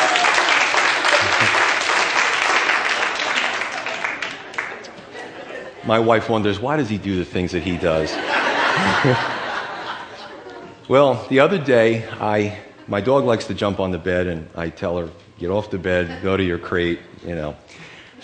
My 5.84 5.98
wife 5.98 6.28
wonders, 6.28 6.60
why 6.60 6.76
does 6.76 6.88
he 6.88 6.96
do 6.96 7.16
the 7.16 7.24
things 7.24 7.50
that 7.50 7.64
he 7.64 7.76
does? 7.76 8.12
well, 10.88 11.26
the 11.28 11.40
other 11.40 11.58
day, 11.58 12.08
I, 12.20 12.56
my 12.86 13.00
dog 13.00 13.24
likes 13.24 13.48
to 13.48 13.54
jump 13.54 13.80
on 13.80 13.90
the 13.90 13.98
bed, 13.98 14.28
and 14.28 14.48
I 14.54 14.68
tell 14.68 14.96
her, 14.98 15.10
get 15.40 15.50
off 15.50 15.72
the 15.72 15.78
bed, 15.78 16.22
go 16.22 16.36
to 16.36 16.44
your 16.44 16.58
crate, 16.58 17.00
you 17.26 17.34
know. 17.34 17.56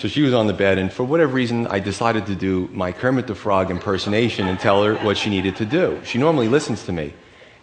So 0.00 0.08
she 0.08 0.22
was 0.22 0.32
on 0.32 0.46
the 0.46 0.54
bed, 0.54 0.78
and 0.78 0.90
for 0.90 1.04
whatever 1.04 1.34
reason, 1.34 1.66
I 1.66 1.78
decided 1.78 2.24
to 2.24 2.34
do 2.34 2.70
my 2.72 2.90
Kermit 2.90 3.26
the 3.26 3.34
Frog 3.34 3.70
impersonation 3.70 4.48
and 4.48 4.58
tell 4.58 4.82
her 4.82 4.94
what 5.04 5.18
she 5.18 5.28
needed 5.28 5.56
to 5.56 5.66
do. 5.66 6.00
She 6.04 6.16
normally 6.16 6.48
listens 6.48 6.86
to 6.86 6.92
me. 6.92 7.12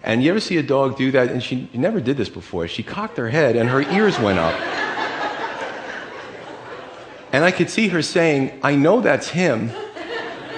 And 0.04 0.22
you 0.22 0.30
ever 0.30 0.40
see 0.40 0.58
a 0.58 0.62
dog 0.62 0.98
do 0.98 1.10
that? 1.14 1.32
And 1.32 1.42
she 1.42 1.68
never 1.74 2.00
did 2.00 2.16
this 2.16 2.30
before. 2.30 2.68
She 2.68 2.84
cocked 2.84 3.18
her 3.18 3.30
head, 3.30 3.56
and 3.56 3.68
her 3.68 3.82
ears 3.82 4.20
went 4.20 4.38
up. 4.38 4.54
And 7.34 7.44
I 7.44 7.50
could 7.50 7.72
see 7.72 7.88
her 7.88 8.04
saying, 8.04 8.60
I 8.62 8.76
know 8.76 9.02
that's 9.02 9.30
him, 9.30 9.72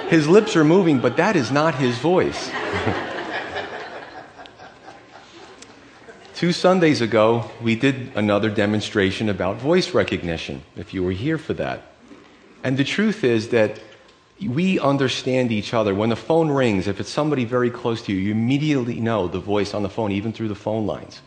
his 0.09 0.27
lips 0.27 0.57
are 0.57 0.65
moving, 0.65 0.99
but 0.99 1.15
that 1.15 1.37
is 1.37 1.49
not 1.49 1.75
his 1.75 1.97
voice. 1.99 2.51
Two 6.39 6.53
Sundays 6.53 7.01
ago, 7.01 7.51
we 7.61 7.75
did 7.75 8.13
another 8.15 8.49
demonstration 8.49 9.27
about 9.27 9.57
voice 9.57 9.93
recognition, 9.93 10.63
if 10.77 10.93
you 10.93 11.03
were 11.03 11.11
here 11.11 11.37
for 11.37 11.53
that. 11.55 11.81
And 12.63 12.77
the 12.77 12.85
truth 12.85 13.25
is 13.25 13.49
that 13.49 13.81
we 14.41 14.79
understand 14.79 15.51
each 15.51 15.73
other. 15.73 15.93
When 15.93 16.07
the 16.07 16.15
phone 16.15 16.49
rings, 16.49 16.87
if 16.87 17.01
it's 17.01 17.09
somebody 17.09 17.43
very 17.43 17.69
close 17.69 18.01
to 18.03 18.13
you, 18.13 18.19
you 18.19 18.31
immediately 18.31 19.01
know 19.01 19.27
the 19.27 19.41
voice 19.41 19.73
on 19.73 19.83
the 19.83 19.89
phone, 19.89 20.13
even 20.13 20.31
through 20.31 20.47
the 20.47 20.55
phone 20.55 20.87
lines. 20.87 21.19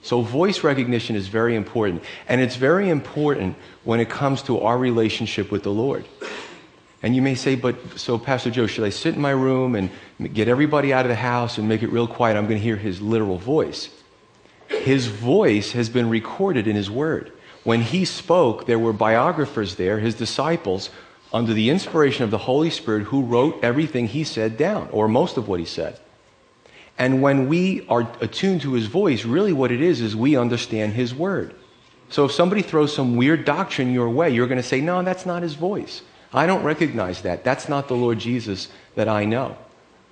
So, 0.00 0.22
voice 0.22 0.64
recognition 0.64 1.16
is 1.16 1.28
very 1.28 1.54
important. 1.54 2.02
And 2.26 2.40
it's 2.40 2.56
very 2.56 2.88
important 2.88 3.56
when 3.84 4.00
it 4.00 4.08
comes 4.08 4.40
to 4.44 4.60
our 4.60 4.78
relationship 4.78 5.50
with 5.50 5.64
the 5.64 5.70
Lord. 5.70 6.06
And 7.02 7.14
you 7.14 7.20
may 7.20 7.34
say, 7.34 7.56
but 7.56 7.76
so, 7.98 8.18
Pastor 8.18 8.50
Joe, 8.50 8.66
should 8.66 8.84
I 8.84 8.88
sit 8.88 9.16
in 9.16 9.20
my 9.20 9.32
room 9.32 9.74
and 9.74 9.90
get 10.32 10.48
everybody 10.48 10.94
out 10.94 11.04
of 11.04 11.10
the 11.10 11.14
house 11.14 11.58
and 11.58 11.68
make 11.68 11.82
it 11.82 11.88
real 11.88 12.08
quiet? 12.08 12.38
I'm 12.38 12.46
going 12.46 12.58
to 12.58 12.64
hear 12.64 12.76
his 12.76 13.02
literal 13.02 13.36
voice. 13.36 13.90
His 14.86 15.08
voice 15.08 15.72
has 15.72 15.88
been 15.88 16.08
recorded 16.08 16.68
in 16.68 16.76
his 16.76 16.88
word. 16.88 17.32
When 17.64 17.80
he 17.80 18.04
spoke, 18.04 18.66
there 18.66 18.78
were 18.78 18.92
biographers 18.92 19.74
there, 19.74 19.98
his 19.98 20.14
disciples, 20.14 20.90
under 21.32 21.52
the 21.52 21.70
inspiration 21.70 22.22
of 22.22 22.30
the 22.30 22.38
Holy 22.38 22.70
Spirit, 22.70 23.02
who 23.06 23.22
wrote 23.22 23.58
everything 23.64 24.06
he 24.06 24.22
said 24.22 24.56
down, 24.56 24.88
or 24.92 25.08
most 25.08 25.36
of 25.36 25.48
what 25.48 25.58
he 25.58 25.66
said. 25.66 25.98
And 26.96 27.20
when 27.20 27.48
we 27.48 27.84
are 27.88 28.08
attuned 28.20 28.60
to 28.60 28.74
his 28.74 28.86
voice, 28.86 29.24
really 29.24 29.52
what 29.52 29.72
it 29.72 29.80
is 29.82 30.00
is 30.00 30.14
we 30.14 30.36
understand 30.36 30.92
his 30.92 31.12
word. 31.12 31.52
So 32.08 32.24
if 32.26 32.30
somebody 32.30 32.62
throws 32.62 32.94
some 32.94 33.16
weird 33.16 33.44
doctrine 33.44 33.92
your 33.92 34.08
way, 34.08 34.30
you're 34.30 34.46
going 34.46 34.62
to 34.62 34.62
say, 34.62 34.80
no, 34.80 35.02
that's 35.02 35.26
not 35.26 35.42
his 35.42 35.54
voice. 35.54 36.02
I 36.32 36.46
don't 36.46 36.62
recognize 36.62 37.22
that. 37.22 37.42
That's 37.42 37.68
not 37.68 37.88
the 37.88 37.96
Lord 37.96 38.20
Jesus 38.20 38.68
that 38.94 39.08
I 39.08 39.24
know. 39.24 39.58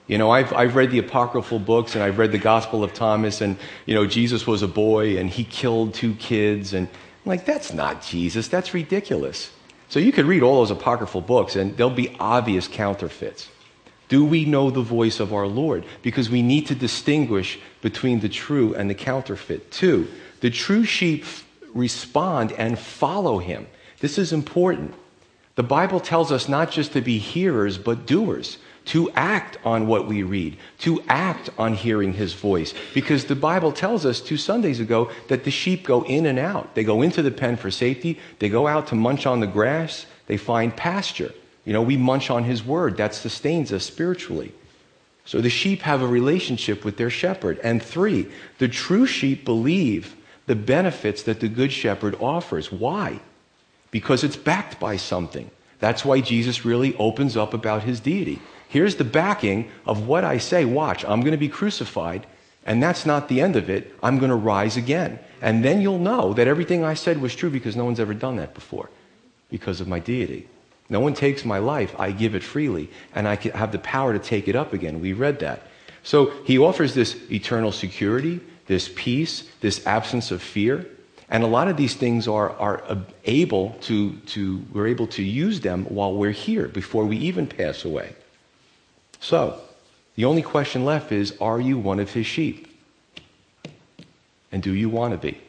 You 0.07 0.19
know, 0.19 0.31
I've, 0.31 0.53
I've 0.53 0.77
read 0.77 0.91
the 0.91 0.99
apocryphal 0.99 1.59
books 1.59 1.95
and 1.95 2.05
I've 2.05 2.19
read 2.19 2.31
the 2.31 2.39
Gospel 2.39 2.85
of 2.85 2.93
Thomas, 2.93 3.41
and, 3.41 3.57
you 3.87 3.95
know, 3.95 4.07
Jesus 4.07 4.47
was 4.47 4.63
a 4.63 4.69
boy 4.69 5.19
and 5.19 5.31
he 5.31 5.45
killed 5.45 5.95
two 5.95 6.15
kids. 6.15 6.75
And 6.75 6.89
I'm 6.89 7.29
like, 7.29 7.47
that's 7.47 7.73
not 7.73 8.03
Jesus. 8.03 8.49
That's 8.49 8.75
ridiculous. 8.75 9.51
So 9.89 9.99
you 9.99 10.13
could 10.13 10.27
read 10.27 10.43
all 10.43 10.57
those 10.57 10.71
apocryphal 10.71 11.23
books 11.23 11.57
and 11.57 11.77
there'll 11.77 11.91
be 11.91 12.15
obvious 12.21 12.69
counterfeits. 12.69 13.49
Do 14.09 14.25
we 14.25 14.45
know 14.45 14.71
the 14.71 14.83
voice 14.83 15.21
of 15.21 15.33
our 15.33 15.47
Lord? 15.47 15.87
Because 16.03 16.29
we 16.29 16.43
need 16.43 16.67
to 16.67 16.75
distinguish 16.75 17.59
between 17.81 18.21
the 18.21 18.29
true 18.29 18.75
and 18.75 18.91
the 18.91 18.95
counterfeit. 18.95 19.71
Two, 19.71 20.09
the 20.41 20.51
true 20.51 20.85
sheep 20.85 21.25
respond 21.73 22.53
and 22.53 22.79
follow 22.79 23.39
him. 23.39 23.67
This 24.01 24.19
is 24.19 24.33
important. 24.33 24.95
The 25.55 25.63
Bible 25.63 26.01
tells 26.01 26.31
us 26.31 26.49
not 26.49 26.71
just 26.71 26.93
to 26.93 27.01
be 27.01 27.19
hearers, 27.19 27.79
but 27.79 28.07
doers 28.07 28.59
to 28.87 29.11
act 29.13 29.57
on 29.65 29.87
what 29.87 30.07
we 30.07 30.23
read, 30.23 30.57
to 30.81 31.03
act 31.09 31.51
on 31.59 31.75
hearing 31.75 32.13
his 32.13 32.35
voice. 32.35 32.75
Because 32.93 33.25
the 33.25 33.35
Bible 33.35 33.73
tells 33.73 34.05
us 34.05 34.21
two 34.21 34.37
Sundays 34.37 34.81
ago 34.81 35.11
that 35.29 35.45
the 35.45 35.51
sheep 35.51 35.85
go 35.85 36.05
in 36.05 36.27
and 36.27 36.39
out. 36.39 36.75
They 36.75 36.85
go 36.85 37.03
into 37.03 37.23
the 37.23 37.31
pen 37.31 37.57
for 37.57 37.71
safety, 37.71 38.19
they 38.39 38.49
go 38.49 38.67
out 38.67 38.89
to 38.89 38.95
munch 38.95 39.27
on 39.27 39.41
the 39.41 39.47
grass, 39.47 40.07
they 40.27 40.37
find 40.37 40.77
pasture. 40.77 41.33
You 41.65 41.73
know, 41.73 41.83
we 41.83 41.97
munch 41.97 42.29
on 42.31 42.45
his 42.45 42.65
word, 42.65 42.99
that 42.99 43.15
sustains 43.15 43.73
us 43.73 43.85
spiritually. 43.85 44.53
So 45.25 45.41
the 45.41 45.51
sheep 45.51 45.81
have 45.83 46.03
a 46.03 46.07
relationship 46.07 46.85
with 46.85 46.99
their 46.99 47.09
shepherd. 47.09 47.59
And 47.65 47.83
three, 47.83 48.31
the 48.59 48.69
true 48.69 49.07
sheep 49.07 49.45
believe 49.45 50.15
the 50.47 50.55
benefits 50.55 51.23
that 51.23 51.41
the 51.41 51.49
good 51.49 51.73
shepherd 51.73 52.17
offers. 52.21 52.71
Why? 52.71 53.21
Because 53.91 54.23
it's 54.25 54.37
backed 54.37 54.79
by 54.79 54.99
something. 54.99 55.51
That's 55.79 56.05
why 56.05 56.21
Jesus 56.21 56.65
really 56.67 56.95
opens 56.97 57.37
up 57.37 57.55
about 57.55 57.85
his 57.85 58.01
deity. 58.01 58.41
Here's 58.75 58.97
the 58.97 59.05
backing 59.05 59.71
of 59.87 60.09
what 60.09 60.25
I 60.25 60.39
say. 60.39 60.65
Watch, 60.65 61.05
I'm 61.05 61.21
going 61.21 61.31
to 61.31 61.39
be 61.39 61.49
crucified, 61.49 62.27
and 62.67 62.83
that's 62.83 63.07
not 63.07 63.29
the 63.29 63.41
end 63.41 63.55
of 63.55 63.71
it. 63.71 63.95
I'm 64.03 64.19
going 64.19 64.31
to 64.31 64.35
rise 64.35 64.77
again. 64.77 65.21
And 65.41 65.65
then 65.65 65.81
you'll 65.81 66.01
know 66.01 66.33
that 66.33 66.49
everything 66.49 66.83
I 66.83 66.95
said 66.95 67.23
was 67.23 67.37
true 67.37 67.51
because 67.51 67.77
no 67.77 67.85
one's 67.85 68.01
ever 68.01 68.15
done 68.15 68.35
that 68.39 68.53
before 68.53 68.91
because 69.49 69.81
of 69.81 69.87
my 69.87 70.01
deity. 70.01 70.49
No 70.89 70.99
one 70.99 71.15
takes 71.15 71.45
my 71.45 71.59
life, 71.59 71.95
I 72.01 72.11
give 72.11 72.35
it 72.35 72.43
freely, 72.43 72.91
and 73.15 73.29
I 73.29 73.37
have 73.37 73.71
the 73.71 73.79
power 73.79 74.13
to 74.13 74.19
take 74.19 74.49
it 74.49 74.57
up 74.57 74.73
again. 74.73 75.01
We 75.01 75.13
read 75.13 75.39
that. 75.39 75.63
So 76.03 76.33
he 76.43 76.59
offers 76.59 76.95
this 76.95 77.15
eternal 77.31 77.71
security, 77.71 78.41
this 78.67 78.91
peace, 78.97 79.49
this 79.61 79.87
absence 79.87 80.33
of 80.33 80.43
fear. 80.43 80.85
And 81.29 81.45
a 81.45 81.47
lot 81.47 81.69
of 81.69 81.77
these 81.77 81.95
things 81.95 82.27
are, 82.27 82.51
are 82.59 82.99
able 83.25 83.77
to, 83.83 84.17
to, 84.17 84.65
we're 84.73 84.89
able 84.89 85.07
to 85.07 85.23
use 85.23 85.61
them 85.61 85.85
while 85.85 86.13
we're 86.13 86.33
here, 86.33 86.67
before 86.67 87.05
we 87.05 87.19
even 87.19 87.47
pass 87.47 87.85
away. 87.85 88.17
So, 89.25 89.59
the 90.17 90.27
only 90.27 90.43
question 90.43 90.85
left 90.85 91.11
is 91.11 91.35
are 91.41 91.59
you 91.59 91.79
one 91.79 91.99
of 91.99 92.13
his 92.13 92.27
sheep? 92.27 92.69
And 94.53 94.63
do 94.63 94.75
you 94.75 94.91
want 94.91 95.13
to 95.13 95.19
be? 95.19 95.41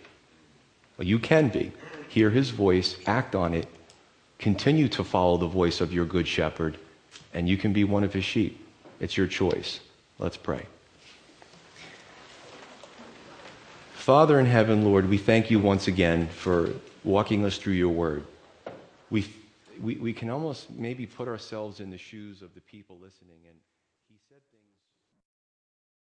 Well, 0.97 1.05
you 1.05 1.19
can 1.19 1.49
be. 1.49 1.73
Hear 2.07 2.30
his 2.30 2.51
voice, 2.51 2.95
act 3.05 3.36
on 3.36 3.53
it, 3.53 3.67
continue 4.39 4.88
to 4.88 5.03
follow 5.03 5.36
the 5.36 5.47
voice 5.47 5.82
of 5.82 5.91
your 5.91 6.05
good 6.05 6.26
shepherd, 6.26 6.78
and 7.34 7.49
you 7.49 7.57
can 7.57 7.73
be 7.73 7.84
one 7.84 8.05
of 8.05 8.13
his 8.13 8.23
sheep. 8.23 8.65
It's 9.01 9.17
your 9.17 9.28
choice. 9.28 9.82
Let's 10.19 10.38
pray. 10.38 10.65
Father 13.91 14.39
in 14.39 14.45
heaven, 14.45 14.86
Lord, 14.86 15.09
we 15.09 15.17
thank 15.17 15.51
you 15.51 15.59
once 15.59 15.89
again 15.89 16.30
for 16.30 16.69
walking 17.03 17.43
us 17.43 17.57
through 17.57 17.73
your 17.73 17.89
word. 17.89 18.23
We 19.09 19.28
we, 19.82 19.95
we 19.95 20.13
can 20.13 20.30
almost 20.30 20.69
maybe 20.71 21.05
put 21.05 21.28
ourselves 21.28 21.80
in 21.80 21.89
the 21.89 21.97
shoes 21.97 22.41
of 22.41 22.53
the 22.53 22.61
people 22.61 22.97
listening 23.01 23.39
and 23.47 23.57